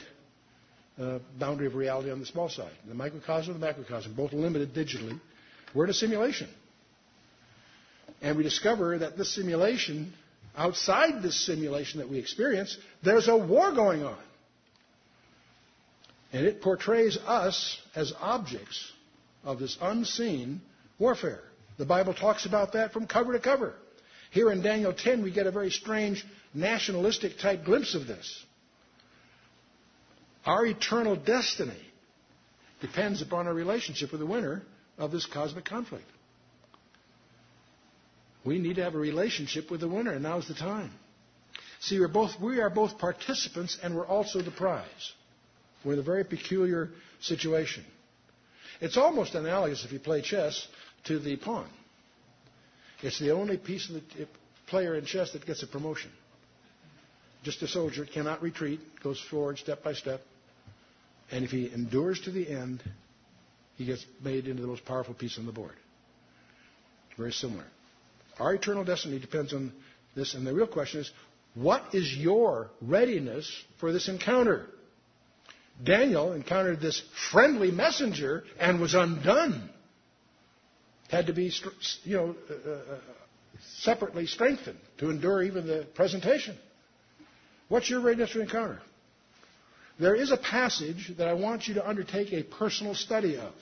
uh, 1.00 1.18
boundary 1.38 1.66
of 1.66 1.74
reality 1.74 2.10
on 2.10 2.18
the 2.18 2.26
small 2.26 2.48
side. 2.48 2.72
The 2.88 2.94
microcosm 2.94 3.54
and 3.54 3.62
the 3.62 3.66
macrocosm, 3.66 4.14
both 4.14 4.32
limited 4.32 4.74
digitally. 4.74 5.20
We're 5.74 5.84
in 5.84 5.90
a 5.90 5.94
simulation. 5.94 6.48
And 8.22 8.36
we 8.36 8.42
discover 8.42 8.98
that 8.98 9.16
this 9.16 9.34
simulation, 9.34 10.12
outside 10.56 11.22
this 11.22 11.46
simulation 11.46 12.00
that 12.00 12.08
we 12.10 12.18
experience, 12.18 12.76
there's 13.02 13.28
a 13.28 13.36
war 13.36 13.72
going 13.72 14.02
on. 14.02 14.18
And 16.32 16.46
it 16.46 16.62
portrays 16.62 17.16
us 17.16 17.78
as 17.94 18.12
objects 18.20 18.92
of 19.42 19.58
this 19.58 19.76
unseen 19.80 20.60
warfare. 20.98 21.40
The 21.78 21.84
Bible 21.84 22.14
talks 22.14 22.46
about 22.46 22.74
that 22.74 22.92
from 22.92 23.06
cover 23.06 23.32
to 23.32 23.40
cover. 23.40 23.74
Here 24.30 24.50
in 24.52 24.62
Daniel 24.62 24.92
10, 24.92 25.22
we 25.22 25.32
get 25.32 25.46
a 25.46 25.50
very 25.50 25.70
strange 25.70 26.24
nationalistic 26.54 27.38
type 27.38 27.64
glimpse 27.64 27.94
of 27.94 28.06
this. 28.06 28.44
Our 30.44 30.66
eternal 30.66 31.16
destiny 31.16 31.80
depends 32.80 33.22
upon 33.22 33.46
our 33.46 33.54
relationship 33.54 34.12
with 34.12 34.20
the 34.20 34.26
winner 34.26 34.62
of 34.98 35.10
this 35.10 35.26
cosmic 35.26 35.64
conflict. 35.64 36.06
We 38.44 38.58
need 38.58 38.76
to 38.76 38.84
have 38.84 38.94
a 38.94 38.98
relationship 38.98 39.70
with 39.70 39.80
the 39.80 39.88
winner, 39.88 40.12
and 40.12 40.22
now's 40.22 40.48
the 40.48 40.54
time. 40.54 40.92
See, 41.80 41.98
both, 42.06 42.40
we 42.40 42.60
are 42.60 42.70
both 42.70 42.98
participants 42.98 43.78
and 43.82 43.94
we're 43.94 44.06
also 44.06 44.40
the 44.40 44.50
prize. 44.50 45.12
We're 45.84 45.94
in 45.94 45.98
a 45.98 46.02
very 46.02 46.24
peculiar 46.24 46.90
situation. 47.20 47.84
It's 48.80 48.96
almost 48.96 49.34
analogous, 49.34 49.84
if 49.84 49.92
you 49.92 49.98
play 49.98 50.22
chess, 50.22 50.66
to 51.04 51.18
the 51.18 51.36
pawn. 51.36 51.68
It's 53.02 53.18
the 53.18 53.30
only 53.30 53.56
piece 53.56 53.88
of 53.88 53.94
the 53.96 54.02
player 54.66 54.94
in 54.94 55.04
chess 55.04 55.32
that 55.32 55.46
gets 55.46 55.62
a 55.62 55.66
promotion. 55.66 56.10
Just 57.42 57.62
a 57.62 57.68
soldier 57.68 58.04
It 58.04 58.12
cannot 58.12 58.42
retreat, 58.42 58.80
goes 59.02 59.18
forward 59.30 59.58
step 59.58 59.82
by 59.82 59.94
step, 59.94 60.20
and 61.30 61.44
if 61.44 61.50
he 61.50 61.72
endures 61.72 62.20
to 62.22 62.30
the 62.30 62.48
end, 62.48 62.82
he 63.76 63.86
gets 63.86 64.04
made 64.22 64.46
into 64.46 64.60
the 64.60 64.68
most 64.68 64.84
powerful 64.84 65.14
piece 65.14 65.38
on 65.38 65.46
the 65.46 65.52
board. 65.52 65.72
Very 67.16 67.32
similar. 67.32 67.64
Our 68.38 68.54
eternal 68.54 68.84
destiny 68.84 69.18
depends 69.18 69.54
on 69.54 69.72
this, 70.14 70.34
and 70.34 70.46
the 70.46 70.52
real 70.54 70.66
question 70.66 71.00
is 71.00 71.10
what 71.54 71.94
is 71.94 72.14
your 72.16 72.70
readiness 72.82 73.50
for 73.78 73.92
this 73.92 74.08
encounter? 74.08 74.66
Daniel 75.82 76.32
encountered 76.32 76.80
this 76.80 77.02
friendly 77.30 77.70
messenger 77.70 78.44
and 78.58 78.80
was 78.80 78.94
undone. 78.94 79.70
Had 81.08 81.26
to 81.26 81.32
be, 81.32 81.52
you 82.04 82.16
know, 82.16 82.36
uh, 82.48 82.70
uh, 82.70 82.98
separately 83.78 84.26
strengthened 84.26 84.78
to 84.98 85.10
endure 85.10 85.42
even 85.42 85.66
the 85.66 85.86
presentation. 85.94 86.56
What's 87.68 87.88
your 87.88 88.00
readiness 88.00 88.32
to 88.32 88.40
encounter? 88.40 88.80
There 89.98 90.14
is 90.14 90.32
a 90.32 90.36
passage 90.36 91.12
that 91.18 91.28
I 91.28 91.34
want 91.34 91.68
you 91.68 91.74
to 91.74 91.88
undertake 91.88 92.32
a 92.32 92.42
personal 92.42 92.94
study 92.94 93.36
of. 93.36 93.52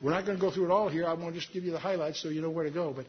We're 0.00 0.10
not 0.10 0.26
going 0.26 0.36
to 0.36 0.40
go 0.40 0.50
through 0.50 0.66
it 0.66 0.70
all 0.70 0.88
here. 0.88 1.06
I 1.06 1.14
want 1.14 1.34
to 1.34 1.40
just 1.40 1.52
give 1.52 1.64
you 1.64 1.70
the 1.70 1.78
highlights 1.78 2.20
so 2.20 2.28
you 2.28 2.42
know 2.42 2.50
where 2.50 2.64
to 2.64 2.70
go. 2.70 2.92
But 2.92 3.06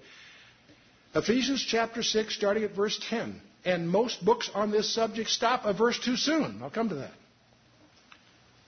Ephesians 1.16 1.66
chapter 1.68 2.04
6, 2.04 2.36
starting 2.36 2.64
at 2.64 2.76
verse 2.76 3.00
10. 3.10 3.42
And 3.66 3.90
most 3.90 4.24
books 4.24 4.50
on 4.54 4.72
this 4.72 4.94
subject 4.94 5.30
stop 5.30 5.66
a 5.66 5.74
verse 5.74 6.00
too 6.00 6.16
soon. 6.16 6.60
I'll 6.62 6.70
come 6.70 6.90
to 6.90 6.96
that. 6.96 7.14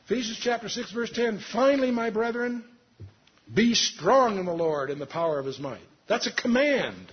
Ephesians 0.05 0.39
chapter 0.41 0.69
6, 0.69 0.91
verse 0.91 1.11
10. 1.11 1.39
Finally, 1.51 1.91
my 1.91 2.11
brethren, 2.11 2.63
be 3.51 3.73
strong 3.73 4.37
in 4.37 4.45
the 4.45 4.53
Lord 4.53 4.89
in 4.89 4.99
the 4.99 5.05
power 5.05 5.39
of 5.39 5.45
his 5.45 5.59
might. 5.59 5.81
That's 6.07 6.27
a 6.27 6.31
command. 6.31 7.11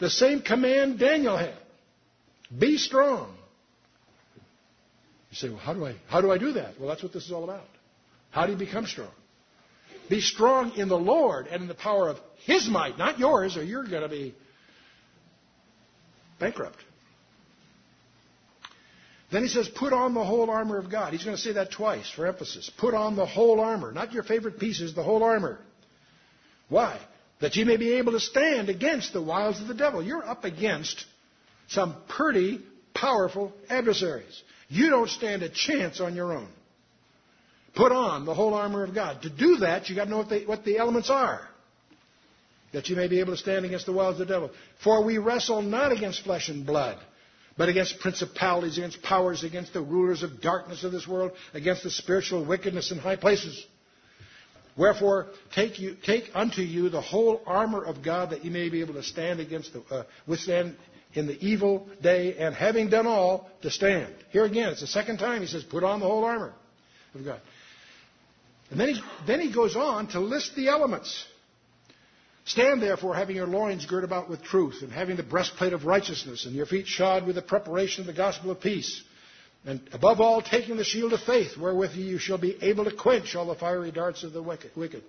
The 0.00 0.10
same 0.10 0.42
command 0.42 0.98
Daniel 0.98 1.36
had. 1.36 1.54
Be 2.56 2.76
strong. 2.76 3.34
You 5.30 5.36
say, 5.36 5.48
well, 5.48 5.58
how 5.58 5.72
do 5.72 5.86
I, 5.86 5.94
how 6.08 6.20
do 6.20 6.30
I 6.30 6.38
do 6.38 6.52
that? 6.52 6.78
Well, 6.78 6.88
that's 6.88 7.02
what 7.02 7.12
this 7.12 7.24
is 7.24 7.32
all 7.32 7.44
about. 7.44 7.66
How 8.30 8.46
do 8.46 8.52
you 8.52 8.58
become 8.58 8.86
strong? 8.86 9.12
Be 10.10 10.20
strong 10.20 10.72
in 10.72 10.88
the 10.88 10.98
Lord 10.98 11.46
and 11.46 11.62
in 11.62 11.68
the 11.68 11.74
power 11.74 12.08
of 12.08 12.18
His 12.44 12.68
might, 12.68 12.98
not 12.98 13.18
yours, 13.18 13.56
or 13.56 13.62
you're 13.62 13.86
going 13.86 14.02
to 14.02 14.08
be 14.08 14.34
bankrupt. 16.38 16.78
Then 19.30 19.42
he 19.42 19.48
says, 19.48 19.68
put 19.68 19.92
on 19.92 20.14
the 20.14 20.24
whole 20.24 20.50
armor 20.50 20.76
of 20.76 20.90
God. 20.90 21.12
He's 21.12 21.24
going 21.24 21.36
to 21.36 21.42
say 21.42 21.52
that 21.52 21.70
twice 21.70 22.10
for 22.10 22.26
emphasis. 22.26 22.70
Put 22.78 22.94
on 22.94 23.14
the 23.14 23.26
whole 23.26 23.60
armor. 23.60 23.92
Not 23.92 24.12
your 24.12 24.24
favorite 24.24 24.58
pieces, 24.58 24.94
the 24.94 25.04
whole 25.04 25.22
armor. 25.22 25.60
Why? 26.68 26.98
That 27.40 27.54
you 27.54 27.64
may 27.64 27.76
be 27.76 27.94
able 27.94 28.12
to 28.12 28.20
stand 28.20 28.68
against 28.68 29.12
the 29.12 29.22
wiles 29.22 29.60
of 29.60 29.68
the 29.68 29.74
devil. 29.74 30.02
You're 30.02 30.26
up 30.26 30.44
against 30.44 31.04
some 31.68 31.96
pretty 32.08 32.60
powerful 32.92 33.52
adversaries. 33.68 34.42
You 34.68 34.90
don't 34.90 35.08
stand 35.08 35.42
a 35.42 35.48
chance 35.48 36.00
on 36.00 36.16
your 36.16 36.32
own. 36.32 36.48
Put 37.76 37.92
on 37.92 38.26
the 38.26 38.34
whole 38.34 38.54
armor 38.54 38.82
of 38.82 38.94
God. 38.94 39.22
To 39.22 39.30
do 39.30 39.58
that, 39.58 39.88
you've 39.88 39.96
got 39.96 40.04
to 40.04 40.10
know 40.10 40.18
what 40.18 40.28
the, 40.28 40.44
what 40.44 40.64
the 40.64 40.78
elements 40.78 41.08
are. 41.08 41.40
That 42.72 42.88
you 42.88 42.96
may 42.96 43.06
be 43.06 43.20
able 43.20 43.32
to 43.32 43.38
stand 43.38 43.64
against 43.64 43.86
the 43.86 43.92
wiles 43.92 44.20
of 44.20 44.26
the 44.26 44.32
devil. 44.32 44.50
For 44.82 45.04
we 45.04 45.18
wrestle 45.18 45.62
not 45.62 45.92
against 45.92 46.24
flesh 46.24 46.48
and 46.48 46.66
blood 46.66 46.98
but 47.56 47.68
against 47.68 47.98
principalities, 48.00 48.78
against 48.78 49.02
powers, 49.02 49.44
against 49.44 49.72
the 49.72 49.80
rulers 49.80 50.22
of 50.22 50.40
darkness 50.40 50.84
of 50.84 50.92
this 50.92 51.06
world, 51.06 51.32
against 51.54 51.82
the 51.82 51.90
spiritual 51.90 52.44
wickedness 52.44 52.90
in 52.90 52.98
high 52.98 53.16
places. 53.16 53.66
Wherefore, 54.76 55.26
take, 55.54 55.78
you, 55.78 55.96
take 56.04 56.30
unto 56.34 56.62
you 56.62 56.88
the 56.88 57.00
whole 57.00 57.42
armor 57.46 57.84
of 57.84 58.02
God, 58.02 58.30
that 58.30 58.44
you 58.44 58.50
may 58.50 58.68
be 58.68 58.80
able 58.80 58.94
to 58.94 59.02
stand 59.02 59.40
against 59.40 59.72
the, 59.72 59.82
uh, 59.90 60.04
withstand 60.26 60.76
in 61.12 61.26
the 61.26 61.36
evil 61.44 61.88
day, 62.00 62.36
and 62.36 62.54
having 62.54 62.88
done 62.88 63.06
all, 63.06 63.50
to 63.62 63.70
stand. 63.70 64.14
Here 64.30 64.44
again, 64.44 64.70
it's 64.70 64.80
the 64.80 64.86
second 64.86 65.18
time 65.18 65.40
he 65.40 65.48
says, 65.48 65.64
put 65.64 65.82
on 65.82 66.00
the 66.00 66.06
whole 66.06 66.24
armor 66.24 66.54
of 67.14 67.24
God. 67.24 67.40
And 68.70 68.78
then 68.78 68.90
he, 68.90 69.00
then 69.26 69.40
he 69.40 69.52
goes 69.52 69.74
on 69.74 70.06
to 70.08 70.20
list 70.20 70.54
the 70.54 70.68
elements. 70.68 71.26
Stand 72.44 72.82
therefore, 72.82 73.14
having 73.14 73.36
your 73.36 73.46
loins 73.46 73.86
girt 73.86 74.04
about 74.04 74.28
with 74.28 74.42
truth, 74.42 74.82
and 74.82 74.92
having 74.92 75.16
the 75.16 75.22
breastplate 75.22 75.72
of 75.72 75.84
righteousness, 75.84 76.46
and 76.46 76.54
your 76.54 76.66
feet 76.66 76.86
shod 76.86 77.26
with 77.26 77.36
the 77.36 77.42
preparation 77.42 78.00
of 78.00 78.06
the 78.06 78.12
gospel 78.12 78.50
of 78.50 78.60
peace. 78.60 79.02
And 79.64 79.80
above 79.92 80.20
all, 80.20 80.40
taking 80.40 80.76
the 80.76 80.84
shield 80.84 81.12
of 81.12 81.20
faith, 81.20 81.56
wherewith 81.58 81.92
you 81.92 82.18
shall 82.18 82.38
be 82.38 82.56
able 82.62 82.84
to 82.84 82.96
quench 82.96 83.36
all 83.36 83.46
the 83.46 83.54
fiery 83.54 83.92
darts 83.92 84.24
of 84.24 84.32
the 84.32 84.42
wicked. 84.42 85.02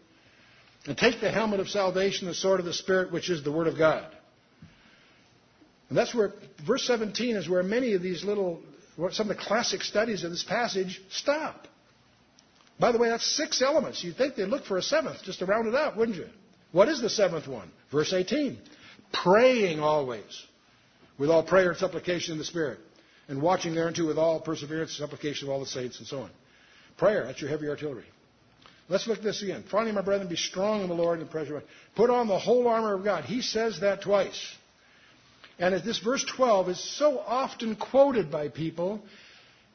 And 0.88 0.98
take 0.98 1.22
the 1.22 1.32
helmet 1.32 1.60
of 1.60 1.70
salvation, 1.70 2.28
the 2.28 2.34
sword 2.34 2.60
of 2.60 2.66
the 2.66 2.74
Spirit, 2.74 3.12
which 3.12 3.30
is 3.30 3.44
the 3.44 3.52
Word 3.52 3.68
of 3.68 3.78
God. 3.78 4.06
And 5.90 5.98
that's 5.98 6.14
where, 6.14 6.34
verse 6.66 6.86
17 6.86 7.36
is 7.36 7.48
where 7.48 7.64
many 7.64 7.94
of 7.94 8.02
these 8.02 8.24
little, 8.24 8.60
some 9.12 9.30
of 9.30 9.38
the 9.38 9.44
classic 9.44 9.84
studies 9.84 10.24
of 10.24 10.32
this 10.32 10.44
passage 10.44 11.02
stop. 11.12 11.68
By 12.80 12.92
the 12.92 12.98
way, 12.98 13.10
that's 13.10 13.26
six 13.38 13.62
elements. 13.62 14.04
You'd 14.04 14.18
think 14.18 14.36
they'd 14.36 14.46
look 14.46 14.66
for 14.66 14.78
a 14.78 14.82
seventh 14.82 15.22
just 15.24 15.40
to 15.40 15.46
round 15.46 15.68
it 15.68 15.76
out, 15.76 15.96
wouldn't 15.96 16.18
you? 16.18 16.28
What 16.72 16.88
is 16.88 17.02
the 17.02 17.10
seventh 17.10 17.48
one? 17.48 17.70
Verse 17.92 18.14
18. 18.14 18.58
Praying 19.12 19.80
always 19.80 20.46
with 21.18 21.30
all 21.30 21.44
prayer 21.44 21.72
and 21.72 21.78
supplication 21.78 22.34
in 22.34 22.38
the 22.38 22.46
Spirit 22.46 22.80
and 23.28 23.42
watching 23.42 23.76
thereunto 23.76 24.06
with 24.06 24.18
all 24.18 24.40
perseverance 24.40 24.92
and 24.92 25.10
supplication 25.10 25.48
of 25.48 25.54
all 25.54 25.60
the 25.60 25.66
saints 25.66 26.00
and 26.00 26.08
so 26.08 26.22
on. 26.22 26.30
Prayer, 26.98 27.26
that's 27.26 27.42
your 27.42 27.50
heavy 27.50 27.68
artillery. 27.68 28.06
Let's 28.90 29.08
look 29.08 29.20
at 29.20 29.24
this 29.24 29.42
again. 29.42 29.64
Finally, 29.72 29.94
my 29.94 30.02
brethren, 30.02 30.28
be 30.28 30.36
strong 30.36 30.82
in 30.82 30.90
the 30.90 30.94
Lord 30.94 31.20
and 31.20 31.28
the 31.28 31.32
pressure. 31.32 31.64
Put 31.96 32.10
on 32.10 32.28
the 32.28 32.38
whole 32.38 32.68
armor 32.68 32.94
of 32.94 33.04
God. 33.04 33.24
He 33.24 33.42
says 33.42 33.80
that 33.80 34.02
twice. 34.02 34.54
And 35.60 35.74
this 35.84 36.00
verse 36.00 36.26
12 36.26 36.70
is 36.70 36.98
so 36.98 37.20
often 37.20 37.76
quoted 37.76 38.32
by 38.32 38.50
people. 38.50 39.02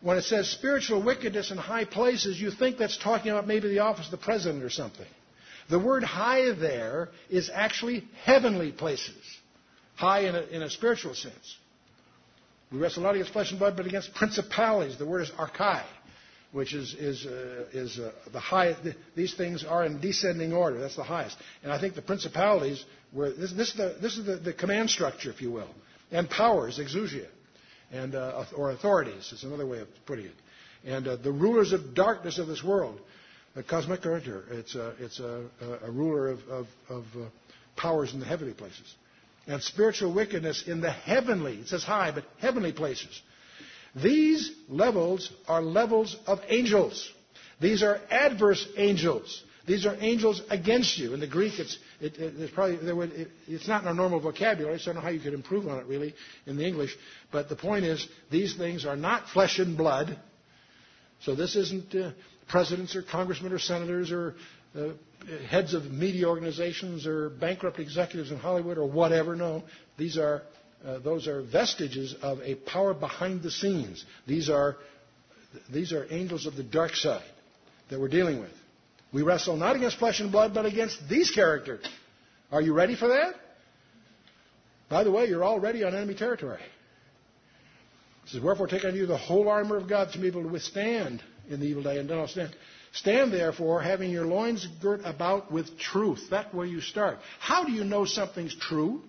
When 0.03 0.19
it 0.19 0.25
says 0.25 0.51
spiritual 0.51 1.03
wickedness 1.03 1.51
in 1.51 1.57
high 1.57 1.87
places, 1.87 2.39
you 2.39 2.51
think 2.51 2.77
that's 2.77 2.99
talking 2.99 3.31
about 3.31 3.47
maybe 3.47 3.69
the 3.69 3.79
office 3.79 4.05
of 4.07 4.11
the 4.11 4.25
president 4.25 4.63
or 4.63 4.71
something. 4.71 5.07
The 5.69 5.79
word 5.79 6.05
high 6.05 6.53
there 6.53 7.09
is 7.29 7.51
actually 7.53 8.05
heavenly 8.25 8.73
places. 8.73 9.17
High 9.97 10.21
in 10.21 10.35
a, 10.35 10.43
in 10.43 10.63
a 10.63 10.71
spiritual 10.71 11.15
sense. 11.15 11.57
We 12.71 12.79
wrestle 12.79 13.03
not 13.03 13.15
against 13.15 13.33
flesh 13.33 13.51
and 13.51 13.59
blood, 13.59 13.77
but 13.77 13.87
against 13.87 14.15
principalities. 14.15 14.99
The 14.99 15.07
word 15.07 15.23
is 15.23 15.31
archai, 15.31 15.85
which 16.53 16.75
is, 16.75 16.95
is, 16.95 17.25
uh, 17.25 17.65
is 17.73 17.99
uh, 17.99 18.13
the 18.33 18.41
highest. 18.41 18.81
These 19.15 19.35
things 19.35 19.65
are 19.65 19.85
in 19.85 20.01
descending 20.01 20.53
order. 20.53 20.79
That's 20.79 20.97
the 20.97 21.05
highest. 21.05 21.37
And 21.63 21.73
I 21.73 21.81
think 21.81 21.95
the 21.95 22.03
principalities, 22.03 22.85
were, 23.13 23.31
this, 23.31 23.53
this 23.53 23.71
is, 23.71 23.77
the, 23.77 23.97
this 24.01 24.17
is 24.19 24.27
the, 24.27 24.37
the 24.37 24.53
command 24.53 24.91
structure, 24.91 25.31
if 25.31 25.41
you 25.41 25.51
will. 25.51 25.71
And 26.11 26.29
powers, 26.29 26.79
exousia, 26.79 27.27
and, 27.93 28.15
uh, 28.15 28.45
or 28.55 28.71
authorities 28.71 29.33
is 29.33 29.45
another 29.45 29.67
way 29.67 29.81
of 29.81 29.89
putting 30.07 30.27
it. 30.27 30.35
And 30.85 31.09
uh, 31.09 31.17
the 31.17 31.33
rulers 31.33 31.73
of 31.73 31.95
darkness 31.95 32.39
of 32.39 32.47
this 32.47 32.63
world, 32.63 33.01
the 33.57 33.63
cosmic 33.63 34.03
director, 34.03 34.45
it's, 34.51 34.75
a, 34.75 34.95
it's 35.01 35.19
a, 35.19 35.49
a 35.83 35.91
ruler 35.91 36.29
of, 36.29 36.41
of, 36.49 36.67
of 36.89 37.05
uh, 37.17 37.27
powers 37.77 38.13
in 38.13 38.21
the 38.21 38.27
heavenly 38.27 38.55
places 38.55 38.95
and 39.47 39.63
spiritual 39.63 40.13
wickedness 40.13 40.65
in 40.67 40.81
the 40.81 40.91
heavenly, 40.91 41.55
it 41.55 41.69
says 41.69 41.85
high, 41.85 42.11
but 42.11 42.25
heavenly 42.39 42.73
places. 42.73 43.21
These 43.95 44.53
levels 44.69 45.31
are 45.49 45.63
levels 45.63 46.17
of 46.27 46.41
angels. 46.49 47.11
These 47.61 47.83
are 47.83 48.01
adverse 48.11 48.67
angels. 48.77 49.43
These 49.67 49.87
are 49.87 49.97
angels 49.99 50.43
against 50.51 50.99
you. 50.99 51.15
In 51.15 51.21
the 51.21 51.27
Greek, 51.27 51.59
it's, 51.59 51.79
it, 52.01 52.17
it, 52.19 52.35
it's 52.39 52.53
probably, 52.53 52.77
it, 52.77 53.29
it's 53.49 53.67
not 53.67 53.83
in 53.83 53.89
our 53.89 53.95
normal 53.95 54.21
vocabulary, 54.21 54.79
so 54.79 54.91
I 54.91 54.95
don't 54.95 55.03
know 55.03 55.09
how 55.09 55.13
you 55.13 55.21
could 55.21 55.35
improve 55.35 55.67
on 55.67 55.79
it 55.79 55.87
really 55.87 56.15
in 56.47 56.57
the 56.57 56.67
English. 56.67 56.97
But 57.33 57.49
the 57.49 57.57
point 57.57 57.85
is, 57.85 58.07
these 58.31 58.57
things 58.57 58.85
are 58.85 58.97
not 58.97 59.29
flesh 59.29 59.59
and 59.59 59.77
blood. 59.77 60.19
So 61.23 61.35
this 61.35 61.57
isn't 61.57 61.95
uh, 61.95 62.13
presidents 62.49 62.95
or 62.97 63.03
congressmen 63.03 63.53
or 63.53 63.59
senators 63.59 64.11
or 64.11 64.35
uh, 64.77 64.89
heads 65.49 65.75
of 65.75 65.85
media 65.85 66.29
organizations 66.29 67.07
or 67.07 67.31
bankrupt 67.31 67.79
executives 67.79 68.31
in 68.31 68.39
Hollywood 68.39 68.79
or 68.79 68.87
whatever. 68.87 69.35
No, 69.35 69.65
these 69.97 70.17
are 70.17 70.43
uh, 70.85 70.99
those 70.99 71.27
are 71.27 71.43
vestiges 71.43 72.15
of 72.23 72.41
a 72.43 72.55
power 72.55 72.95
behind 72.95 73.43
the 73.43 73.51
scenes. 73.51 74.05
These 74.27 74.51
are 74.51 74.77
these 75.73 75.93
are 75.93 76.07
angels 76.11 76.47
of 76.47 76.57
the 76.57 76.63
dark 76.63 76.95
side 76.95 77.25
that 77.91 77.99
we're 77.99 78.09
dealing 78.09 78.41
with. 78.41 78.53
We 79.13 79.23
wrestle 79.23 79.57
not 79.57 79.77
against 79.77 79.99
flesh 79.99 80.21
and 80.21 80.31
blood, 80.31 80.53
but 80.53 80.67
against 80.67 81.09
these 81.09 81.31
characters. 81.31 81.85
Are 82.53 82.61
you 82.61 82.75
ready 82.75 82.97
for 82.97 83.09
that? 83.09 83.35
By 84.89 85.05
the 85.05 85.11
way, 85.11 85.27
you're 85.27 85.45
already 85.45 85.83
on 85.85 85.95
enemy 85.95 86.15
territory. 86.15 86.61
It 88.25 88.31
says, 88.31 88.41
Wherefore 88.41 88.67
take 88.67 88.85
unto 88.85 88.99
you 88.99 89.07
the 89.07 89.17
whole 89.17 89.49
armor 89.49 89.77
of 89.77 89.89
God 89.89 90.13
to 90.13 90.19
be 90.19 90.27
able 90.27 90.43
to 90.43 90.49
withstand 90.49 91.23
in 91.49 91.61
the 91.61 91.67
evil 91.67 91.83
day 91.83 91.99
and 91.99 92.09
don't 92.09 92.29
stand. 92.29 92.55
Stand 92.93 93.33
therefore, 93.33 93.83
having 93.83 94.11
your 94.11 94.25
loins 94.25 94.67
girt 94.81 95.03
about 95.05 95.53
with 95.53 95.79
truth. 95.79 96.21
That's 96.31 96.53
where 96.55 96.67
you 96.67 96.81
start. 96.81 97.19
How 97.41 97.65
do 97.65 97.73
you 97.73 97.85
know 97.85 98.05
something's 98.07 98.57
true? 98.57 99.03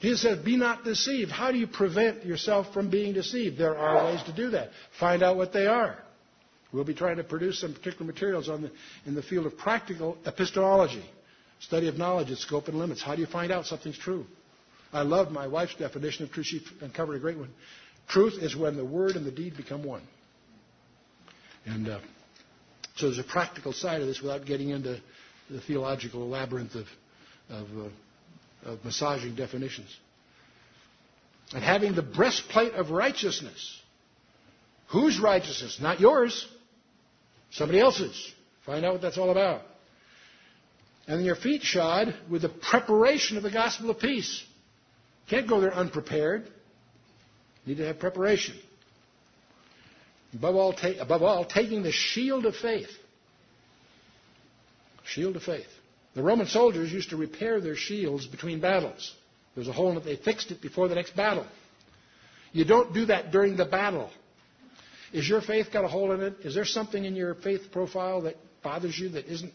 Jesus 0.00 0.22
says, 0.22 0.38
Be 0.38 0.56
not 0.56 0.84
deceived. 0.84 1.30
How 1.30 1.52
do 1.52 1.58
you 1.58 1.66
prevent 1.66 2.24
yourself 2.24 2.72
from 2.72 2.90
being 2.90 3.12
deceived? 3.12 3.58
There 3.58 3.76
are 3.76 4.06
ways 4.06 4.22
to 4.24 4.32
do 4.32 4.50
that. 4.50 4.70
Find 4.98 5.22
out 5.22 5.36
what 5.36 5.52
they 5.52 5.66
are. 5.66 5.98
We'll 6.72 6.84
be 6.84 6.94
trying 6.94 7.16
to 7.16 7.24
produce 7.24 7.60
some 7.60 7.74
particular 7.74 8.06
materials 8.06 8.46
the, 8.46 8.70
in 9.06 9.14
the 9.14 9.22
field 9.22 9.46
of 9.46 9.56
practical 9.56 10.18
epistemology, 10.26 11.04
study 11.60 11.88
of 11.88 11.96
knowledge, 11.96 12.30
its 12.30 12.42
scope 12.42 12.68
and 12.68 12.78
limits. 12.78 13.02
How 13.02 13.14
do 13.14 13.20
you 13.20 13.26
find 13.26 13.50
out 13.50 13.66
something's 13.66 13.98
true? 13.98 14.26
I 14.92 15.02
love 15.02 15.30
my 15.30 15.46
wife's 15.46 15.74
definition 15.76 16.24
of 16.24 16.32
truth. 16.32 16.46
She 16.46 16.60
uncovered 16.80 17.16
a 17.16 17.20
great 17.20 17.38
one. 17.38 17.50
Truth 18.08 18.42
is 18.42 18.56
when 18.56 18.76
the 18.76 18.84
word 18.84 19.16
and 19.16 19.26
the 19.26 19.30
deed 19.30 19.56
become 19.56 19.82
one. 19.82 20.02
And 21.68 21.88
uh, 21.88 22.00
so 22.96 23.06
there's 23.06 23.18
a 23.18 23.24
practical 23.24 23.72
side 23.72 24.00
of 24.00 24.06
this 24.06 24.20
without 24.22 24.46
getting 24.46 24.70
into 24.70 25.00
the 25.50 25.60
theological 25.60 26.26
labyrinth 26.28 26.74
of, 26.74 26.86
of, 27.50 27.66
uh, 27.76 28.70
of 28.70 28.84
massaging 28.84 29.34
definitions. 29.34 29.94
And 31.52 31.62
having 31.62 31.94
the 31.94 32.02
breastplate 32.02 32.72
of 32.72 32.90
righteousness. 32.90 33.80
Whose 34.88 35.20
righteousness? 35.20 35.78
Not 35.80 36.00
yours. 36.00 36.46
Somebody 37.50 37.80
else's. 37.80 38.32
Find 38.64 38.84
out 38.84 38.94
what 38.94 39.02
that's 39.02 39.18
all 39.18 39.30
about. 39.30 39.62
And 41.06 41.24
your 41.24 41.36
feet 41.36 41.62
shod 41.62 42.14
with 42.30 42.42
the 42.42 42.48
preparation 42.50 43.36
of 43.36 43.42
the 43.42 43.50
gospel 43.50 43.90
of 43.90 43.98
peace. 43.98 44.44
Can't 45.28 45.46
go 45.46 45.60
there 45.60 45.72
unprepared. 45.72 46.50
Need 47.66 47.78
to 47.78 47.86
have 47.86 47.98
preparation. 47.98 48.56
Above 50.34 50.56
all, 50.56 50.72
ta- 50.72 51.00
above 51.00 51.22
all, 51.22 51.44
taking 51.44 51.82
the 51.82 51.92
shield 51.92 52.44
of 52.46 52.54
faith. 52.54 52.90
Shield 55.04 55.36
of 55.36 55.42
faith. 55.42 55.66
The 56.14 56.22
Roman 56.22 56.46
soldiers 56.46 56.92
used 56.92 57.10
to 57.10 57.16
repair 57.16 57.60
their 57.60 57.76
shields 57.76 58.26
between 58.26 58.60
battles. 58.60 59.14
There 59.54 59.62
was 59.62 59.68
a 59.68 59.72
hole 59.72 59.90
in 59.92 59.96
it, 59.96 60.04
they 60.04 60.16
fixed 60.16 60.50
it 60.50 60.60
before 60.60 60.88
the 60.88 60.94
next 60.94 61.16
battle. 61.16 61.46
You 62.52 62.64
don't 62.64 62.92
do 62.92 63.06
that 63.06 63.30
during 63.30 63.56
the 63.56 63.64
battle. 63.64 64.10
Is 65.12 65.28
your 65.28 65.40
faith 65.40 65.68
got 65.72 65.84
a 65.84 65.88
hole 65.88 66.12
in 66.12 66.20
it? 66.20 66.34
Is 66.44 66.54
there 66.54 66.64
something 66.64 67.04
in 67.04 67.16
your 67.16 67.34
faith 67.34 67.72
profile 67.72 68.22
that 68.22 68.36
bothers 68.62 68.98
you 68.98 69.10
that 69.10 69.26
isn't? 69.26 69.52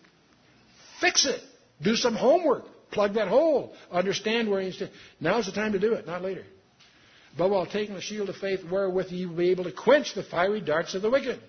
Fix 1.00 1.26
it. 1.26 1.42
Do 1.82 1.96
some 1.96 2.16
homework. 2.16 2.64
Plug 2.92 3.16
that 3.16 3.28
hole. 3.28 3.74
Understand 3.92 4.50
where 4.50 4.62
you 4.62 4.72
stand. 4.72 4.92
Now's 5.20 5.46
the 5.46 5.52
time 5.52 5.74
to 5.74 5.80
do 5.80 5.94
it, 5.94 6.08
not 6.08 6.22
later. 6.22 6.44
Above 7.36 7.52
while 7.52 7.66
taking 7.66 7.96
the 7.96 8.02
shield 8.02 8.30
of 8.30 8.36
faith 8.36 8.60
wherewith 8.70 9.12
you 9.12 9.30
will 9.30 9.38
be 9.38 9.50
able 9.50 9.64
to 9.64 9.72
quench 9.72 10.14
the 10.14 10.24
fiery 10.24 10.62
darts 10.62 10.94
of 10.94 11.02
the 11.02 11.10
wicked. 11.10 11.40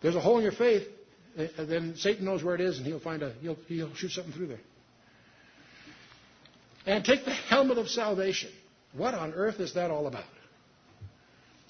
There's 0.00 0.16
a 0.16 0.20
hole 0.20 0.38
in 0.38 0.42
your 0.42 0.52
faith, 0.52 0.88
eh, 1.36 1.48
then 1.58 1.94
Satan 1.96 2.24
knows 2.24 2.42
where 2.42 2.56
it 2.56 2.60
is, 2.60 2.78
and 2.78 2.86
he'll 2.86 2.98
find 2.98 3.22
a 3.22 3.32
he'll, 3.40 3.56
he'll 3.68 3.94
shoot 3.94 4.10
something 4.10 4.32
through 4.32 4.48
there. 4.48 4.60
And 6.84 7.04
take 7.04 7.24
the 7.24 7.32
helmet 7.32 7.78
of 7.78 7.88
salvation. 7.88 8.50
What 8.92 9.14
on 9.14 9.32
earth 9.32 9.60
is 9.60 9.74
that 9.74 9.92
all 9.92 10.08
about? 10.08 10.24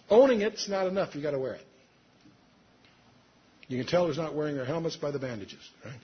Owning 0.09 0.41
it's 0.41 0.69
not 0.69 0.87
enough. 0.87 1.15
You've 1.15 1.23
got 1.23 1.33
to 1.33 1.39
wear 1.39 1.55
it. 1.55 1.67
You 3.69 3.79
can 3.79 3.87
tell 3.87 4.07
who's 4.07 4.17
not 4.17 4.35
wearing 4.35 4.57
their 4.57 4.65
helmets 4.65 4.97
by 4.97 5.11
the 5.11 5.19
bandages, 5.19 5.61
right? 5.85 5.95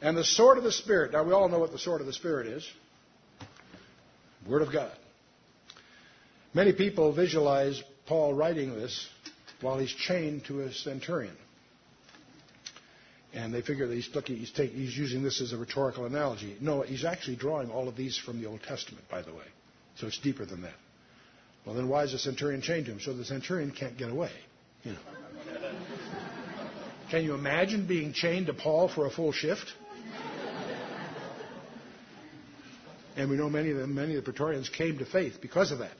And 0.00 0.16
the 0.16 0.24
sword 0.24 0.58
of 0.58 0.64
the 0.64 0.72
Spirit. 0.72 1.12
Now, 1.12 1.24
we 1.24 1.32
all 1.32 1.48
know 1.48 1.58
what 1.58 1.72
the 1.72 1.78
sword 1.78 2.00
of 2.00 2.06
the 2.06 2.12
Spirit 2.12 2.46
is. 2.46 2.68
Word 4.48 4.62
of 4.62 4.72
God. 4.72 4.92
Many 6.52 6.72
people 6.72 7.12
visualize 7.12 7.82
Paul 8.06 8.34
writing 8.34 8.74
this 8.74 9.08
while 9.60 9.78
he's 9.78 9.92
chained 9.92 10.44
to 10.46 10.60
a 10.60 10.72
centurion. 10.72 11.36
And 13.32 13.52
they 13.52 13.62
figure 13.62 13.88
that 13.88 13.94
he's, 13.94 14.08
looking, 14.14 14.36
he's, 14.36 14.52
take, 14.52 14.70
he's 14.70 14.96
using 14.96 15.24
this 15.24 15.40
as 15.40 15.52
a 15.52 15.56
rhetorical 15.56 16.04
analogy. 16.04 16.56
No, 16.60 16.82
he's 16.82 17.04
actually 17.04 17.36
drawing 17.36 17.70
all 17.70 17.88
of 17.88 17.96
these 17.96 18.16
from 18.16 18.40
the 18.40 18.46
Old 18.46 18.62
Testament, 18.62 19.04
by 19.10 19.22
the 19.22 19.32
way. 19.32 19.44
So 19.96 20.06
it's 20.06 20.18
deeper 20.18 20.44
than 20.44 20.62
that. 20.62 20.74
Well, 21.66 21.74
then 21.74 21.88
why 21.88 22.04
is 22.04 22.12
the 22.12 22.18
centurion 22.18 22.62
chained 22.62 22.86
to 22.86 22.92
him? 22.92 23.00
So 23.00 23.12
the 23.12 23.24
centurion 23.24 23.72
can't 23.72 23.96
get 23.96 24.10
away. 24.10 24.30
You 24.84 24.92
know. 24.92 24.98
Can 27.10 27.24
you 27.24 27.34
imagine 27.34 27.86
being 27.86 28.12
chained 28.12 28.46
to 28.46 28.54
Paul 28.54 28.88
for 28.88 29.06
a 29.06 29.10
full 29.10 29.32
shift? 29.32 29.72
And 33.16 33.30
we 33.30 33.36
know 33.36 33.48
many 33.48 33.70
of 33.70 33.78
them, 33.78 33.94
many 33.94 34.16
of 34.16 34.24
the 34.24 34.32
Praetorians 34.32 34.68
came 34.68 34.98
to 34.98 35.04
faith 35.04 35.34
because 35.40 35.70
of 35.70 35.78
that. 35.78 35.96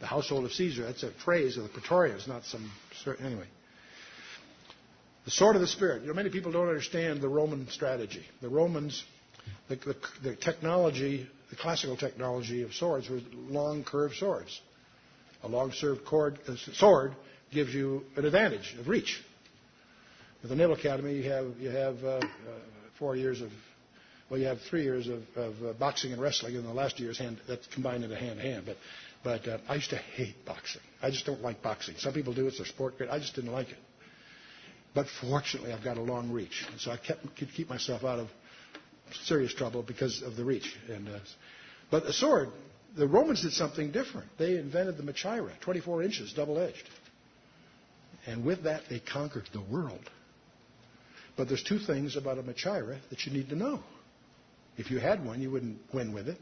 The 0.00 0.06
household 0.06 0.44
of 0.44 0.52
Caesar, 0.52 0.84
that's 0.84 1.02
a 1.02 1.12
phrase 1.24 1.56
of 1.56 1.62
the 1.64 1.70
Praetorians, 1.70 2.28
not 2.28 2.44
some, 2.44 2.70
anyway. 3.20 3.46
The 5.24 5.30
sword 5.30 5.56
of 5.56 5.62
the 5.62 5.68
Spirit. 5.68 6.02
You 6.02 6.08
know, 6.08 6.14
many 6.14 6.30
people 6.30 6.52
don't 6.52 6.68
understand 6.68 7.20
the 7.20 7.28
Roman 7.28 7.68
strategy. 7.68 8.24
The 8.40 8.48
Romans 8.48 9.04
The, 9.68 9.76
the, 9.76 9.96
the 10.22 10.36
technology, 10.36 11.28
the 11.50 11.56
classical 11.56 11.96
technology 11.96 12.62
of 12.62 12.72
swords 12.72 13.08
was 13.10 13.22
long 13.32 13.84
curved 13.84 14.16
swords. 14.16 14.60
A 15.42 15.48
long 15.48 15.72
curved 15.78 16.04
cord, 16.04 16.38
uh, 16.48 16.56
sword 16.72 17.14
gives 17.52 17.74
you 17.74 18.04
an 18.16 18.24
advantage 18.24 18.74
of 18.78 18.88
reach. 18.88 19.22
At 20.42 20.48
the 20.48 20.56
Naval 20.56 20.76
Academy, 20.76 21.14
you 21.14 21.30
have, 21.30 21.46
you 21.58 21.70
have 21.70 22.02
uh, 22.04 22.08
uh, 22.08 22.22
four 22.98 23.16
years 23.16 23.40
of, 23.42 23.50
well, 24.30 24.40
you 24.40 24.46
have 24.46 24.60
three 24.62 24.82
years 24.82 25.08
of, 25.08 25.22
of 25.36 25.54
uh, 25.62 25.72
boxing 25.74 26.12
and 26.12 26.20
wrestling, 26.20 26.56
and 26.56 26.64
the 26.64 26.72
last 26.72 26.98
year 26.98 27.10
is 27.10 27.18
hand, 27.18 27.40
that's 27.46 27.66
combined 27.68 28.04
into 28.04 28.16
hand 28.16 28.38
to 28.38 28.42
hand. 28.42 28.64
But, 28.66 28.76
but 29.22 29.48
uh, 29.48 29.58
I 29.68 29.74
used 29.76 29.90
to 29.90 29.96
hate 29.96 30.44
boxing. 30.46 30.82
I 31.02 31.10
just 31.10 31.26
don't 31.26 31.42
like 31.42 31.62
boxing. 31.62 31.96
Some 31.98 32.14
people 32.14 32.32
do; 32.32 32.46
it's 32.46 32.58
their 32.58 32.66
sport. 32.66 32.94
I 33.10 33.18
just 33.18 33.34
didn't 33.34 33.52
like 33.52 33.68
it. 33.68 33.78
But 34.94 35.06
fortunately, 35.20 35.72
I've 35.72 35.84
got 35.84 35.98
a 35.98 36.02
long 36.02 36.30
reach, 36.30 36.64
and 36.70 36.80
so 36.80 36.90
I 36.92 36.96
kept, 36.96 37.36
could 37.36 37.52
keep 37.52 37.68
myself 37.68 38.04
out 38.04 38.20
of 38.20 38.28
serious 39.24 39.52
trouble 39.52 39.82
because 39.82 40.22
of 40.22 40.36
the 40.36 40.44
reach. 40.44 40.74
And, 40.88 41.08
uh, 41.08 41.18
but 41.90 42.04
the 42.04 42.12
sword, 42.12 42.50
the 42.96 43.06
Romans 43.06 43.42
did 43.42 43.52
something 43.52 43.90
different. 43.90 44.28
They 44.38 44.56
invented 44.56 44.96
the 44.96 45.02
machaira, 45.02 45.58
24 45.60 46.02
inches, 46.02 46.32
double-edged. 46.32 46.88
And 48.26 48.44
with 48.44 48.64
that, 48.64 48.82
they 48.88 49.00
conquered 49.00 49.48
the 49.52 49.60
world. 49.60 50.08
But 51.36 51.48
there's 51.48 51.62
two 51.62 51.78
things 51.78 52.16
about 52.16 52.38
a 52.38 52.42
machaira 52.42 52.98
that 53.10 53.26
you 53.26 53.32
need 53.32 53.48
to 53.50 53.56
know. 53.56 53.80
If 54.76 54.90
you 54.90 54.98
had 54.98 55.24
one, 55.24 55.40
you 55.40 55.50
wouldn't 55.50 55.78
win 55.92 56.12
with 56.12 56.28
it. 56.28 56.38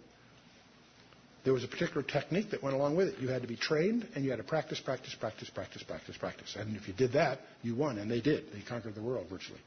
There 1.44 1.52
was 1.52 1.64
a 1.64 1.68
particular 1.68 2.02
technique 2.02 2.50
that 2.52 2.62
went 2.62 2.76
along 2.76 2.96
with 2.96 3.08
it. 3.08 3.18
You 3.18 3.28
had 3.28 3.42
to 3.42 3.48
be 3.48 3.56
trained 3.56 4.06
and 4.14 4.24
you 4.24 4.30
had 4.30 4.36
to 4.36 4.44
practice, 4.44 4.78
practice, 4.78 5.14
practice, 5.14 5.50
practice, 5.50 5.82
practice, 5.82 6.16
practice. 6.16 6.56
And 6.58 6.76
if 6.76 6.86
you 6.86 6.94
did 6.94 7.12
that, 7.12 7.40
you 7.62 7.74
won. 7.74 7.98
And 7.98 8.10
they 8.10 8.20
did. 8.20 8.52
They 8.52 8.60
conquered 8.60 8.94
the 8.94 9.02
world 9.02 9.26
virtually. 9.28 9.60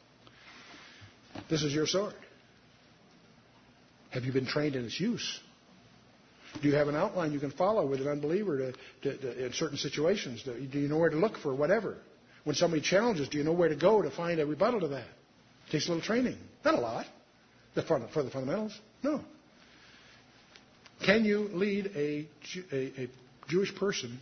This 1.49 1.63
is 1.63 1.74
your 1.74 1.86
sword. 1.86 2.13
Have 4.11 4.24
you 4.24 4.32
been 4.32 4.45
trained 4.45 4.78
in 4.78 4.86
its 4.86 4.97
use? 4.97 5.39
Do 6.61 6.70
you 6.70 6.76
have 6.76 6.88
an 6.88 6.95
outline 6.95 7.34
you 7.34 7.41
can 7.41 7.51
follow 7.51 7.86
with 7.86 7.99
an 7.99 8.07
unbeliever 8.07 8.57
to, 8.57 8.74
to, 9.01 9.18
to, 9.18 9.45
in 9.45 9.51
certain 9.51 9.78
situations? 9.78 10.43
Do 10.43 10.80
you 10.80 10.88
know 10.88 10.97
where 10.97 11.09
to 11.09 11.18
look 11.18 11.38
for 11.39 11.53
whatever? 11.53 11.97
When 12.45 12.55
somebody 12.55 12.82
challenges, 12.82 13.28
do 13.28 13.38
you 13.38 13.43
know 13.43 13.51
where 13.51 13.68
to 13.68 13.76
go 13.76 14.01
to 14.01 14.09
find 14.09 14.39
a 14.39 14.45
rebuttal 14.45 14.80
to 14.80 14.88
that? 14.89 15.07
It 15.68 15.72
takes 15.72 15.88
a 15.88 15.89
little 15.89 16.05
training. 16.05 16.38
Not 16.63 16.76
a 16.76 16.80
lot 16.80 17.05
for 17.84 18.23
the 18.23 18.30
fundamentals. 18.30 18.78
No. 19.03 19.21
Can 21.05 21.26
you 21.26 21.49
lead 21.53 21.91
a, 21.95 22.28
a, 22.71 23.03
a 23.03 23.09
Jewish 23.47 23.76
person 23.76 24.19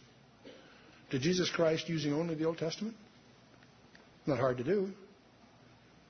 to 1.12 1.20
Jesus 1.20 1.50
Christ 1.50 1.88
using 1.88 2.14
only 2.14 2.36
the 2.36 2.46
Old 2.46 2.58
Testament? 2.58 2.96
Not 4.26 4.40
hard 4.40 4.58
to 4.58 4.64
do. 4.64 4.90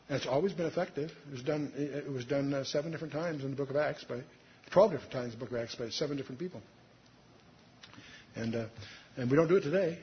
And 0.09 0.17
it's 0.17 0.27
always 0.27 0.53
been 0.53 0.65
effective. 0.65 1.11
It 1.27 1.31
was 1.31 1.43
done, 1.43 1.71
it 1.75 2.11
was 2.11 2.25
done 2.25 2.53
uh, 2.53 2.63
seven 2.63 2.91
different 2.91 3.13
times 3.13 3.43
in 3.43 3.51
the 3.51 3.55
book 3.55 3.69
of 3.69 3.75
Acts 3.75 4.03
by 4.03 4.19
12 4.71 4.91
different 4.91 5.11
times 5.11 5.33
in 5.33 5.39
the 5.39 5.45
book 5.45 5.51
of 5.51 5.61
Acts 5.61 5.75
by 5.75 5.89
seven 5.89 6.17
different 6.17 6.39
people. 6.39 6.61
And, 8.35 8.55
uh, 8.55 8.65
and 9.17 9.29
we 9.29 9.37
don't 9.37 9.47
do 9.47 9.57
it 9.57 9.61
today. 9.61 9.99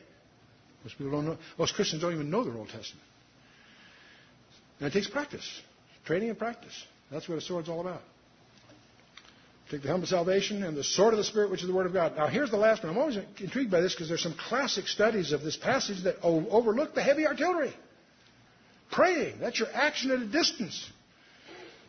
Most 0.84 0.97
people 0.97 1.12
don't 1.12 1.26
know. 1.26 1.38
Most 1.59 1.74
Christians 1.74 2.03
don't 2.03 2.14
even 2.14 2.30
know 2.30 2.45
their 2.45 2.55
Old 2.55 2.68
Testament. 2.68 3.07
And 4.78 4.88
it 4.88 4.93
takes 4.93 5.09
practice, 5.09 5.47
training 6.07 6.30
and 6.30 6.38
practice. 6.38 6.84
That's 7.11 7.29
what 7.29 7.39
a 7.39 7.41
sword's 7.41 7.69
all 7.69 7.81
about. 7.81 8.03
Take 9.71 9.83
the 9.83 9.89
helmet 9.89 10.05
of 10.05 10.09
salvation 10.11 10.65
and 10.65 10.77
the 10.77 10.83
sword 10.83 11.15
of 11.15 11.19
the 11.19 11.25
Spirit, 11.25 11.51
which 11.51 11.63
is 11.63 11.69
the 11.69 11.75
Word 11.75 11.87
of 11.87 11.93
God. 11.93 12.17
Now, 12.17 12.27
here's 12.27 12.51
the 12.51 12.57
last 12.57 12.83
one. 12.83 12.93
I'm 12.93 12.99
always 12.99 13.19
intrigued 13.39 13.71
by 13.71 13.81
this 13.81 13.95
because 13.95 14.09
there's 14.09 14.23
some 14.23 14.35
classic 14.35 14.89
studies 14.89 15.33
of 15.33 15.43
this 15.43 15.57
passage 15.57 16.03
that 16.05 16.17
overlook 16.23 16.95
the 16.95 17.03
heavy 17.03 17.27
artillery. 17.27 17.73
Praying, 18.91 19.39
that's 19.39 19.61
your 19.61 19.69
action 19.73 20.11
at 20.11 20.19
a 20.19 20.27
distance. 20.27 20.91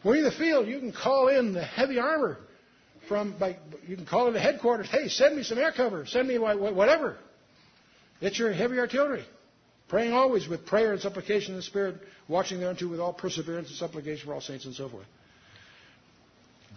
When 0.04 0.18
you're 0.18 0.28
in 0.28 0.32
the 0.32 0.38
field, 0.38 0.68
you 0.68 0.80
can 0.80 0.92
call 0.92 1.28
in 1.28 1.54
the 1.54 1.64
heavy 1.64 1.98
armor 1.98 2.38
from, 3.08 3.36
by, 3.40 3.58
you 3.88 3.96
can 3.96 4.06
call 4.06 4.28
in 4.28 4.34
the 4.34 4.40
headquarters, 4.40 4.88
hey, 4.92 5.08
send 5.08 5.36
me 5.36 5.42
some 5.42 5.58
air 5.58 5.72
cover, 5.72 6.06
send 6.06 6.28
me 6.28 6.38
whatever. 6.38 7.18
It's 8.22 8.38
your 8.38 8.54
heavy 8.54 8.78
artillery. 8.78 9.26
Praying 9.92 10.14
always 10.14 10.48
with 10.48 10.66
prayer 10.66 10.94
and 10.94 11.02
supplication 11.02 11.52
in 11.52 11.58
the 11.58 11.64
Spirit, 11.64 11.98
watching 12.30 12.62
thereunto 12.62 12.88
with 12.88 13.02
all 13.02 13.12
perseverance 13.12 13.68
and 13.68 13.78
supplication 13.78 14.26
for 14.26 14.34
all 14.34 14.39
saints 14.39 14.64
and 14.64 14.74
so 14.74 14.88
forth. 14.88 15.06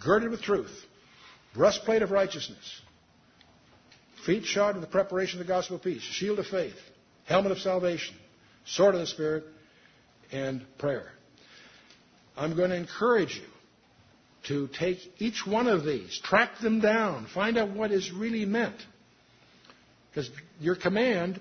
Girded 0.03 0.31
with 0.31 0.41
truth, 0.41 0.83
breastplate 1.53 2.01
of 2.01 2.11
righteousness, 2.11 2.81
feet 4.25 4.43
shod 4.43 4.75
with 4.75 4.83
the 4.83 4.91
preparation 4.91 5.39
of 5.39 5.47
the 5.47 5.53
gospel 5.53 5.77
of 5.77 5.81
peace, 5.81 6.01
shield 6.01 6.39
of 6.39 6.47
faith, 6.47 6.75
helmet 7.23 7.53
of 7.53 7.59
salvation, 7.59 8.17
sword 8.65 8.95
of 8.95 8.99
the 8.99 9.07
Spirit, 9.07 9.45
and 10.33 10.65
prayer. 10.77 11.09
I'm 12.35 12.57
going 12.57 12.71
to 12.71 12.75
encourage 12.75 13.37
you 13.37 13.47
to 14.49 14.67
take 14.77 14.97
each 15.19 15.47
one 15.47 15.67
of 15.67 15.85
these, 15.85 16.19
track 16.21 16.59
them 16.61 16.81
down, 16.81 17.27
find 17.33 17.57
out 17.57 17.69
what 17.69 17.91
is 17.91 18.11
really 18.11 18.43
meant. 18.43 18.75
Because 20.11 20.29
your 20.59 20.75
command 20.75 21.39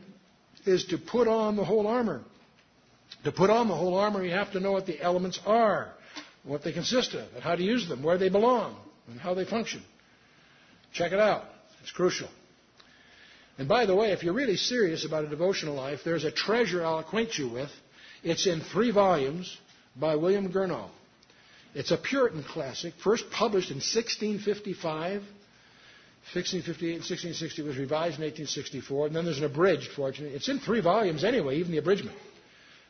is 0.66 0.84
to 0.86 0.98
put 0.98 1.28
on 1.28 1.56
the 1.56 1.64
whole 1.64 1.86
armor. 1.86 2.22
To 3.24 3.32
put 3.32 3.50
on 3.50 3.68
the 3.68 3.74
whole 3.74 3.96
armor, 3.96 4.24
you 4.24 4.32
have 4.32 4.52
to 4.52 4.60
know 4.60 4.72
what 4.72 4.86
the 4.86 5.00
elements 5.00 5.40
are, 5.46 5.92
what 6.42 6.62
they 6.62 6.72
consist 6.72 7.14
of, 7.14 7.26
and 7.34 7.42
how 7.42 7.54
to 7.54 7.62
use 7.62 7.88
them, 7.88 8.02
where 8.02 8.18
they 8.18 8.28
belong, 8.28 8.76
and 9.08 9.18
how 9.20 9.34
they 9.34 9.44
function. 9.44 9.82
Check 10.92 11.12
it 11.12 11.20
out. 11.20 11.44
It's 11.82 11.92
crucial. 11.92 12.28
And 13.58 13.68
by 13.68 13.86
the 13.86 13.94
way, 13.94 14.12
if 14.12 14.22
you're 14.22 14.34
really 14.34 14.56
serious 14.56 15.04
about 15.04 15.24
a 15.24 15.28
devotional 15.28 15.74
life, 15.74 16.00
there's 16.04 16.24
a 16.24 16.30
treasure 16.30 16.84
I'll 16.84 16.98
acquaint 16.98 17.38
you 17.38 17.48
with. 17.48 17.70
It's 18.22 18.46
in 18.46 18.60
three 18.60 18.90
volumes 18.90 19.56
by 19.96 20.16
William 20.16 20.52
Gurnall. 20.52 20.88
It's 21.74 21.90
a 21.90 21.96
Puritan 21.96 22.42
classic, 22.42 22.94
first 23.02 23.24
published 23.30 23.70
in 23.70 23.76
1655. 23.76 25.22
1658 26.32 26.88
and 26.88 27.04
1660 27.04 27.62
was 27.62 27.76
revised 27.76 28.16
in 28.18 28.24
1864, 28.24 29.06
and 29.08 29.16
then 29.16 29.24
there's 29.24 29.38
an 29.38 29.44
abridged, 29.44 29.90
fortunately. 29.94 30.34
It's 30.34 30.48
in 30.48 30.58
three 30.58 30.80
volumes 30.80 31.22
anyway, 31.22 31.56
even 31.56 31.70
the 31.72 31.78
abridgment. 31.78 32.16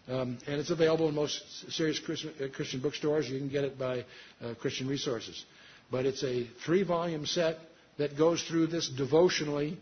Um, 0.09 0.39
and 0.47 0.61
it's 0.61 0.70
available 0.70 1.09
in 1.09 1.14
most 1.14 1.43
serious 1.72 1.99
Christian, 1.99 2.32
uh, 2.43 2.47
Christian 2.55 2.80
bookstores. 2.80 3.28
You 3.28 3.39
can 3.39 3.49
get 3.49 3.64
it 3.64 3.78
by 3.78 4.05
uh, 4.43 4.55
Christian 4.61 4.87
Resources. 4.87 5.45
But 5.91 6.07
it's 6.07 6.22
a 6.22 6.45
three 6.64 6.82
volume 6.85 7.26
set 7.26 7.59
that 7.99 8.16
goes 8.16 8.43
through 8.43 8.68
this 8.68 8.89
devotionally, 8.89 9.78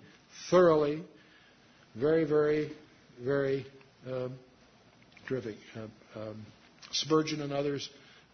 thoroughly, 0.51 1.03
very, 1.95 2.25
very, 2.25 2.71
very 3.21 3.67
um, 4.07 4.35
terrific. 5.29 5.57
Uh, 5.77 6.21
um, 6.21 6.47
Spurgeon 6.93 7.43
and 7.43 7.53
others 7.53 7.89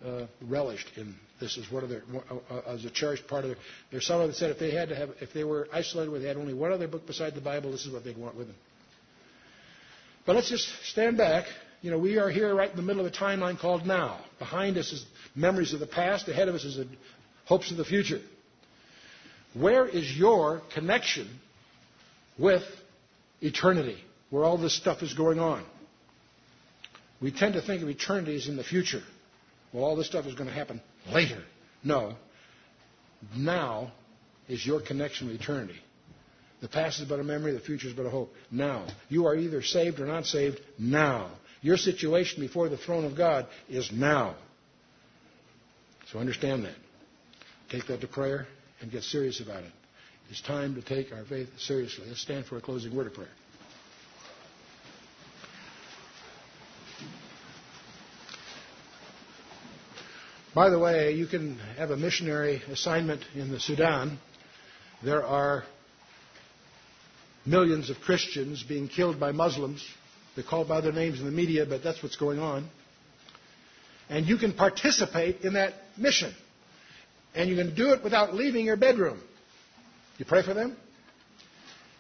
uh, 0.05 0.27
relished 0.43 0.91
in 0.97 1.15
this 1.41 1.59
as 1.59 1.71
one 1.71 1.83
of 1.83 1.89
their 1.89 2.03
uh, 2.31 2.55
uh, 2.55 2.61
as 2.73 2.85
a 2.85 2.91
cherished 2.91 3.27
part 3.27 3.45
of 3.45 3.51
their. 3.51 3.59
There's 3.91 4.07
some 4.07 4.25
that 4.27 4.35
said 4.37 4.51
if 4.51 4.59
they 4.59 4.71
had 4.71 4.89
to 4.91 4.97
have 4.97 5.11
if 5.21 5.33
they 5.33 5.45
were 5.45 5.69
isolated 5.73 6.11
where 6.11 6.21
they 6.21 6.29
had 6.29 6.37
only 6.37 6.55
one 6.55 6.73
other 6.73 6.89
book 6.89 7.07
beside 7.07 7.35
the 7.35 7.41
Bible, 7.41 7.73
this 7.73 7.85
is 7.87 7.93
what 7.93 8.05
they'd 8.05 8.17
want 8.17 8.37
with 8.37 8.49
them. 8.49 8.57
But 10.27 10.37
let's 10.37 10.51
just 10.51 10.69
stand 10.85 11.17
back. 11.17 11.47
You 11.81 11.91
know, 11.91 11.99
we 11.99 12.19
are 12.19 12.29
here 12.29 12.55
right 12.55 12.71
in 12.71 12.77
the 12.77 12.83
middle 12.83 13.05
of 13.07 13.13
a 13.13 13.17
timeline 13.17 13.59
called 13.59 13.87
now. 13.87 14.21
Behind 14.39 14.77
us 14.77 14.93
is 14.93 15.07
memories 15.35 15.73
of 15.73 15.81
the 15.81 15.87
past. 15.87 16.29
Ahead 16.29 16.49
of 16.49 16.55
us 16.55 16.65
is 16.65 16.85
hopes 17.47 17.71
of 17.71 17.77
the 17.77 17.85
future. 17.85 18.21
Where 19.55 19.87
is 19.87 20.17
your 20.17 20.63
connection 20.75 21.29
with 22.39 22.63
eternity, 23.41 23.97
where 24.31 24.45
all 24.45 24.59
this 24.59 24.77
stuff 24.77 25.03
is 25.03 25.15
going 25.15 25.39
on? 25.39 25.65
We 27.21 27.33
tend 27.33 27.55
to 27.55 27.63
think 27.63 27.83
of 27.83 27.89
eternity 27.89 28.37
as 28.37 28.49
in 28.49 28.57
the 28.57 28.65
future. 28.65 29.03
Well, 29.73 29.85
all 29.85 29.97
this 29.97 30.07
stuff 30.07 30.27
is 30.27 30.35
going 30.35 30.49
to 30.49 30.55
happen 30.55 30.81
later. 31.13 31.43
No. 31.85 32.15
Now 33.37 33.93
is 34.49 34.65
your 34.67 34.81
connection 34.81 35.29
with 35.29 35.41
eternity. 35.41 35.79
The 36.61 36.69
past 36.69 37.01
is 37.01 37.09
but 37.09 37.21
a 37.21 37.25
memory, 37.25 37.53
the 37.53 37.61
future 37.61 37.89
is 37.89 37.95
but 37.95 38.07
a 38.07 38.11
hope. 38.11 38.33
Now. 38.51 38.87
You 39.09 39.27
are 39.27 39.37
either 39.37 39.63
saved 39.63 40.01
or 40.01 40.07
not 40.07 40.27
saved 40.27 40.61
now. 40.79 41.31
Your 41.61 41.77
situation 41.77 42.41
before 42.41 42.69
the 42.69 42.77
throne 42.77 43.05
of 43.05 43.17
God 43.17 43.47
is 43.69 43.91
now. 43.93 44.37
So 46.11 46.19
understand 46.19 46.65
that. 46.65 46.75
Take 47.71 47.87
that 47.89 48.01
to 48.01 48.09
prayer 48.09 48.47
and 48.81 48.91
get 48.91 49.03
serious 49.03 49.41
about 49.41 49.65
it. 49.65 49.73
It's 50.31 50.41
time 50.43 50.75
to 50.75 50.83
take 50.83 51.13
our 51.13 51.25
faith 51.25 51.49
seriously. 51.59 52.05
Let's 52.07 52.21
stand 52.21 52.47
for 52.47 52.57
a 52.57 52.61
closing 52.61 52.95
word 52.95 53.07
of 53.07 53.15
prayer. 53.15 53.29
By 60.59 60.71
the 60.71 60.79
way, 60.81 61.13
you 61.13 61.29
can 61.29 61.57
have 61.77 61.93
a 61.93 61.97
missionary 61.97 62.61
assignment 62.69 63.23
in 63.37 63.53
the 63.53 63.61
Sudan. 63.61 64.19
There 65.05 65.25
are 65.25 65.63
millions 67.47 67.91
of 67.91 68.01
Christians 68.01 68.65
being 68.65 68.89
killed 68.89 69.21
by 69.21 69.31
Muslims. 69.31 69.87
They're 70.35 70.43
called 70.43 70.67
by 70.67 70.81
their 70.81 70.91
names 70.91 71.21
in 71.21 71.27
the 71.27 71.31
media, 71.31 71.65
but 71.65 71.85
that's 71.85 72.03
what's 72.03 72.17
going 72.17 72.41
on. 72.41 72.69
And 74.09 74.27
you 74.27 74.37
can 74.37 74.53
participate 74.53 75.43
in 75.43 75.53
that 75.53 75.75
mission. 75.97 76.35
And 77.37 77.49
you 77.49 77.55
can 77.55 77.77
do 77.77 77.93
it 77.93 78.03
without 78.03 78.35
leaving 78.35 78.67
your 78.67 78.77
bedroom. 78.77 79.21
You 80.17 80.25
pray 80.25 80.43
for 80.43 80.55
them? 80.55 80.77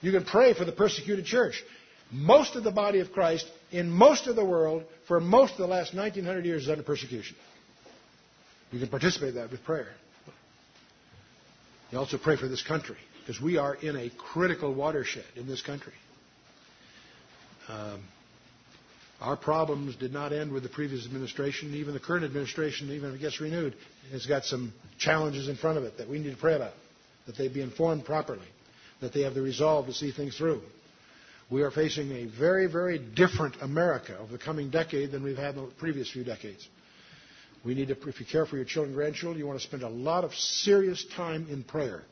You 0.00 0.10
can 0.10 0.24
pray 0.24 0.52
for 0.54 0.64
the 0.64 0.72
persecuted 0.72 1.26
church. 1.26 1.62
Most 2.10 2.56
of 2.56 2.64
the 2.64 2.72
body 2.72 2.98
of 2.98 3.12
Christ 3.12 3.48
in 3.70 3.88
most 3.88 4.26
of 4.26 4.34
the 4.34 4.44
world 4.44 4.82
for 5.06 5.20
most 5.20 5.52
of 5.52 5.58
the 5.58 5.68
last 5.68 5.94
1900 5.94 6.44
years 6.44 6.64
is 6.64 6.68
under 6.68 6.82
persecution. 6.82 7.36
You 8.70 8.78
can 8.78 8.88
participate 8.88 9.30
in 9.30 9.34
that 9.36 9.50
with 9.50 9.64
prayer. 9.64 9.88
You 11.90 11.98
also 11.98 12.18
pray 12.18 12.36
for 12.36 12.48
this 12.48 12.62
country 12.62 12.96
because 13.20 13.40
we 13.40 13.56
are 13.56 13.74
in 13.74 13.96
a 13.96 14.10
critical 14.10 14.74
watershed 14.74 15.24
in 15.36 15.46
this 15.46 15.62
country. 15.62 15.94
Um, 17.68 18.02
our 19.20 19.36
problems 19.36 19.96
did 19.96 20.12
not 20.12 20.32
end 20.32 20.52
with 20.52 20.62
the 20.62 20.68
previous 20.68 21.04
administration. 21.04 21.74
Even 21.74 21.92
the 21.94 22.00
current 22.00 22.24
administration, 22.24 22.90
even 22.92 23.10
if 23.10 23.16
it 23.16 23.20
gets 23.20 23.40
renewed, 23.40 23.74
has 24.12 24.26
got 24.26 24.44
some 24.44 24.72
challenges 24.98 25.48
in 25.48 25.56
front 25.56 25.76
of 25.78 25.84
it 25.84 25.98
that 25.98 26.08
we 26.08 26.18
need 26.18 26.30
to 26.30 26.36
pray 26.36 26.54
about, 26.54 26.72
that 27.26 27.36
they 27.36 27.48
be 27.48 27.60
informed 27.60 28.04
properly, 28.04 28.46
that 29.00 29.12
they 29.12 29.22
have 29.22 29.34
the 29.34 29.42
resolve 29.42 29.86
to 29.86 29.92
see 29.92 30.12
things 30.12 30.36
through. 30.36 30.60
We 31.50 31.62
are 31.62 31.70
facing 31.70 32.12
a 32.12 32.26
very, 32.26 32.66
very 32.66 32.98
different 32.98 33.56
America 33.62 34.16
over 34.18 34.30
the 34.32 34.38
coming 34.38 34.70
decade 34.70 35.10
than 35.10 35.22
we've 35.22 35.38
had 35.38 35.56
in 35.56 35.64
the 35.64 35.70
previous 35.72 36.10
few 36.10 36.22
decades. 36.22 36.68
We 37.64 37.74
need 37.74 37.88
to, 37.88 38.08
if 38.08 38.20
you 38.20 38.26
care 38.26 38.46
for 38.46 38.56
your 38.56 38.64
children 38.64 38.90
and 38.90 38.96
grandchildren, 38.96 39.38
you 39.38 39.46
want 39.46 39.60
to 39.60 39.66
spend 39.66 39.82
a 39.82 39.88
lot 39.88 40.24
of 40.24 40.34
serious 40.34 41.04
time 41.16 41.48
in 41.50 41.64
prayer. 41.64 42.02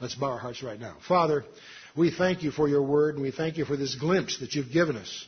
Let's 0.00 0.14
bow 0.14 0.32
our 0.32 0.38
hearts 0.38 0.62
right 0.62 0.78
now. 0.78 0.96
Father, 1.06 1.44
we 1.96 2.10
thank 2.10 2.42
you 2.42 2.50
for 2.50 2.68
your 2.68 2.82
word 2.82 3.14
and 3.14 3.22
we 3.22 3.30
thank 3.30 3.56
you 3.56 3.64
for 3.64 3.76
this 3.76 3.94
glimpse 3.94 4.38
that 4.40 4.54
you've 4.54 4.72
given 4.72 4.96
us 4.96 5.26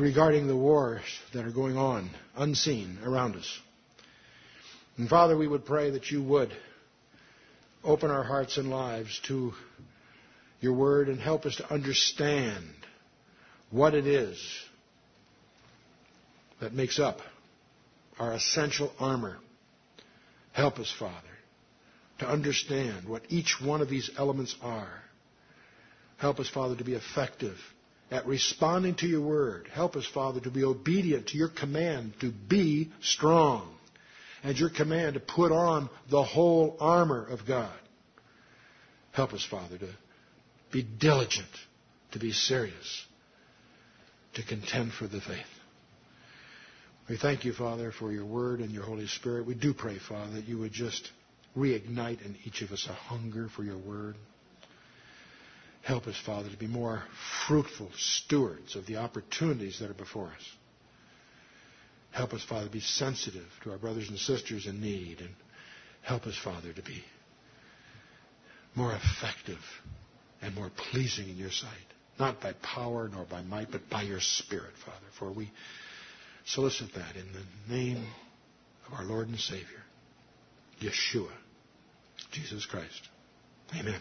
regarding 0.00 0.48
the 0.48 0.56
wars 0.56 1.02
that 1.32 1.44
are 1.44 1.52
going 1.52 1.76
on 1.76 2.10
unseen 2.36 2.98
around 3.04 3.36
us. 3.36 3.60
And 4.96 5.08
Father, 5.08 5.36
we 5.36 5.46
would 5.46 5.64
pray 5.64 5.90
that 5.90 6.10
you 6.10 6.22
would 6.22 6.52
open 7.84 8.10
our 8.10 8.24
hearts 8.24 8.56
and 8.56 8.70
lives 8.70 9.20
to 9.28 9.52
your 10.60 10.72
word 10.72 11.08
and 11.08 11.20
help 11.20 11.46
us 11.46 11.56
to 11.56 11.72
understand 11.72 12.64
what 13.70 13.94
it 13.94 14.06
is 14.06 14.42
that 16.60 16.72
makes 16.72 16.98
up 16.98 17.20
our 18.18 18.32
essential 18.32 18.92
armor. 18.98 19.38
Help 20.52 20.78
us, 20.78 20.92
Father, 20.98 21.14
to 22.18 22.26
understand 22.26 23.08
what 23.08 23.22
each 23.28 23.56
one 23.62 23.80
of 23.80 23.88
these 23.88 24.10
elements 24.18 24.56
are. 24.62 25.02
Help 26.16 26.40
us, 26.40 26.48
Father, 26.48 26.76
to 26.76 26.84
be 26.84 26.94
effective 26.94 27.56
at 28.10 28.26
responding 28.26 28.94
to 28.94 29.06
your 29.06 29.20
word. 29.20 29.68
Help 29.72 29.96
us, 29.96 30.06
Father, 30.06 30.40
to 30.40 30.50
be 30.50 30.64
obedient 30.64 31.28
to 31.28 31.38
your 31.38 31.48
command 31.48 32.14
to 32.20 32.30
be 32.30 32.90
strong 33.02 33.76
and 34.42 34.58
your 34.58 34.70
command 34.70 35.14
to 35.14 35.20
put 35.20 35.52
on 35.52 35.90
the 36.10 36.22
whole 36.22 36.76
armor 36.80 37.26
of 37.26 37.40
God. 37.46 37.78
Help 39.12 39.32
us, 39.32 39.44
Father, 39.44 39.78
to 39.78 39.88
be 40.70 40.82
diligent, 40.82 41.48
to 42.12 42.18
be 42.18 42.32
serious, 42.32 43.06
to 44.34 44.42
contend 44.42 44.92
for 44.92 45.06
the 45.06 45.20
faith. 45.20 45.55
We 47.08 47.16
thank 47.16 47.44
you, 47.44 47.52
Father, 47.52 47.92
for 47.92 48.10
your 48.10 48.24
word 48.24 48.60
and 48.60 48.72
your 48.72 48.82
Holy 48.82 49.06
Spirit. 49.06 49.46
We 49.46 49.54
do 49.54 49.72
pray, 49.72 49.98
Father, 49.98 50.32
that 50.34 50.48
you 50.48 50.58
would 50.58 50.72
just 50.72 51.08
reignite 51.56 52.24
in 52.24 52.36
each 52.44 52.62
of 52.62 52.72
us 52.72 52.86
a 52.90 52.92
hunger 52.92 53.48
for 53.54 53.62
your 53.62 53.78
word. 53.78 54.16
Help 55.82 56.08
us, 56.08 56.20
Father, 56.26 56.50
to 56.50 56.56
be 56.56 56.66
more 56.66 57.04
fruitful 57.46 57.90
stewards 57.96 58.74
of 58.74 58.86
the 58.86 58.96
opportunities 58.96 59.78
that 59.78 59.88
are 59.88 59.94
before 59.94 60.26
us. 60.26 60.52
Help 62.10 62.32
us, 62.32 62.42
Father, 62.42 62.66
to 62.66 62.72
be 62.72 62.80
sensitive 62.80 63.46
to 63.62 63.70
our 63.70 63.78
brothers 63.78 64.08
and 64.08 64.18
sisters 64.18 64.66
in 64.66 64.80
need. 64.80 65.20
And 65.20 65.30
help 66.02 66.26
us, 66.26 66.36
Father, 66.36 66.72
to 66.72 66.82
be 66.82 67.04
more 68.74 68.92
effective 68.92 69.60
and 70.42 70.56
more 70.56 70.72
pleasing 70.90 71.28
in 71.28 71.36
your 71.36 71.52
sight. 71.52 71.70
Not 72.18 72.40
by 72.40 72.54
power 72.54 73.08
nor 73.08 73.24
by 73.24 73.42
might, 73.42 73.70
but 73.70 73.88
by 73.88 74.02
your 74.02 74.20
Spirit, 74.20 74.72
Father. 74.84 75.06
For 75.20 75.30
we 75.30 75.52
solicit 76.46 76.92
that 76.94 77.16
in 77.16 77.26
the 77.32 77.74
name 77.74 78.04
of 78.86 78.94
our 78.94 79.04
Lord 79.04 79.28
and 79.28 79.38
Savior, 79.38 79.82
Yeshua, 80.80 81.30
Jesus 82.30 82.64
Christ. 82.66 83.08
Amen. 83.78 84.00